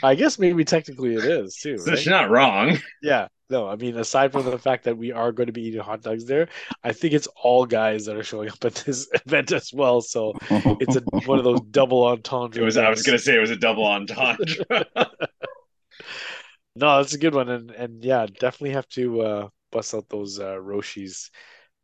[0.03, 1.99] I guess maybe technically it is too, so right?
[1.99, 2.77] she's not wrong.
[3.03, 3.29] Yeah.
[3.51, 6.03] No, I mean, aside from the fact that we are going to be eating hot
[6.03, 6.49] dogs there,
[6.85, 10.01] I think it's all guys that are showing up at this event as well.
[10.01, 10.35] So
[10.81, 12.63] it's a one of those double entendre.
[12.63, 12.77] It was.
[12.77, 14.47] I was gonna say it was a double entendre.
[16.77, 20.39] No, that's a good one, and and yeah, definitely have to uh, bust out those
[20.39, 21.31] uh, Roshis.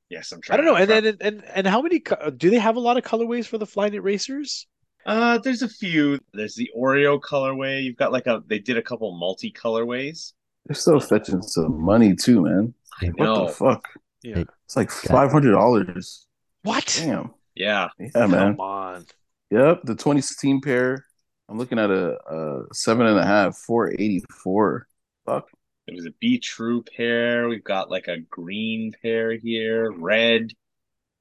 [0.08, 0.60] yes, I'm trying.
[0.60, 2.02] I don't know, and then and and how many
[2.36, 2.76] do they have?
[2.76, 4.66] A lot of colorways for the Flyknit racers.
[5.04, 6.18] uh, there's a few.
[6.32, 7.82] There's the Oreo colorway.
[7.82, 8.42] You've got like a.
[8.46, 10.32] They did a couple multi colorways.
[10.66, 12.74] They're still fetching some money too, man.
[13.00, 13.46] Like, what know.
[13.46, 13.88] the fuck?
[14.22, 14.44] Yeah.
[14.64, 16.26] It's like five hundred dollars.
[16.62, 16.98] What?
[16.98, 17.32] Damn.
[17.54, 18.56] Yeah, Yeah, man.
[18.56, 19.06] Come on.
[19.50, 21.06] Yep, the 2016 pair.
[21.48, 24.88] I'm looking at a, a seven and a half, 484.
[25.24, 25.48] Fuck.
[25.86, 27.48] there was a BeTrue pair.
[27.48, 30.52] We've got like a green pair here, red,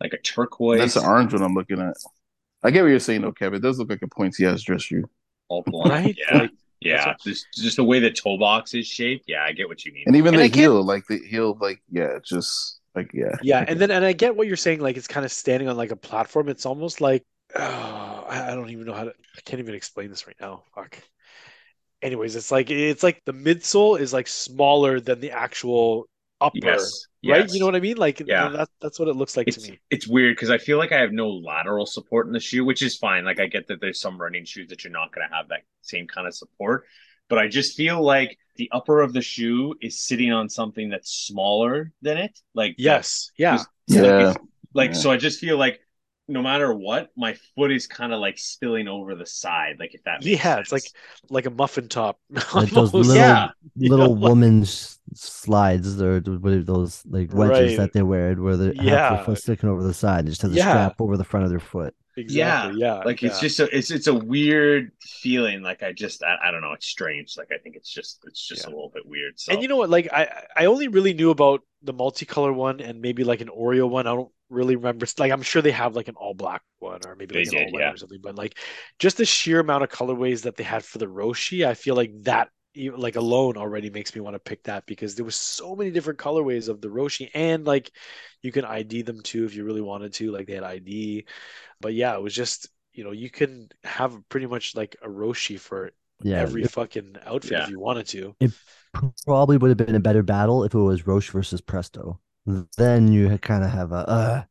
[0.02, 0.80] like a turquoise.
[0.80, 1.96] That's the orange one I'm looking at.
[2.64, 3.58] I get what you're saying, though, Kevin.
[3.58, 5.04] It does look like a pointy ass dress shoe.
[5.48, 5.92] all blonde.
[5.92, 6.18] Right?
[6.18, 7.06] Yeah, Like, yeah.
[7.06, 9.26] that's Just just the way the toe box is shaped.
[9.28, 10.04] Yeah, I get what you mean.
[10.08, 13.36] And even And the I get- heel, like the heel, like, yeah, just like, yeah.
[13.42, 14.80] yeah, and then and I get what you're saying.
[14.82, 16.50] Like it's kind of standing on like a platform.
[16.50, 17.24] It's almost like
[17.56, 17.62] oh,
[18.30, 19.12] I, I don't even know how to.
[19.12, 20.64] I can't even explain this right now.
[20.74, 20.98] Fuck.
[22.02, 26.08] Anyways, it's like it's like the midsole is like smaller than the actual
[26.42, 27.40] upper, Yes, right?
[27.42, 27.54] yes.
[27.54, 27.98] You know what I mean?
[27.98, 28.50] Like Yeah.
[28.50, 29.80] that's that's what it looks like it's to me.
[29.90, 32.82] it's weird because I feel like I have no lateral support in the shoe, which
[32.82, 33.24] is fine.
[33.26, 35.62] Like I get that there's some running shoes that you're not going to have that
[35.82, 36.86] same kind of support,
[37.30, 41.12] but I just feel like the upper of the shoe is sitting on something that's
[41.12, 42.40] smaller than it.
[42.54, 44.02] Like Yes, yeah, Just- Yeah.
[44.28, 44.38] like,
[44.74, 44.98] like Yeah.
[44.98, 45.80] so I just feel like
[46.28, 49.76] no matter what, my foot is kind of like spilling over the side.
[49.80, 50.58] Like if that makes yeah.
[50.60, 50.84] It's like
[51.30, 52.20] like a muffin top.
[52.54, 53.50] Like those little Yeah.
[53.76, 54.28] little Yeah.
[54.30, 57.78] woman's slides or those like wedges Right.
[57.78, 59.16] that they wear where they have Yeah.
[59.16, 60.70] their foot sticking over the side and just have the Yeah.
[60.72, 61.94] strap over the front of their foot.
[62.18, 62.80] Exactly.
[62.80, 63.02] Yeah.
[63.04, 66.62] like it's just a it's it's a weird feeling like i just i, I don't
[66.62, 68.70] know it's strange like i think it's just it's just Yeah.
[68.70, 69.90] a little bit weird so And you know what?
[69.90, 73.88] Like I, I only really knew about the multicolor one and maybe like an Oreo
[73.90, 74.08] one.
[74.08, 75.06] I don't really remember.
[75.20, 77.60] Like I'm sure they have like an all black one or maybe They like an
[77.66, 78.22] did, all white or something.
[78.24, 78.58] But like
[78.98, 82.12] just the sheer amount of colorways that they had for the Roshi, I feel like
[82.24, 85.76] that even like alone already makes me want to pick that because there was so
[85.76, 87.92] many different colorways of the Roshi and like
[88.42, 90.32] you can ID them too if you really wanted to.
[90.32, 91.26] Like they had ID,
[91.82, 95.60] but yeah, it was just you know you can have pretty much like a Roshi
[95.60, 95.92] for
[96.22, 97.60] Yeah, every it fucking outfit Yeah.
[97.60, 98.36] if you wanted to.
[99.26, 102.20] probably would have been a better battle if it was Roshe versus Presto.
[102.78, 104.44] Then you kind of have a uh,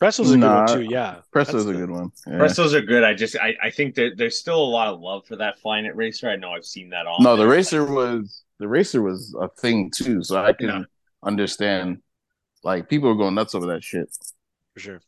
[0.00, 0.90] Presto's a Nah, good one too.
[0.92, 2.10] Yeah, Presto's That's a the- good one.
[2.26, 2.32] Yeah.
[2.38, 3.04] Prestos are good.
[3.04, 5.94] I just I, I think that there's still a lot of love for that Flyknit
[5.94, 6.28] racer.
[6.30, 7.50] I know I've seen that on No, the there.
[7.52, 10.82] racer was the racer was a thing too, so I can Yeah.
[11.22, 11.98] understand.
[12.62, 14.08] Like people are going nuts over that shit.
[14.74, 15.00] for sure.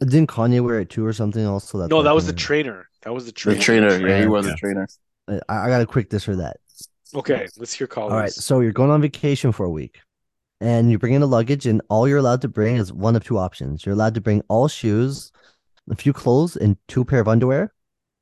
[0.00, 1.46] Didn't Kanye wear it too or something?
[1.46, 2.88] Also, that's No, that I was the trainer.
[3.02, 3.58] That was the trainer.
[3.58, 3.90] The trainer.
[3.92, 4.52] The trainer, yeah, he was Yeah.
[4.52, 4.88] a trainer.
[5.28, 6.56] I, I got a quick this or that.
[7.14, 8.12] Okay, let's hear Collins.
[8.12, 10.00] All right, so you're going on vacation for a week,
[10.60, 13.24] and you bring in a luggage, and all you're allowed to bring is one of
[13.24, 13.84] two options.
[13.84, 15.32] You're allowed to bring all shoes,
[15.90, 17.72] a few clothes, and two pair of underwear,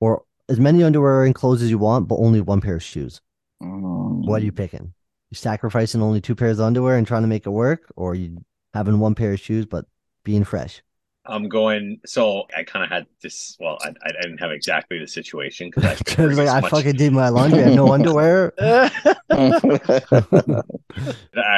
[0.01, 3.21] or as many underwear and clothes as you want, but only one pair of shoes.
[3.63, 4.27] Mm.
[4.27, 4.93] What are you picking?
[5.31, 8.45] You sacrificing only two pairs of underwear and trying to make it work, or you
[8.75, 9.87] having one pair of shoes but
[10.25, 10.83] being fresh?
[11.25, 12.01] I'm going.
[12.05, 13.57] So I kind of had this.
[13.61, 16.97] Well, I, I didn't have exactly the situation because I, Because like, I much- fucking
[16.97, 18.53] did my laundry, I had no underwear.
[18.61, 18.91] I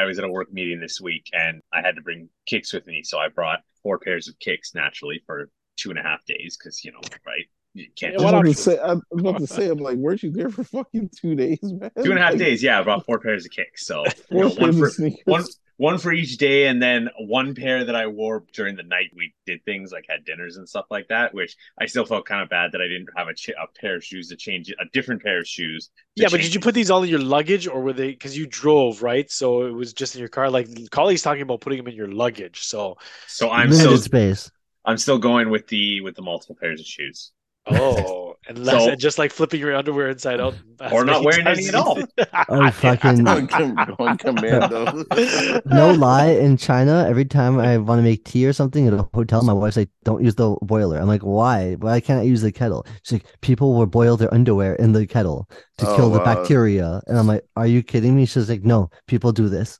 [0.04, 3.02] was at a work meeting this week and I had to bring kicks with me.
[3.04, 6.84] So I brought four pairs of kicks naturally for two and a half days because,
[6.84, 7.44] you know, right?
[7.74, 8.40] You can't Yeah, I why was not?
[8.40, 11.10] about to say, I was about to say, I'm like, weren't you there for fucking
[11.20, 11.90] two days, man?
[12.02, 12.62] two and a half Like, days.
[12.62, 13.86] Yeah, I brought four pairs of kicks.
[13.86, 14.90] So you know, one for
[15.24, 15.44] one
[15.76, 19.10] one for each day, and then one pair that I wore during the night.
[19.14, 22.42] We did things like had dinners and stuff like that, which I still felt kind
[22.42, 24.84] of bad that I didn't have a, ch- a pair of shoes to change a
[24.92, 25.90] different pair of shoes.
[26.16, 28.36] to Yeah, but did you put these all in your luggage or were they because
[28.36, 29.30] you drove, right?
[29.30, 30.50] So it was just in your car.
[30.50, 32.64] Like Collie's talking about putting them in your luggage.
[32.64, 32.96] So
[33.26, 34.50] So I'm Limited still space.
[34.84, 37.32] I'm still going with the with the multiple pairs of shoes.
[37.66, 41.58] Oh, and So- just like flipping your underwear inside out, as Or not wearing times
[41.58, 41.98] any at all.
[41.98, 42.06] you-
[42.48, 45.04] Oh, fucking Going, com- commando.
[45.66, 46.26] no lie.
[46.26, 49.52] In China, every time I want to make tea or something at a hotel, my
[49.52, 51.74] wife's like, "Don't use the boiler." I'm like, "Why?
[51.74, 55.06] Why can't I use the kettle?" She's like, "People will boil their underwear in the
[55.06, 56.24] kettle to Oh, kill the wow.
[56.24, 59.78] bacteria." And I'm like, "Are you kidding me?" She's like, "No, people do this."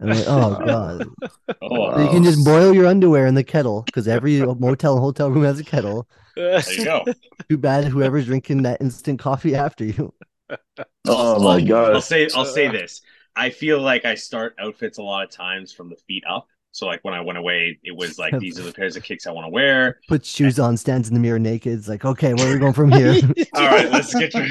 [0.00, 1.08] And I'm like, "Oh god."
[1.62, 5.02] Oh, So you can just boil your underwear in the kettle because every motel and
[5.02, 6.06] hotel room has a kettle.
[6.36, 7.04] There you go.
[7.48, 10.12] Too bad whoever's drinking that instant coffee after you.
[11.08, 11.94] oh my god.
[11.94, 13.02] I'll say I'll say this.
[13.36, 16.46] I feel like I start outfits a lot of times from the feet up.
[16.72, 19.26] So like when I went away, it was like these are the pairs of kicks
[19.26, 20.00] I want to wear.
[20.08, 21.72] Put shoes on, stands in the mirror naked.
[21.78, 23.14] It's like, okay, where are we going from here?
[23.54, 24.46] All right, let's get your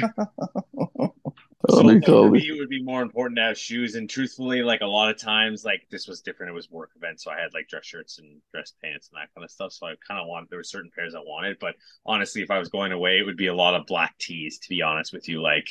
[1.68, 2.54] So they for me, it.
[2.54, 3.94] it would be more important to have shoes.
[3.94, 6.50] And truthfully, like a lot of times, like this was different.
[6.50, 9.34] It was work event, so I had like dress shirts and dress pants and that
[9.34, 9.72] kind of stuff.
[9.72, 11.74] So I kind of wanted there were certain pairs I wanted, but
[12.04, 14.58] honestly, if I was going away, it would be a lot of black tees.
[14.58, 15.66] To be honest with you, like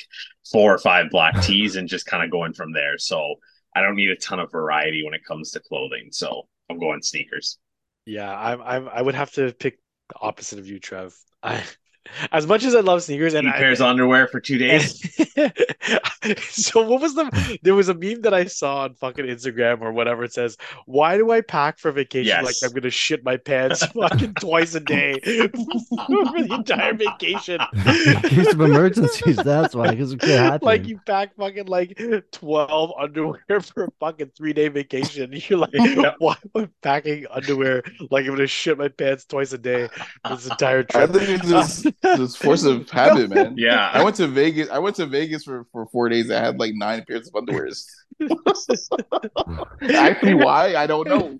[0.50, 2.98] four or five black tees, and just kind of going from there.
[2.98, 3.36] So
[3.76, 6.08] I don't need a ton of variety when it comes to clothing.
[6.10, 7.58] So I'm going sneakers.
[8.06, 11.14] Yeah, I'm, I'm I would have to pick the opposite of you, Trev.
[11.42, 11.62] I
[12.32, 15.00] as much as I love sneakers and Eight pairs of underwear for two days.
[16.50, 19.92] so what was the there was a meme that I saw on fucking Instagram or
[19.92, 20.56] whatever it says,
[20.86, 22.44] why do I pack for vacation Yes.
[22.44, 27.60] like I'm gonna shit my pants fucking twice a day for the entire vacation?
[27.74, 30.64] In case of emergencies, that's why, because it could happen.
[30.66, 32.00] like you pack fucking like
[32.32, 35.30] 12 underwear for a fucking three day vacation.
[35.32, 35.72] You're like,
[36.18, 39.88] why am I packing underwear like I'm gonna shit my pants twice a day
[40.28, 41.93] this entire I trip?
[42.02, 43.54] Think it's just this force of habit, man.
[43.56, 43.90] Yeah.
[43.92, 44.68] I went to Vegas.
[44.70, 46.30] I went to Vegas for, for four days.
[46.30, 47.86] I had like nine pairs of underwears.
[49.94, 50.76] Actually, why?
[50.76, 51.38] I don't know.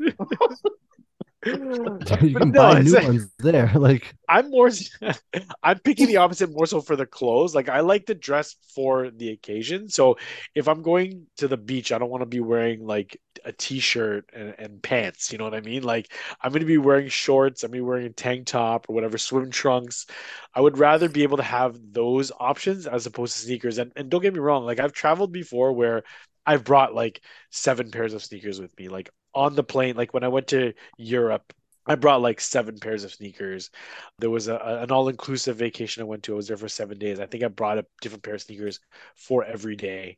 [2.22, 3.70] you can no, buy new like- ones there.
[3.84, 4.70] Like, I'm more
[5.62, 7.54] I'm picking the opposite more so for the clothes.
[7.54, 9.88] Like I like to dress for the occasion.
[9.88, 10.16] So
[10.54, 14.30] if I'm going to the beach, I don't want to be wearing like a t-shirt
[14.32, 15.32] and, and pants.
[15.32, 15.82] You know what I mean?
[15.82, 19.18] Like I'm gonna be wearing shorts, I'm gonna be wearing a tank top or whatever,
[19.18, 20.06] swim trunks.
[20.54, 23.78] I would rather be able to have those options as opposed to sneakers.
[23.78, 26.04] And and don't get me wrong, like I've traveled before where
[26.46, 28.88] I've brought like seven pairs of sneakers with me.
[28.88, 31.52] Like on the plane, like when I went to Europe,
[31.86, 33.70] I brought like seven pairs of sneakers.
[34.18, 36.32] There was a, an all inclusive vacation I went to.
[36.34, 37.20] I was there for seven days.
[37.20, 38.80] I think I brought a different pair of sneakers
[39.16, 40.16] for every day,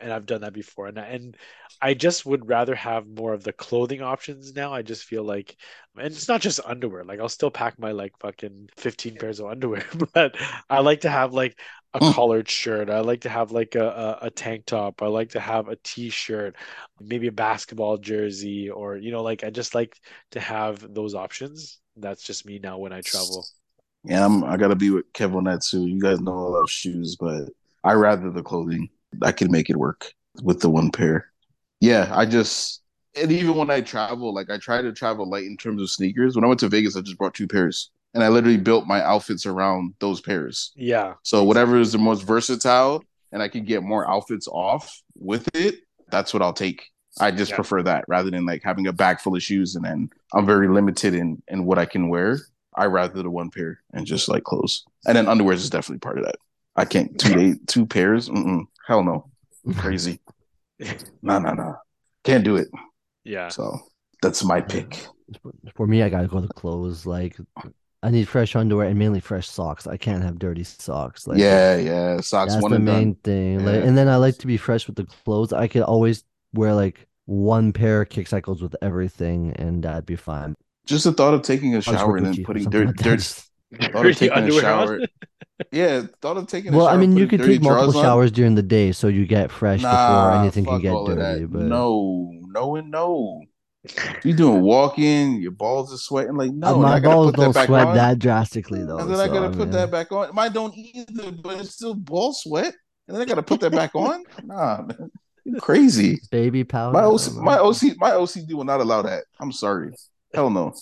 [0.00, 0.86] and I've done that before.
[0.88, 1.36] And and
[1.80, 4.72] I just would rather have more of the clothing options now.
[4.72, 5.56] I just feel like,
[5.96, 7.04] and it's not just underwear.
[7.04, 9.84] Like I'll still pack my like fucking fifteen pairs of underwear,
[10.14, 10.36] but
[10.68, 11.58] I like to have like
[11.94, 12.12] a Mm.
[12.12, 12.90] collared shirt.
[12.90, 15.02] I like to have like a, a, a tank top.
[15.02, 16.56] I like to have a t-shirt,
[17.00, 19.96] maybe a basketball jersey, or you know, like I just like
[20.32, 21.78] to have those options.
[21.96, 23.48] That's just me now when I travel.
[24.04, 25.86] Yeah, I'm, I gotta be with Kev on that too.
[25.86, 27.50] You guys know I love shoes, but
[27.84, 28.88] I rather the clothing.
[29.22, 30.12] I can make it work
[30.42, 31.26] with the one pair.
[31.80, 32.82] Yeah, I just
[33.20, 36.34] and even when I travel, like I try to travel light in terms of sneakers.
[36.36, 39.02] When I went to Vegas, I just brought two pairs, and I literally built my
[39.02, 40.72] outfits around those pairs.
[40.76, 43.02] Yeah, So whatever is the most versatile,
[43.32, 45.76] and I can get more outfits off with it,
[46.10, 46.86] that's what I'll take.
[47.20, 47.56] I just Yeah.
[47.56, 50.68] prefer that rather than like having a bag full of shoes and then I'm very
[50.68, 52.38] limited in in what I can wear.
[52.76, 56.18] I rather the one pair and just like clothes, and then underwear is definitely part
[56.18, 56.36] of that.
[56.76, 58.28] I can't two day two pairs.
[58.28, 58.66] Mm-mm.
[58.88, 59.30] Hell no,
[59.76, 60.18] crazy.
[61.22, 61.76] No, no, no,
[62.24, 62.68] can't do it.
[63.24, 63.48] yeah.
[63.48, 63.78] So
[64.22, 65.06] that's my pick.
[65.74, 67.04] For me, I gotta go to clothes.
[67.04, 67.36] Like,
[68.02, 69.86] I need fresh underwear and mainly fresh socks.
[69.86, 71.26] I can't have dirty socks.
[71.26, 72.20] Like, yeah, yeah.
[72.20, 73.20] Socks that's one the main done.
[73.24, 73.64] thing.
[73.66, 75.52] Like, and then I like to be fresh with the clothes.
[75.52, 76.24] I could always
[76.54, 80.54] wear like one pair of kick cycles with everything, and that'd be fine.
[80.86, 82.86] Just the thought of taking a I'll just wear shower and then putting something dirt,
[82.86, 83.44] like dirt.
[83.72, 85.00] Just- Thought of taking a shower.
[85.72, 86.72] Yeah, thought of taking.
[86.72, 88.02] A Well, shower I mean, you could take multiple drawers on.
[88.04, 91.46] showers during the day, so you get fresh before anything can get dirty.
[91.46, 93.42] But No, no, and no.
[94.22, 95.42] You doing walking?
[95.42, 96.36] Your balls are sweating.
[96.36, 97.96] Like no, and my balls don't back sweat on.
[97.96, 98.98] that drastically though.
[98.98, 100.32] and then I so, gotta put mean, that back on.
[100.32, 102.72] Mine don't either, but it's still ball sweat.
[103.08, 104.22] And then I gotta put that back on.
[104.44, 105.10] Nah, man,
[105.44, 106.20] you crazy.
[106.30, 106.92] baby powder.
[106.92, 109.24] My I OC, my OC, my OCD will not allow that.
[109.40, 109.90] I'm sorry.
[110.32, 110.72] Hell no.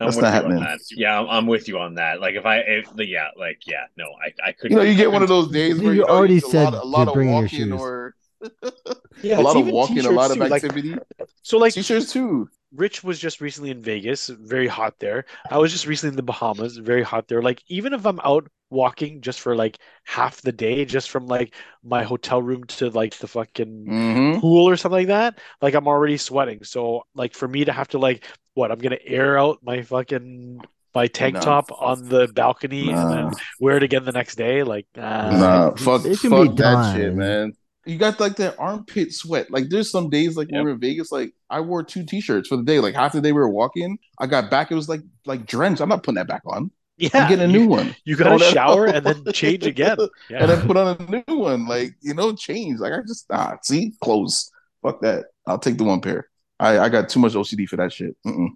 [0.00, 0.60] I'm That's with not you happening.
[0.60, 0.78] that.
[0.92, 2.20] Yeah, I'm, I'm with you on that.
[2.20, 4.76] Like if I, if, yeah, like yeah, no, I, I couldn't.
[4.76, 6.50] You know, you get one of those days You where you, know, already you- a
[6.50, 7.80] said lot, a lot you're of bringing your walking shoes.
[7.80, 8.14] or
[9.22, 10.94] Yeah, a lot of walking, a lot of too, like- activity.
[11.42, 12.48] So like T-shirts too.
[12.74, 15.24] Rich was just recently in Vegas, very hot there.
[15.50, 17.40] I was just recently in the Bahamas, very hot there.
[17.42, 21.54] Like even if I'm out walking just for like half the day, just from like
[21.82, 25.88] my hotel room to like the fucking hmm pool or something like that, like I'm
[25.88, 26.64] already sweating.
[26.64, 28.24] So like for me to have to like
[28.54, 30.64] what, I'm gonna air out my fucking
[30.94, 31.40] my tank Nah.
[31.40, 34.62] top on the balcony and then wear it again the next day.
[34.62, 35.40] Like nah.
[35.40, 37.52] nah, fuck, It can be fuck that shit, man.
[37.86, 39.50] You got like that armpit sweat.
[39.50, 42.48] Like there's some days like when we were in Vegas, like I wore two t-shirts
[42.48, 42.80] for the day.
[42.80, 45.80] Like half the day we were walking, I got back, it was like like drenched.
[45.80, 46.70] I'm not putting that back on.
[46.98, 47.94] Yeah, I'm getting a you, new one.
[48.04, 49.96] you gotta shower and then change again.
[50.28, 50.38] Yeah.
[50.40, 51.66] and then put on a new one.
[51.68, 52.80] Like, you know, change.
[52.80, 54.50] Like I just ah, see, clothes.
[54.82, 55.26] Fuck that.
[55.46, 56.28] I'll take the one pair.
[56.58, 58.16] I, I got too much OCD for that shit.
[58.26, 58.48] Mm-mm.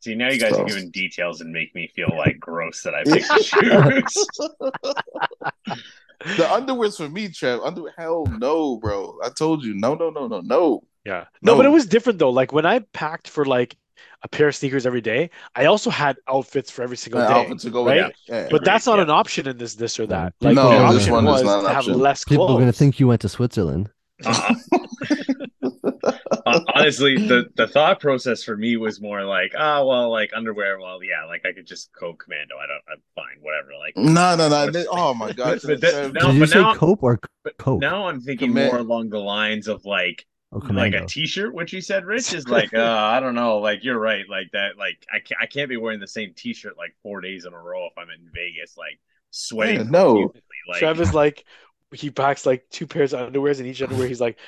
[0.00, 2.94] See, now you guys So- are giving details and make me feel like gross that
[2.94, 3.42] I picked the
[4.12, 5.76] shoes.
[6.38, 7.60] The underwear's for me, Trev.
[7.60, 9.18] Underwear, hell no, bro.
[9.22, 10.82] I told you, no, no, no, no, no.
[11.04, 11.24] Yeah.
[11.42, 11.56] No, No.
[11.56, 12.30] but it was different though.
[12.30, 13.76] Like when I packed for like
[14.22, 17.34] a pair of sneakers every day, I also had outfits for every single An day.
[17.40, 18.10] outfit to go with right?
[18.10, 18.16] it.
[18.28, 18.48] Yeah.
[18.50, 19.02] But that's not Yeah.
[19.04, 20.34] an option in this this or that.
[20.40, 21.98] Like No, the this option one is was not an to have option.
[21.98, 23.90] less People are gonna think you went to Switzerland.
[25.66, 26.60] Uh-uh.
[26.74, 30.78] Honestly, the the thought process for me was more like, ah, well, like underwear.
[30.78, 32.54] Well, yeah, like I could just go commando.
[32.56, 32.82] I don't.
[32.90, 33.36] I'm fine.
[33.42, 33.70] Whatever.
[33.78, 34.84] Like, No, no, no.
[34.90, 35.60] Oh my god.
[35.64, 36.12] But that- Trev.
[36.14, 37.80] No, Did you say now- cope or but cope?
[37.80, 40.24] now I'm thinking Command- more along the lines of like
[40.62, 43.84] oh, like a t-shirt which you said rich is like uh i don't know like
[43.84, 46.94] you're right like that like i can't i can't be wearing the same t-shirt like
[47.02, 48.98] four days in a row if i'm in vegas like
[49.30, 50.14] sweating Yeah, no.
[50.14, 51.44] profusely, like Travis like
[51.92, 54.38] he packs like two pairs of underwears and each underwear he's like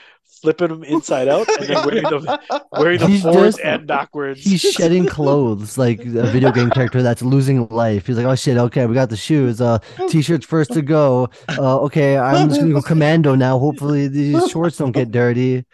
[0.43, 2.39] flipping them inside out and then wearing them
[2.72, 4.43] wearing them forwards just- and backwards.
[4.43, 8.06] He's shedding clothes like a video game character that's losing life.
[8.06, 9.60] He's like, oh shit, okay, we got the shoes.
[9.60, 9.78] Uh,
[10.09, 11.30] t-shirts first to go.
[11.48, 13.59] Uh, okay, I'm just gonna go commando now.
[13.59, 15.64] Hopefully these shorts don't get dirty.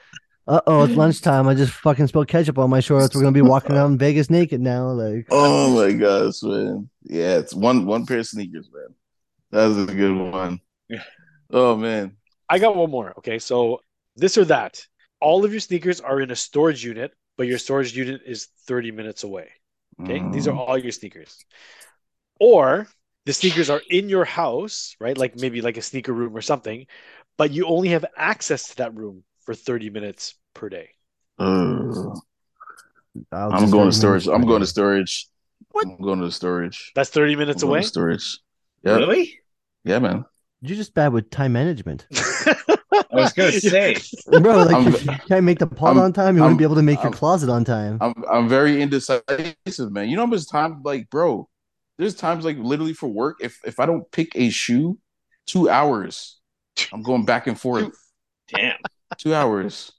[0.46, 1.48] Uh oh, it's lunchtime.
[1.48, 3.14] I just fucking spilled ketchup on my shorts.
[3.14, 4.88] We're gonna be walking around Vegas naked now.
[4.90, 6.90] Like, Oh my gosh, man.
[7.02, 8.94] Yeah, it's one one pair of sneakers, man.
[9.50, 10.60] That was a good one.
[10.88, 11.02] Yeah.
[11.50, 12.16] Oh man.
[12.48, 13.14] I got one more.
[13.18, 13.80] Okay, so
[14.16, 14.86] this or that.
[15.20, 18.90] All of your sneakers are in a storage unit, but your storage unit is 30
[18.90, 19.48] minutes away.
[20.02, 20.58] Okay, these are Mm.
[20.58, 21.42] all your sneakers.
[22.38, 22.86] Or
[23.26, 25.16] the sneakers are in your house, right?
[25.16, 26.86] Like maybe like a sneaker room or something,
[27.38, 30.90] but you only have access to that room for 30 minutes per day.
[31.38, 32.14] Uh,
[33.32, 34.26] I'll I'm going to storage.
[34.26, 35.28] I'm going to storage.
[35.70, 35.86] What?
[35.86, 36.92] I'm going to storage.
[36.94, 37.82] That's 30 I'm minutes going away.
[37.82, 38.38] to storage.
[38.82, 39.40] Yeah, really
[39.84, 40.24] yeah, man.
[40.60, 43.96] You're just bad with time management, i was gonna say
[44.26, 44.62] bro.
[44.64, 46.82] Like, I'm- you can't make the pot on time, you I'm- wouldn't be able to
[46.82, 47.98] make your I'm- closet on time.
[48.00, 50.08] I'm I'm very indecisive, man.
[50.08, 51.48] You know how much time, like, bro.
[51.98, 53.36] There's times like literally for work.
[53.40, 54.98] If if I don't pick a shoe,
[55.46, 56.40] two hours.
[56.92, 57.90] I'm going back and forth.
[58.48, 58.76] damn
[59.18, 59.90] Two hours.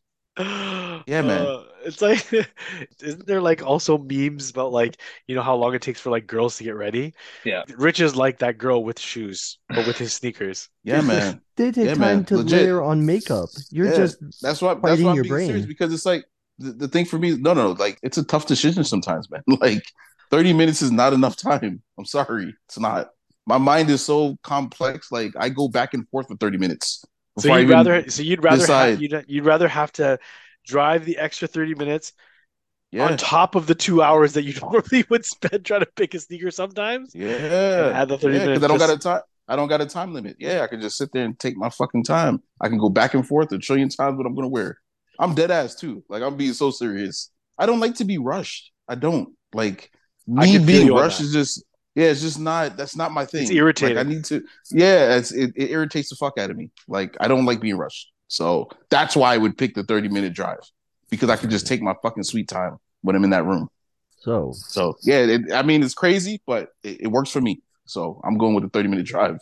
[1.05, 1.53] Yeah, man.
[1.53, 2.25] Uh, it's like,
[3.01, 6.27] isn't there like also memes about like, you know, how long it takes for like
[6.27, 7.13] girls to get ready?
[7.43, 7.65] Yeah.
[7.77, 10.69] Rich is like that girl with shoes, but with his sneakers.
[10.83, 11.41] Yeah, man.
[11.57, 12.39] They take Yeah, time man, to legit.
[12.39, 13.49] layer on makeup.
[13.71, 13.91] You're Yeah.
[13.91, 14.75] just That's why.
[14.75, 15.39] That's Fighting why I'm your being brain.
[15.39, 16.25] serious because it's like
[16.59, 17.35] the, the thing for me.
[17.37, 19.41] No, no, like it's a tough decision sometimes, man.
[19.61, 19.83] Like
[20.31, 21.81] 30 minutes is not enough time.
[21.97, 23.09] I'm sorry, it's not.
[23.47, 25.11] My mind is so complex.
[25.11, 27.03] Like I go back and forth for 30 minutes.
[27.37, 30.19] So you'd rather, so you'd rather have, you'd, you'd rather have to
[30.65, 32.13] drive the extra 30 minutes
[32.91, 36.13] yeah, on top of the two hours that you normally would spend trying to pick
[36.13, 37.13] a sneaker sometimes.
[37.13, 39.21] yeah, add the 30 yeah, minutes I don't just- got a time.
[39.47, 40.37] I don't got a time limit.
[40.39, 42.41] Yeah, I can just sit there and take my fucking time.
[42.59, 44.79] I can go back and forth a trillion times what I'm gonna wear.
[45.19, 46.03] I'm dead ass too.
[46.09, 47.29] Like I'm being so serious.
[47.57, 48.71] I don't like to be rushed.
[48.87, 49.91] I don't like
[50.25, 51.63] me being rushed is just
[51.95, 53.43] yeah, it's just not that's not my thing.
[53.43, 53.97] It's irritating.
[53.97, 56.72] Like I need to yeah, it's, it, it irritates the fuck out of me.
[56.88, 58.11] Like I don't like being rushed.
[58.27, 60.59] So that's why I would pick the 30 minute drive
[61.09, 63.69] because I could just take my fucking sweet time when I'm in that room.
[64.17, 67.61] So So yeah, it, I mean it's crazy, but it, it works for me.
[67.85, 69.38] So I'm going with the 30 minute drive.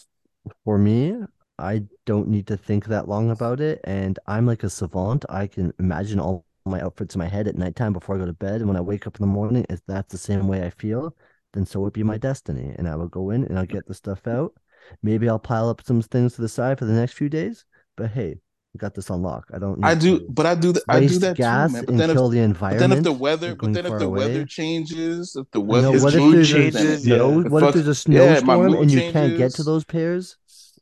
[0.63, 1.15] for me,
[1.57, 5.25] I don't need to think that long about it, and I'm like a savant.
[5.30, 8.34] I can imagine all my outfits in my head at nighttime before I go to
[8.34, 10.69] bed, and when I wake up in the morning, if that's the same way I
[10.71, 11.15] feel,
[11.53, 12.73] then so would be my destiny.
[12.77, 14.53] And I will go in and I'll get the stuff out.
[15.01, 17.65] Maybe I'll pile up some things to the side for the next few days.
[17.95, 18.39] But hey,
[18.75, 19.49] I got this on lock.
[19.53, 19.84] I don't.
[19.85, 20.84] I do, to but I do that.
[20.89, 21.85] I do that gas too, man.
[21.85, 22.89] But and then if, kill the but environment.
[22.89, 24.19] then if the weather, but then if the away.
[24.19, 27.15] weather changes, if the I know, weather what if mood changes, a yeah.
[27.17, 27.41] snow?
[27.43, 30.38] What if fucks- there's a snowstorm mood and you can't get to those pairs?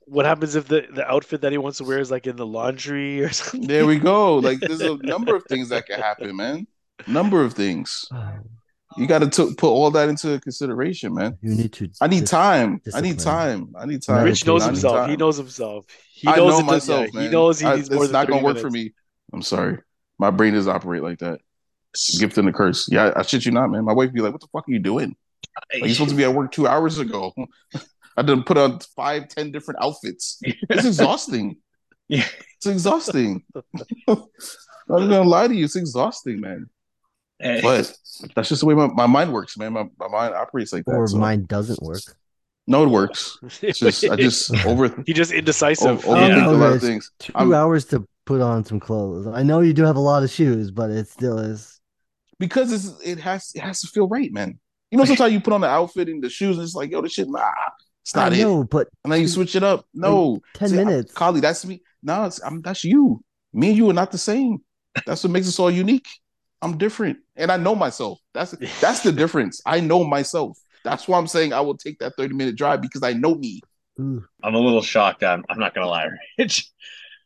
[0.05, 2.45] What happens if the, the outfit that he wants to wear is like in the
[2.45, 3.67] laundry or something?
[3.67, 4.37] There we go.
[4.37, 6.67] Like there's a number of things that can happen, man.
[7.07, 8.07] Number of things.
[8.13, 8.39] Oh.
[8.97, 11.37] You got to put all that into consideration, man.
[11.41, 11.89] You need to.
[12.01, 12.81] I need dis- time.
[12.93, 13.73] I need time.
[13.77, 14.25] I need time.
[14.25, 15.09] Rich knows I need himself.
[15.09, 15.85] He knows himself.
[16.13, 17.23] He I knows know it does- myself, man.
[17.23, 18.93] He knows he I- needs more it's than not gonna 30 work for me.
[19.33, 19.77] I'm sorry.
[20.19, 21.39] My brain doesn't operate like that.
[22.19, 22.87] Gift and a curse.
[22.91, 23.83] Yeah, I shit you not, man.
[23.85, 25.15] My wife be like, "What the fuck are you doing?
[25.73, 27.33] Like, you're supposed to be at work two hours ago."
[28.17, 30.37] I done put on five, ten different outfits.
[30.41, 31.57] It's exhausting.
[32.07, 32.25] Yeah.
[32.57, 33.43] It's exhausting.
[33.55, 34.17] I'm
[34.89, 35.63] not gonna lie to you.
[35.63, 36.69] It's exhausting, man.
[37.41, 37.93] But
[38.35, 39.73] that's just the way my, my mind works, man.
[39.73, 40.95] My, my mind operates like that.
[40.95, 42.01] Or so- mine doesn't work.
[42.67, 43.37] No, it works.
[43.61, 46.05] It's just I just over he just indecisive.
[46.05, 46.35] over- Yeah.
[46.35, 47.11] overthink a lot of things.
[47.19, 49.25] 2 I'm- hours to put on some clothes.
[49.27, 51.79] I know you do have a lot of shoes, but it still is.
[52.39, 54.59] because it's it has it has to feel right, man.
[54.91, 57.01] You know, sometimes you put on the outfit and the shoes, and it's like, yo,
[57.01, 57.49] this shit, nah,
[58.03, 58.41] it's not I it.
[58.43, 59.85] know, but And then you switch it up.
[59.93, 61.13] No, 10 See, I- minutes.
[61.13, 61.81] Carly, that's me.
[62.03, 63.23] No, it's I'm, that's you.
[63.53, 64.59] Me and you are not the same.
[65.05, 66.07] That's what makes us all unique.
[66.61, 68.19] I'm different, and I know myself.
[68.33, 68.51] That's
[68.81, 69.61] that's the difference.
[69.65, 70.57] I know myself.
[70.83, 73.61] That's why I'm saying I will take that 30 minute drive because I know me.
[73.99, 74.23] Mm.
[74.43, 75.23] I'm a little shocked.
[75.23, 76.07] I'm, I'm not gonna lie,
[76.39, 76.67] Rich.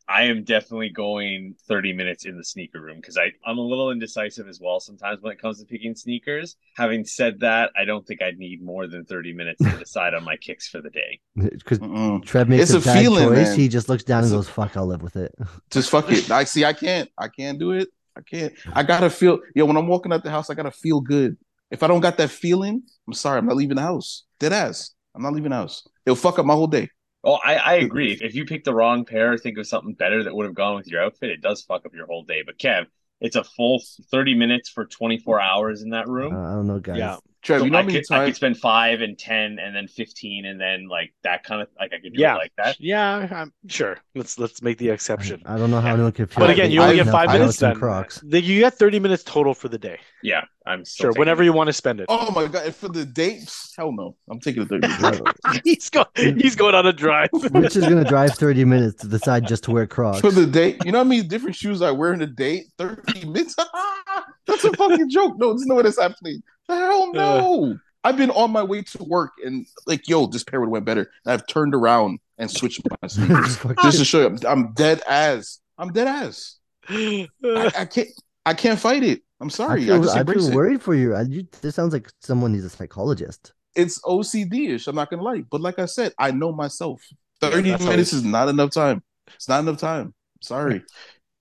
[0.08, 3.90] I am definitely going 30 minutes in the sneaker room because I I'm a little
[3.90, 6.56] indecisive as well sometimes when it comes to picking sneakers.
[6.76, 10.22] Having said that, I don't think I'd need more than 30 minutes to decide on
[10.22, 11.18] my kicks for the day.
[11.34, 11.78] because
[12.24, 13.48] Trev makes It's a, a bad feeling, choice.
[13.48, 13.58] man.
[13.58, 15.34] He just looks down It's and a- goes, "Fuck, I'll live with it."
[15.72, 16.30] Just fuck it.
[16.30, 16.64] I see.
[16.64, 17.10] I can't.
[17.18, 17.88] I can't do it.
[18.16, 18.52] I can't.
[18.72, 19.38] I gotta feel.
[19.54, 21.36] Yeah, when I'm walking out the house, I gotta feel good.
[21.70, 23.38] If I don't got that feeling, I'm sorry.
[23.38, 24.24] I'm not leaving the house.
[24.40, 24.94] Dead ass.
[25.14, 25.86] I'm not leaving the house.
[26.04, 26.88] It'll fuck up my whole day.
[27.24, 28.12] Oh, I, I agree.
[28.12, 30.86] If you pick the wrong pair, think of something better that would have gone with
[30.86, 32.42] your outfit, it does fuck up your whole day.
[32.46, 32.86] But Kev,
[33.20, 33.82] it's a full
[34.12, 36.32] 30 minutes for 24 hours in that Uh, room.
[36.36, 36.98] I don't know, guys.
[36.98, 37.16] Yeah.
[37.46, 39.74] Trev, So you know I, how many could, I could spend five and 10 and
[39.74, 42.34] then 15 and then like that kind of like I could do Yeah.
[42.34, 42.76] it like that.
[42.80, 43.98] Yeah, I'm sure.
[44.16, 45.42] Let's let's make the exception.
[45.46, 46.40] I don't know how anyone can feel.
[46.40, 47.76] But again, you only eat get five minutes then.
[47.76, 48.20] Crocs.
[48.24, 49.98] You get 30 minutes total for the day.
[50.24, 51.46] Yeah, I'm Sure, whenever it.
[51.46, 52.06] you want to spend it.
[52.08, 52.66] Oh my god!
[52.66, 54.16] And for the date, hell no.
[54.28, 57.28] I'm taking the 30 he's going he's going on a drive.
[57.52, 60.20] Rich is gonna drive 30 minutes to decide just to wear Crocs.
[60.20, 60.84] for the date.
[60.84, 62.64] You know how many different shoes I wear in a date?
[62.78, 63.54] 30 minutes?
[64.46, 65.34] That's a fucking joke.
[65.38, 66.40] No, there's no way that's happening.
[66.68, 67.78] Hell no.
[68.04, 70.84] I've been on my way to work and like, yo, this pair would have went
[70.84, 71.10] better.
[71.24, 74.26] And I've turned around and switched my sneakers just to show you.
[74.26, 75.60] I'm, I'm dead ass.
[75.76, 76.58] I'm dead ass.
[76.88, 78.08] I, I can't.
[78.44, 79.22] I can't fight it.
[79.40, 79.82] I'm sorry.
[79.82, 81.18] I, feel, just I embrace feel worried for you.
[81.28, 81.46] You.
[81.60, 83.52] This sounds like someone needs a psychologist.
[83.74, 84.86] It's OCD ish.
[84.86, 85.42] I'm not gonna lie.
[85.50, 87.02] But like I said, I know myself.
[87.42, 89.02] Yeah, 30 that's minutes is not enough time.
[89.34, 90.14] It's not enough time.
[90.40, 90.82] Sorry.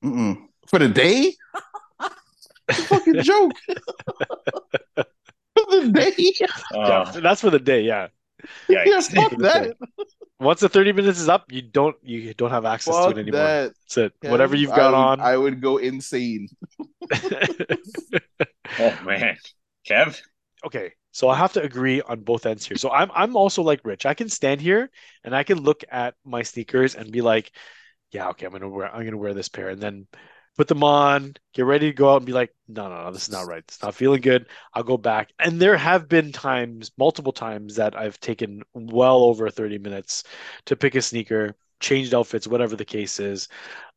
[0.04, 0.48] Mm-mm.
[0.68, 1.34] For the day?
[2.72, 3.54] Fucking joke.
[5.82, 6.34] For the day?
[6.74, 8.08] Uh, Yeah, that's for the day, yeah.
[8.68, 9.12] Yeah, yikes.
[9.14, 9.76] fuck that.
[10.40, 13.18] Once the 30 minutes is up, you don't you don't have access Fuck to it
[13.18, 13.56] anymore.
[13.68, 13.74] that.
[13.88, 14.14] That's it.
[14.22, 15.20] Whatever you've got I would, on.
[15.22, 16.50] I would go insane.
[18.80, 19.38] oh man,
[19.88, 20.22] Kev.
[20.66, 22.78] okay, so I have to agree on both ends here.
[22.78, 24.06] So I'm I'm also like Rich.
[24.06, 24.90] I can stand here
[25.24, 27.52] and I can look at my sneakers and be like,
[28.12, 30.08] yeah, okay, I'm gonna wear I'm gonna wear this pair, and then
[30.58, 33.24] put them on, get ready to go out and be like, no, no, no, this
[33.24, 33.64] is not right.
[33.68, 34.48] It's not feeling good.
[34.74, 35.32] I'll go back.
[35.40, 40.24] And there have been times, multiple times, that I've taken well over 30 minutes
[40.66, 43.48] to pick a sneaker, changed outfits, whatever the case is.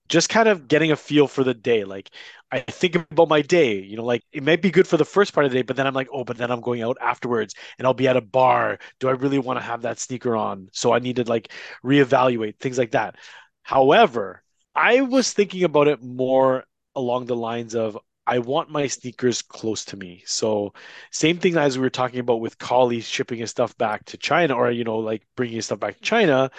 [0.09, 1.85] Just kind of getting a feel for the day.
[1.85, 2.10] Like
[2.51, 5.35] I think about my day, you know, like it might be good for the first
[5.35, 7.55] part of the day, but then I'm like, oh, but then I'm going out afterwards
[7.78, 8.78] and I'll be at a bar.
[9.01, 10.70] Do I really want to have that sneaker on?
[10.72, 11.52] So I need to like
[11.85, 13.16] reevaluate things like that.
[13.62, 14.43] However,
[14.78, 16.64] I was thinking about it more
[16.94, 20.22] along the lines of I want my sneakers close to me.
[20.24, 20.72] So
[21.10, 24.55] same thing as we were talking about with Collie shipping his stuff back to China
[24.55, 26.50] or you know like bringing his stuff back to China,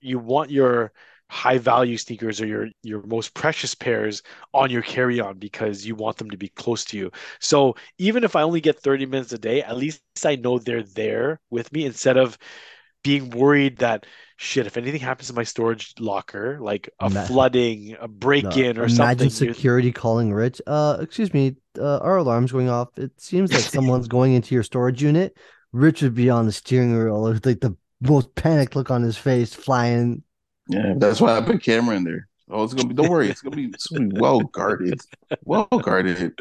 [0.00, 0.92] you want your
[1.30, 4.22] high value sneakers or your your most precious pairs
[4.52, 7.12] on your carry on because you want them to be close to you.
[7.40, 10.82] So even if I only get 30 minutes a day, at least I know they're
[10.82, 12.38] there with me instead of
[13.02, 14.06] being worried that
[14.36, 18.82] shit, if anything happens to my storage locker, like a Ma- flooding, a break-in, No,
[18.82, 20.60] or imagine something, you- security calling Rich.
[20.66, 22.88] Uh, excuse me, uh, our alarm's going off.
[22.98, 25.36] It seems like someone's going into your storage unit.
[25.72, 29.16] Rich would be on the steering wheel with like the most panicked look on his
[29.16, 30.22] face, flying.
[30.68, 32.28] Yeah, that's why I put camera in there.
[32.50, 32.94] Oh, it's gonna be.
[32.94, 35.00] Don't worry, it's gonna be, it's gonna be well guarded,
[35.44, 36.32] well guarded.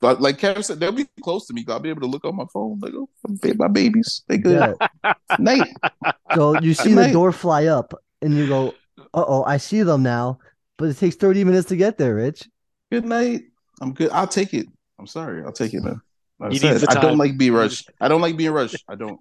[0.00, 1.64] But like Kevin said, they'll be close to me.
[1.68, 2.78] I'll be able to look on my phone.
[2.80, 3.08] Like, oh,
[3.56, 4.76] my babies, they good.
[5.04, 5.12] Yeah.
[5.38, 5.66] Nate,
[6.34, 8.74] So you see the door fly up, and you go,
[9.12, 10.38] "Uh oh, I see them now."
[10.76, 12.48] But it takes thirty minutes to get there, Rich.
[12.92, 13.42] good night.
[13.80, 14.10] I'm good.
[14.10, 14.66] I'll take it.
[14.98, 15.42] I'm sorry.
[15.42, 16.00] I'll take it, man.
[16.38, 17.90] Like I said, I don't like being rushed.
[18.00, 18.84] I don't like being rushed.
[18.88, 19.18] I don't.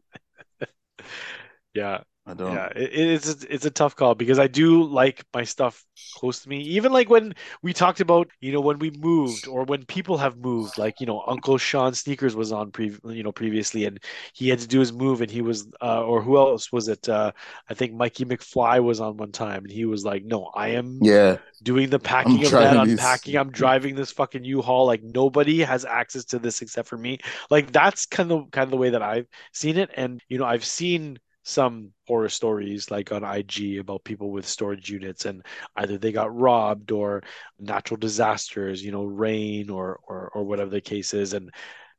[1.74, 2.64] yeah, I don't.
[2.64, 6.40] Yeah, it, it's a- it's a tough call because I do like my stuff close
[6.42, 6.62] to me.
[6.62, 10.38] Even like when we talked about, you know, when we moved or when people have
[10.38, 14.00] moved, like you know, Uncle Sean Sneakers was on pre, you know, previously, and
[14.34, 17.08] he had to do his move, and he was, uh, or who else was it?
[17.10, 17.32] Uh,
[17.70, 21.02] I think Mikey McFly was on one time, and he was like, "No, I am
[21.02, 23.36] Yeah, doing the packing of that, driving these- unpacking.
[23.36, 24.86] I'm driving this fucking U-Haul.
[24.86, 27.20] Like nobody has access to this except for me.
[27.50, 29.90] Like that's kind of kind of the way that I've seen it.
[29.96, 34.90] And you know, I've seen some horror stories like on IG about people with storage
[34.90, 35.46] units and
[35.78, 37.24] either they got robbed or
[37.58, 41.32] natural disasters, you know, rain or or or whatever the case is.
[41.32, 41.50] And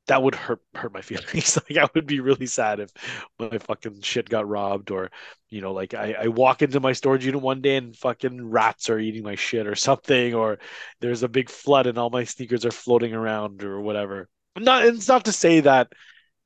[0.06, 1.56] that would hurt hurt my feelings.
[1.56, 2.90] like I would be really sad if
[3.38, 5.10] my fucking shit got robbed or
[5.48, 8.90] you know, like I, I walk into my storage unit one day and fucking rats
[8.90, 10.58] are eating my shit or something, or
[11.00, 14.28] there's a big flood and all my sneakers are floating around or whatever.
[14.58, 15.88] Not it's not to say that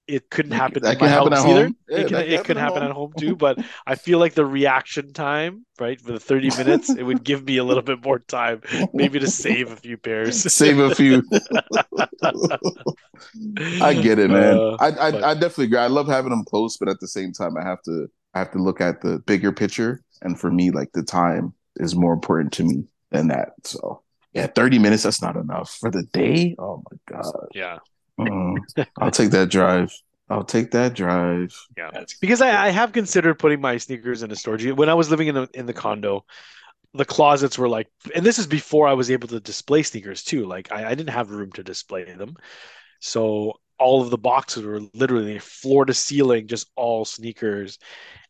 [0.08, 1.64] it couldn't happen that in can my happen house at either.
[1.64, 1.76] home.
[1.88, 5.12] Yeah, it can can could happen at home too, but I feel like the reaction
[5.12, 8.62] time, right, for the 30 minutes, it would give me a little bit more time,
[8.92, 10.42] maybe to save a few pairs.
[10.52, 11.22] save a few.
[13.80, 14.56] I get it, man.
[14.56, 15.78] Uh, I, I but- I definitely agree.
[15.78, 18.50] I love having them close, but at the same time, I have to I have
[18.52, 22.52] to look at the bigger picture, and for me, like the time is more important
[22.54, 23.50] to me than that.
[23.64, 24.02] So
[24.32, 26.56] yeah, thirty minutes that's not enough for the day.
[26.58, 27.78] Oh my god, Yeah.
[28.18, 28.58] Mm,
[29.00, 29.92] I'll take that drive.
[30.28, 31.54] I'll take that drive.
[31.76, 34.78] Yeah, because I, I have considered putting my sneakers in a storage unit.
[34.78, 36.24] When I was living in the in the condo,
[36.94, 40.46] the closets were like, and this is before I was able to display sneakers too.
[40.46, 42.36] Like I, I didn't have room to display them,
[43.00, 47.78] so all of the boxes were literally floor to ceiling, just all sneakers.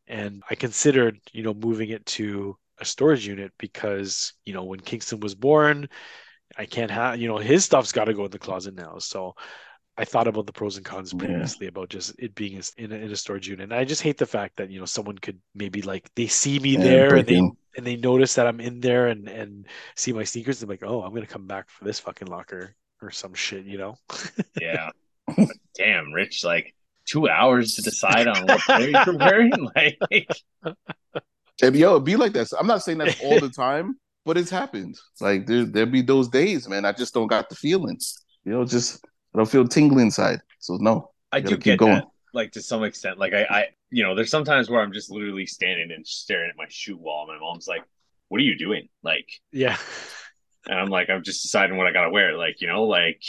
[0.06, 4.80] And I considered, you know, moving it to a storage unit because, you know, when
[4.80, 5.88] Kingston was born,
[6.56, 8.98] I can't have, you know, his stuff's got to go in the closet now.
[8.98, 9.34] So
[10.02, 11.18] I thought about the pros and cons Yeah.
[11.28, 13.62] previously about just it being in a, in a storage unit.
[13.62, 16.58] And I just hate the fact that, you know, someone could maybe like they see
[16.58, 17.52] me Yeah, there and they in.
[17.76, 19.64] and they notice that I'm in there and and
[19.94, 20.58] see my sneakers.
[20.58, 23.78] They're like, oh, I'm gonna come back for this fucking locker or some shit, you
[23.78, 23.94] know?
[24.60, 24.90] Yeah.
[25.78, 26.74] Damn, Rich, like
[27.06, 29.68] two hours to decide on what pair you're wearing.
[30.10, 30.28] Like,
[31.62, 32.48] If, yo, it'd be like that.
[32.58, 34.98] I'm not saying that all the time, but it's happened.
[35.20, 36.84] Like there, there be those days, man.
[36.84, 38.18] I just don't got the feelings.
[38.44, 39.04] You know, just
[39.34, 40.40] I don't feel tingling inside.
[40.58, 41.94] So no, I do keep get going.
[41.94, 42.04] that,
[42.34, 43.18] like to some extent.
[43.18, 46.56] Like I, I, you know, there's sometimes where I'm just literally standing and staring at
[46.56, 47.26] my shoe wall.
[47.26, 47.82] My mom's like,
[48.28, 49.76] "What are you doing?" Like, Yeah.
[50.66, 52.36] and I'm like, I'm just deciding what I gotta wear.
[52.36, 53.22] Like, you know, like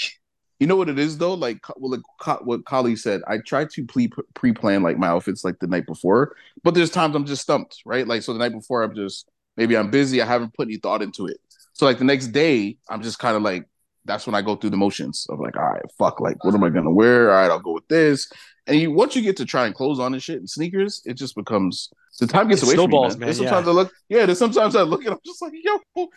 [0.59, 3.21] You know what it is though, like well, like what Collie said.
[3.27, 6.89] I try to pre pre plan like my outfits like the night before, but there's
[6.91, 8.07] times I'm just stumped, right?
[8.07, 11.01] Like so the night before I'm just maybe I'm busy, I haven't put any thought
[11.01, 11.38] into it.
[11.73, 13.67] So like the next day, I'm just kind of like
[14.05, 16.63] that's when I go through the motions of like, all right, fuck, like what am
[16.63, 17.30] I gonna wear?
[17.31, 18.30] All right, I'll go with this.
[18.65, 21.35] And you once you get to trying clothes on and shit and sneakers, it just
[21.35, 21.89] becomes
[22.19, 23.25] the time gets It away snowballs, from me.
[23.25, 23.35] man, Man.
[23.35, 24.25] Sometimes I look, yeah.
[24.25, 26.07] There's sometimes I look and I'm just like, yo,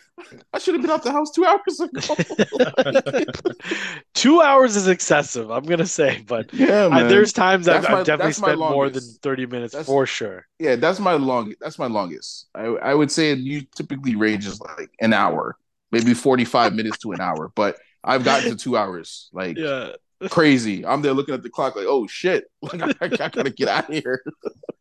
[0.52, 3.22] I should have been out the house two hours ago.
[4.14, 8.06] Two hours is excessive, I'm gonna say, but yeah, I, there's times I've, my- I've
[8.06, 10.46] definitely that's spent more than 30 minutes That's- for sure.
[10.58, 11.54] Yeah, that's my long.
[11.60, 12.46] That's my longest.
[12.54, 15.56] I I would say you typically ranges like an hour,
[15.98, 17.51] maybe forty five minutes to an hour.
[17.55, 19.93] But I've gotten to two hours, like Yeah.
[20.31, 20.85] crazy.
[20.86, 23.89] I'm there looking at the clock, like, oh shit, like I, I gotta get out
[23.89, 24.23] of here.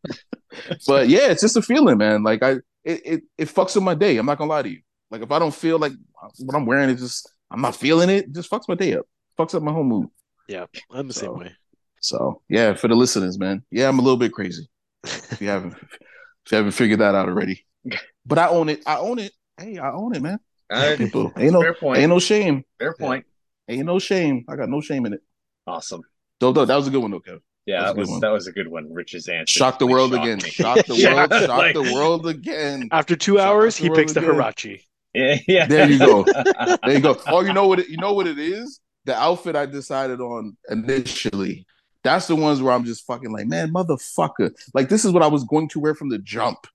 [0.86, 2.22] but yeah, it's just a feeling, man.
[2.22, 2.52] Like I,
[2.84, 4.16] it, it it fucks with my day.
[4.16, 4.80] I'm not gonna lie to you.
[5.10, 5.92] Like if I don't feel like
[6.38, 8.24] what I'm wearing, it just I'm not feeling it.
[8.24, 9.06] it just fucks my day up.
[9.38, 10.08] Fucks up my whole mood.
[10.48, 10.66] Yeah.
[10.90, 11.52] I'm the So- same way.
[12.00, 13.64] So yeah, for the listeners, man.
[13.70, 14.68] Yeah, I'm a little bit crazy.
[15.02, 17.64] If you haven't if you haven't figured that out already.
[18.28, 18.82] But I own it.
[18.86, 19.32] I own it.
[19.56, 20.40] Hey, I own it, man.
[20.70, 21.98] Uh, People ain't no fair point.
[22.00, 22.64] ain't no shame.
[22.78, 23.24] fair point.
[23.68, 24.44] Ain't no shame.
[24.48, 25.20] I got no shame in it.
[25.66, 26.02] Awesome.
[26.40, 27.40] So that was a good one though, Kev.
[27.66, 28.92] Yeah, That's a that good was that was a good one.
[28.92, 29.58] Rich's answer.
[29.58, 30.38] Shock the world again.
[30.42, 30.50] me.
[30.50, 31.32] Shock the Yeah, world.
[31.32, 32.88] Shock like- the world again.
[32.92, 34.80] After two Shout hours, he picks the Roman Huarache.
[35.14, 35.66] Yeah, yeah.
[35.66, 36.24] There you go.
[36.24, 37.18] There you go.
[37.26, 37.78] Oh, you know what?
[37.80, 38.80] It, you know what it is.
[39.06, 41.64] The outfit I decided on initially.
[42.04, 44.52] That's the ones where I'm just fucking like, man, motherfucker.
[44.74, 46.66] Like this is what I was going to wear from the jump.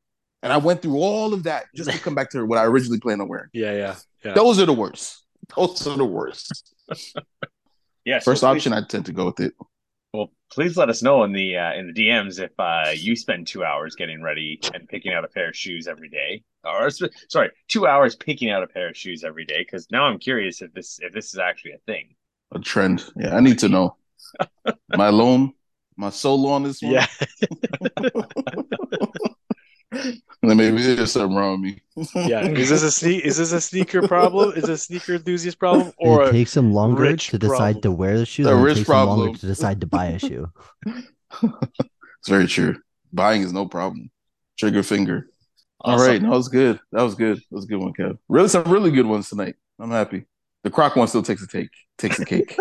[0.43, 2.99] And I went through all of that just to come back to what I originally
[2.99, 3.49] planned on wearing.
[3.53, 3.95] Yeah, yeah,
[4.25, 4.33] yeah.
[4.33, 5.23] Those are the worst.
[5.55, 6.73] Those are the worst.
[8.03, 8.17] Yeah.
[8.17, 9.53] so First please- option, I tend to go with it.
[10.13, 13.45] Well, please let us know in the uh, in the DMs if uh, you spend
[13.47, 16.89] two hours getting ready and picking out a pair of shoes every day, or
[17.29, 19.59] sorry, two hours picking out a pair of shoes every day.
[19.59, 22.15] Because now I'm curious if this if this is actually a thing.
[22.53, 23.05] A trend.
[23.15, 23.95] Yeah, I need to know.
[24.97, 25.53] My alone,
[25.95, 26.91] my solo on this one.
[26.93, 27.05] Yeah.
[29.91, 31.73] And then maybe there's something wrong with
[32.15, 32.27] me.
[32.29, 32.41] yeah.
[32.47, 33.25] Is this a sneak?
[33.25, 34.53] Is this a sneaker problem?
[34.55, 37.81] Is it a sneaker enthusiast problem, or it takes him longer rich to decide problem.
[37.81, 40.19] to wear the shoe A it rich takes him longer to decide to buy a
[40.27, 40.47] shoe.
[41.43, 42.77] It's very true.
[43.13, 44.09] Buying is no problem.
[44.57, 45.27] Trigger finger.
[45.81, 46.07] All Awesome.
[46.07, 46.79] right, that was good.
[46.91, 47.37] That was good.
[47.37, 48.17] That was a good one, Kev.
[48.29, 49.55] Really, some really good ones tonight.
[49.79, 50.25] I'm happy.
[50.63, 51.69] The croc one still takes a take.
[51.97, 52.55] Takes a cake.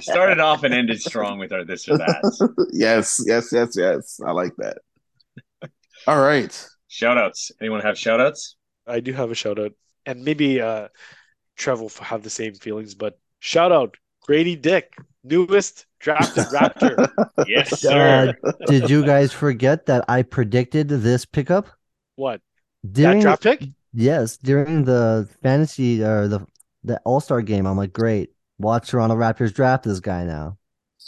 [0.00, 2.66] Started off and ended strong with our this or that.
[2.72, 4.18] yes, yes, yes, yes.
[4.26, 4.78] I like that.
[6.06, 6.66] All right.
[6.88, 7.52] Shout outs.
[7.60, 8.56] Anyone have shout outs?
[8.86, 9.72] I do have a shout out,
[10.06, 10.88] and maybe uh,
[11.56, 12.94] Trev will have the same feelings.
[12.94, 17.10] But shout out Grady Dick, newest drafted Raptor.
[17.46, 18.34] Yes, sir.
[18.42, 21.66] Uh, did you guys forget that I predicted this pickup
[22.16, 22.40] what
[22.90, 23.68] during that draft pick?
[23.92, 26.46] yes during the fantasy or the
[26.82, 27.66] the All Star game?
[27.66, 30.56] I'm like, great, watch Toronto Raptors draft this guy now.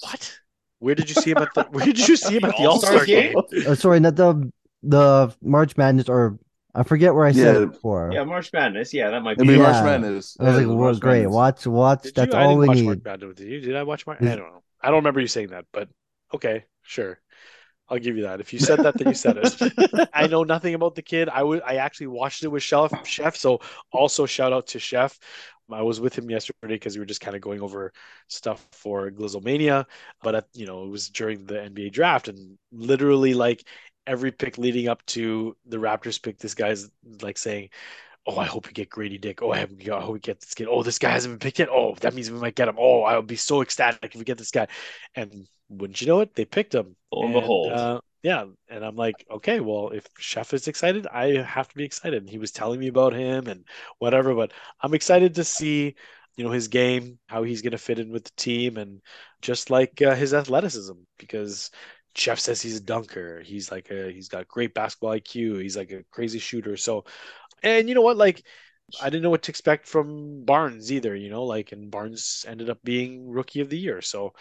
[0.01, 0.39] What?
[0.79, 1.63] Where did you see him at the?
[1.71, 3.35] Where did you see him at the All All-Star Star game?
[3.67, 4.51] Oh, sorry, not the
[4.83, 6.39] the March Madness or
[6.75, 7.63] I forget where I said Yeah.
[7.65, 8.11] it before.
[8.13, 8.95] yeah, March Madness.
[8.95, 9.55] Yeah, that might It'd be.
[9.55, 9.63] be Yeah.
[9.63, 10.37] March Madness.
[10.41, 11.35] I was Yeah, like, well, March great, Madness.
[11.35, 12.03] watch, watch.
[12.05, 12.39] Did That's you?
[12.39, 12.85] I all didn't we watch need.
[12.87, 13.35] March Madness.
[13.37, 13.61] Did you?
[13.61, 14.19] Did I watch March?
[14.23, 14.63] I Is- don't know.
[14.81, 15.89] I don't remember you saying that, but
[16.35, 17.21] okay, sure.
[17.89, 18.41] I'll give you that.
[18.41, 20.09] If you said that, then you said it.
[20.15, 21.29] I know nothing about the kid.
[21.29, 21.61] I would.
[21.63, 22.91] I actually watched it with Chef.
[23.07, 23.37] Chef.
[23.37, 23.61] So
[23.93, 25.19] also shout out to Chef.
[25.71, 27.93] I was with him yesterday because we were just kind of going over
[28.29, 29.85] stuff for Glizzlemania,
[30.23, 33.63] but at, you know it was during the NBA draft, and literally like
[34.07, 36.91] every pick leading up to the Raptors pick, this guy's
[37.23, 37.71] like saying,
[38.27, 39.43] "Oh, I hope we get Grady Dick.
[39.43, 40.69] Oh, I hope we, I hope we get this kid.
[40.71, 41.69] Oh, this guy hasn't been picked yet.
[41.71, 42.77] Oh, that means we might get him.
[42.79, 44.69] Oh, I'll be so ecstatic if we get this guy."
[45.15, 46.97] And wouldn't you know it, they picked him.
[47.13, 47.73] Lo and behold.
[47.73, 51.85] uh, yeah, and I'm like, okay, well, if Chef is excited, I have to be
[51.85, 52.23] excited.
[52.23, 53.65] And he was telling me about him and
[53.99, 55.97] whatever, but I'm excited to see,
[56.37, 59.01] you know, his game, how he's going to fit in with the team, and
[59.41, 61.71] just like uh, his athleticism, because
[62.15, 63.41] Chef says he's a dunker.
[63.45, 65.61] He's like a, he's got great basketball IQ.
[65.63, 66.77] He's like a crazy shooter.
[66.77, 67.05] So,
[67.63, 68.43] and you know what, like.
[69.01, 72.69] I didn't know what to expect from Barnes either, you know, like, and Barnes ended
[72.69, 74.03] up being rookie of the year.
[74.03, 74.35] So,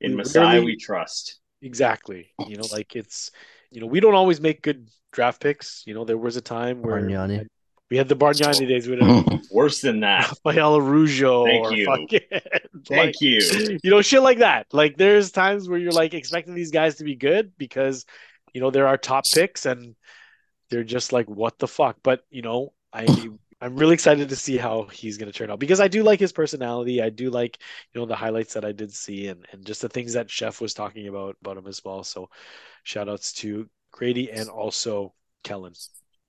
[0.00, 1.40] In we Messiah, rarely- we trust.
[1.62, 2.30] Exactly.
[2.46, 3.32] You know, like it's,
[3.72, 5.82] you know, we don't always make good draft picks.
[5.84, 7.38] You know, there was a time where we Bargnani.
[7.38, 7.48] had,
[7.90, 10.32] we had the Bargnani days with uh, Worse than that.
[10.44, 11.86] Rafael Araujo Thank or you.
[11.86, 12.20] fucking,
[12.86, 13.78] Thank like, you.
[13.82, 14.66] you know, shit like that.
[14.72, 18.04] Like there's times where you're like expecting these guys to be good because,
[18.52, 19.94] you know, they're our top picks and
[20.70, 21.96] they're just like, what the fuck?
[22.02, 23.06] But, you know, I
[23.60, 26.20] I'm really excited to see how he's going to turn out because I do like
[26.20, 27.02] his personality.
[27.02, 27.58] I do like,
[27.92, 30.60] you know, the highlights that I did see and, and just the things that Chef
[30.60, 32.04] was talking about about him as well.
[32.04, 32.30] So
[32.84, 35.12] shout outs to Grady and also
[35.42, 35.72] Kellen.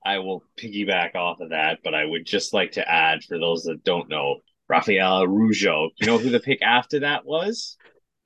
[0.04, 3.64] I will piggyback off of that, but I would just like to add for those
[3.64, 5.90] that don't know, Rafael Araujo.
[5.96, 7.76] You know who the pick after that was?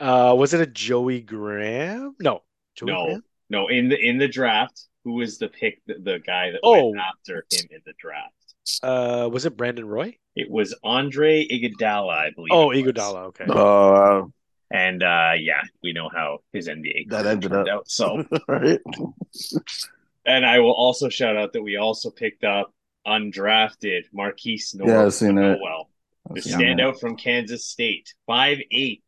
[0.00, 2.14] Uh, was it a Joey Graham?
[2.20, 2.42] No.
[2.76, 3.04] Joey No.
[3.06, 3.24] Graham?
[3.50, 5.80] No, in the in the draft, who was the pick?
[5.86, 6.90] The, the guy that Oh.
[6.90, 8.32] went after him in the draft.
[8.82, 10.16] Uh, was it Brandon Roy?
[10.34, 12.52] It was Andre Iguodala, I believe.
[12.52, 12.78] Oh, it.
[12.84, 13.26] Iguodala.
[13.26, 13.44] Okay.
[13.48, 14.26] Uh,
[14.70, 17.74] And uh, yeah, we know how his NBA That career ended turned up.
[17.80, 17.90] out.
[17.90, 18.80] So, right.
[20.26, 22.72] And I will also shout out that we also picked up
[23.06, 24.90] undrafted Markquis Nowell.
[24.90, 25.58] Yeah, I've seen that.
[25.58, 25.90] Nowell,
[26.30, 29.04] the I've standout from Kansas State, five eight.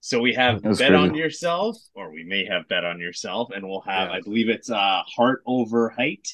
[0.00, 3.68] So we have That's bet on yourself, or we may have bet on yourself, and
[3.68, 4.14] we'll have, Yeah.
[4.16, 6.28] I believe it's uh heart over height.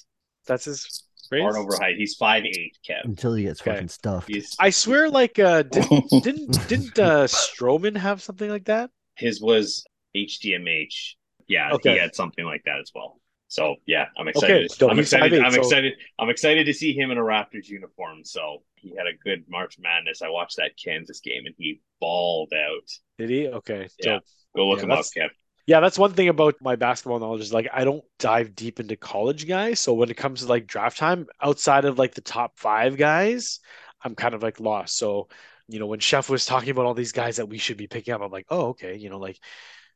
[0.46, 1.42] That's his phrase.
[1.42, 1.96] Heart over height.
[1.96, 3.04] He's five eight, Kev.
[3.04, 3.72] until he gets Okay.
[3.72, 4.28] fucking stuffed.
[4.28, 5.84] He's I swear, like, uh, did,
[6.22, 8.90] didn't didn't uh, Strowman have something like that?
[9.16, 9.84] his was
[10.16, 11.14] HDMH.
[11.48, 11.92] Yeah, Okay.
[11.94, 13.20] he had something like that as well.
[13.52, 14.70] So yeah, I'm excited.
[14.80, 15.32] Okay, I'm excited.
[15.32, 15.92] 5'8", I'm so- excited.
[16.18, 18.24] I'm excited to see him in a Raptors uniform.
[18.24, 20.22] So he had a good March Madness.
[20.22, 22.88] I watched that Kansas game and he balled out.
[23.18, 23.48] Did he?
[23.48, 23.88] Okay.
[24.02, 24.20] Yeah.
[24.56, 25.28] Go look Yeah, him up, Kev.
[25.66, 28.96] Yeah, that's one thing about my basketball knowledge is like I don't dive deep into
[28.96, 29.80] college guys.
[29.80, 33.60] So when it comes to like draft time, outside of like the top five guys,
[34.02, 34.96] I'm kind of like lost.
[34.96, 35.28] So,
[35.68, 38.14] you know, when Chef was talking about all these guys that we should be picking
[38.14, 39.38] up, I'm like, oh, okay, you know, like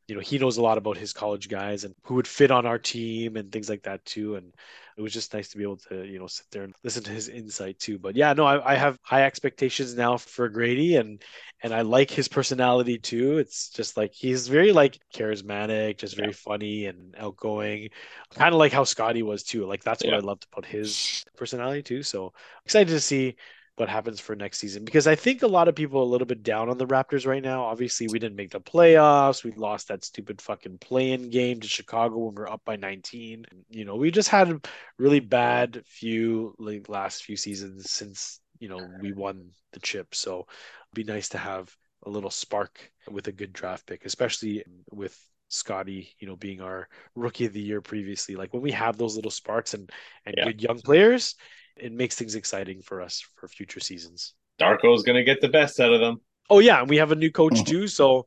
[0.07, 2.65] you know, he knows a lot about his college guys and who would fit on
[2.65, 4.35] our team and things like that too.
[4.35, 4.53] And
[4.97, 7.11] it was just nice to be able to, you know, sit there and listen to
[7.11, 7.99] his insight too.
[7.99, 11.21] But yeah, no, I, I have high expectations now for Grady and
[11.61, 13.37] and I like his personality too.
[13.37, 17.89] It's just like he's very like charismatic, just very funny and outgoing,
[18.35, 19.65] kind of like how scotty was too.
[19.65, 20.15] Like that's what Yeah.
[20.15, 22.03] I loved about his personality too.
[22.03, 22.33] So
[22.65, 23.35] excited to see
[23.77, 26.25] what happens for next season because I think a lot of people are a little
[26.27, 27.63] bit down on the Raptors right now.
[27.63, 29.43] Obviously, we didn't make the playoffs.
[29.43, 33.45] We lost that stupid fucking play-in game to Chicago when we were up by 19.
[33.69, 34.61] You know, we just had a
[34.97, 40.15] really bad few like last few seasons since you know we won the chip.
[40.15, 41.73] So it'd be nice to have
[42.03, 45.17] a little spark with a good draft pick, especially with
[45.49, 48.35] Scotty, you know, being our rookie of the year previously.
[48.35, 49.91] Like when we have those little sparks and
[50.25, 50.43] and Yeah.
[50.43, 51.35] good young players,
[51.79, 54.33] it makes things exciting for us for future seasons.
[54.59, 56.21] Darko's gonna get the best out of them.
[56.49, 57.65] Oh yeah, and we have a new coach Mhm.
[57.65, 58.25] too, so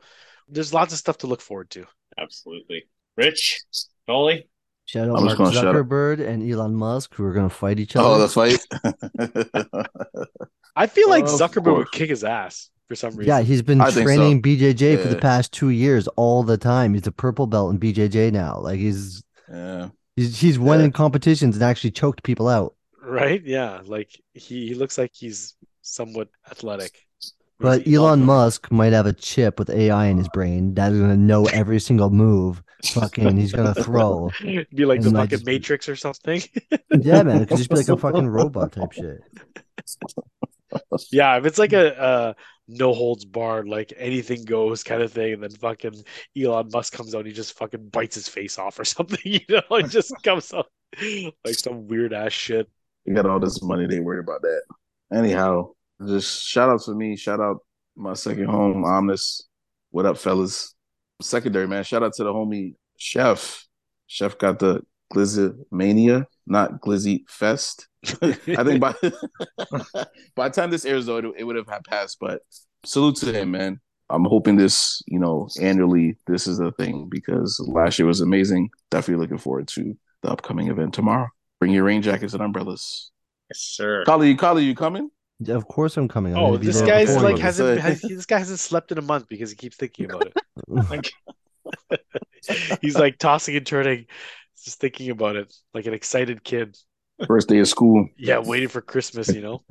[0.49, 1.87] there's lots of stuff to look forward to.
[2.19, 2.85] Absolutely.
[3.17, 3.61] Rich,
[4.09, 4.49] Noli,
[4.87, 7.55] Shout out I'm Mark gonna shout out- Zuckerberg and Elon Musk who are going to
[7.55, 8.09] fight each other.
[8.09, 8.59] oh, the fight.
[10.77, 13.27] I feel like Of Zuckerberg would kick his ass for some reason.
[13.29, 14.03] yeah, he's been I think so.
[14.05, 16.95] training BJJ for the past two years all the time.
[16.95, 18.59] He's a purple belt in BJJ now.
[18.59, 19.23] Like he's
[19.53, 19.89] yeah.
[20.17, 20.87] he's he's won Yeah.
[20.87, 22.75] in competitions and actually choked people out.
[23.03, 23.43] Right?
[23.45, 27.07] Yeah, like he, he looks like he's somewhat athletic.
[27.59, 31.17] But He's- Elon Musk might have a chip with AI in his brain that's gonna
[31.17, 32.63] know every single move.
[32.85, 34.31] Fucking, he's gonna throw.
[34.41, 36.43] be like the fucking just- Matrix or something.
[37.03, 39.21] Yeah, man, it could just be like a fucking robot type shit.
[41.11, 42.33] yeah, if it's like a, uh
[42.69, 46.05] no holds barred, like anything goes kind of thing, and then fucking
[46.41, 49.63] Elon Musk comes out, he just fucking bites his face off or something, you know,
[49.77, 50.67] it just comes out
[51.45, 52.69] like some weird ass shit.
[53.11, 53.89] They got all this money.
[53.89, 54.63] They worried about that.
[55.13, 55.71] Anyhow,
[56.07, 57.17] just shout out to me.
[57.17, 57.57] Shout out
[57.97, 59.49] my second home, Omnis.
[59.91, 60.77] What up, fellas?
[61.21, 61.83] Secondary man.
[61.83, 63.67] Shout out to the homie Chef.
[64.07, 64.83] Chef got the
[65.13, 67.89] Glizzy Mania, not Glizzy Fest.
[68.23, 68.33] I
[68.63, 68.95] think by
[70.37, 72.19] by the time this airs, though, it, it would have had passed.
[72.21, 72.43] But
[72.85, 73.81] salute to him, man.
[74.09, 78.71] I'm hoping this, you know, annually, this is a thing because last year was amazing.
[78.93, 81.27] Definitely looking forward to the upcoming event tomorrow.
[81.61, 83.13] Bring your rain jackets and umbrellas.
[83.51, 84.03] yes, sir.
[84.05, 85.11] Collie, Collie, you coming?
[85.39, 86.35] Yeah, of course I'm coming.
[86.35, 89.51] I'm Oh, this guy's like hasn't has, this guy hasn't slept in a month because
[89.51, 91.13] he keeps thinking about it.
[92.83, 94.07] He's like tossing and turning,
[94.65, 96.77] just thinking about it, like an excited kid.
[97.27, 98.09] First day of school.
[98.17, 99.63] Yeah, waiting for Christmas, you know.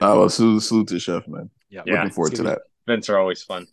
[0.00, 1.50] Ah, well, salute, salute to Chef, man.
[1.68, 2.62] yeah, Yeah, Looking forward to gonna that.
[2.86, 3.66] Events are always fun.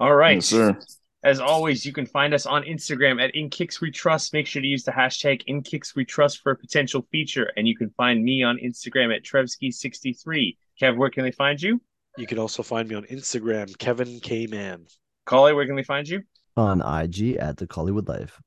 [0.00, 0.36] All right.
[0.36, 0.78] Yes, sir.
[1.24, 4.32] As always, you can find us on Instagram at In Kix We Trust.
[4.32, 7.52] Make sure to use the hashtag In Kix We Trust for a potential feature.
[7.56, 10.56] And you can find me on Instagram at trevski63.
[10.80, 11.80] Kev, where can they find you?
[12.18, 14.86] You can also find me on Instagram, Kevin K Man.
[15.24, 16.22] Collie, where can they find you?
[16.56, 18.40] on IG at the Collywood Life.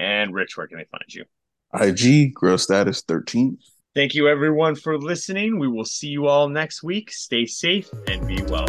[0.00, 1.24] And Rich, where can they find you?
[1.74, 3.58] IG, grail status 13.
[3.94, 5.58] Thank you, everyone, for listening.
[5.58, 7.10] We will see you all next week.
[7.10, 8.68] Stay safe and be well.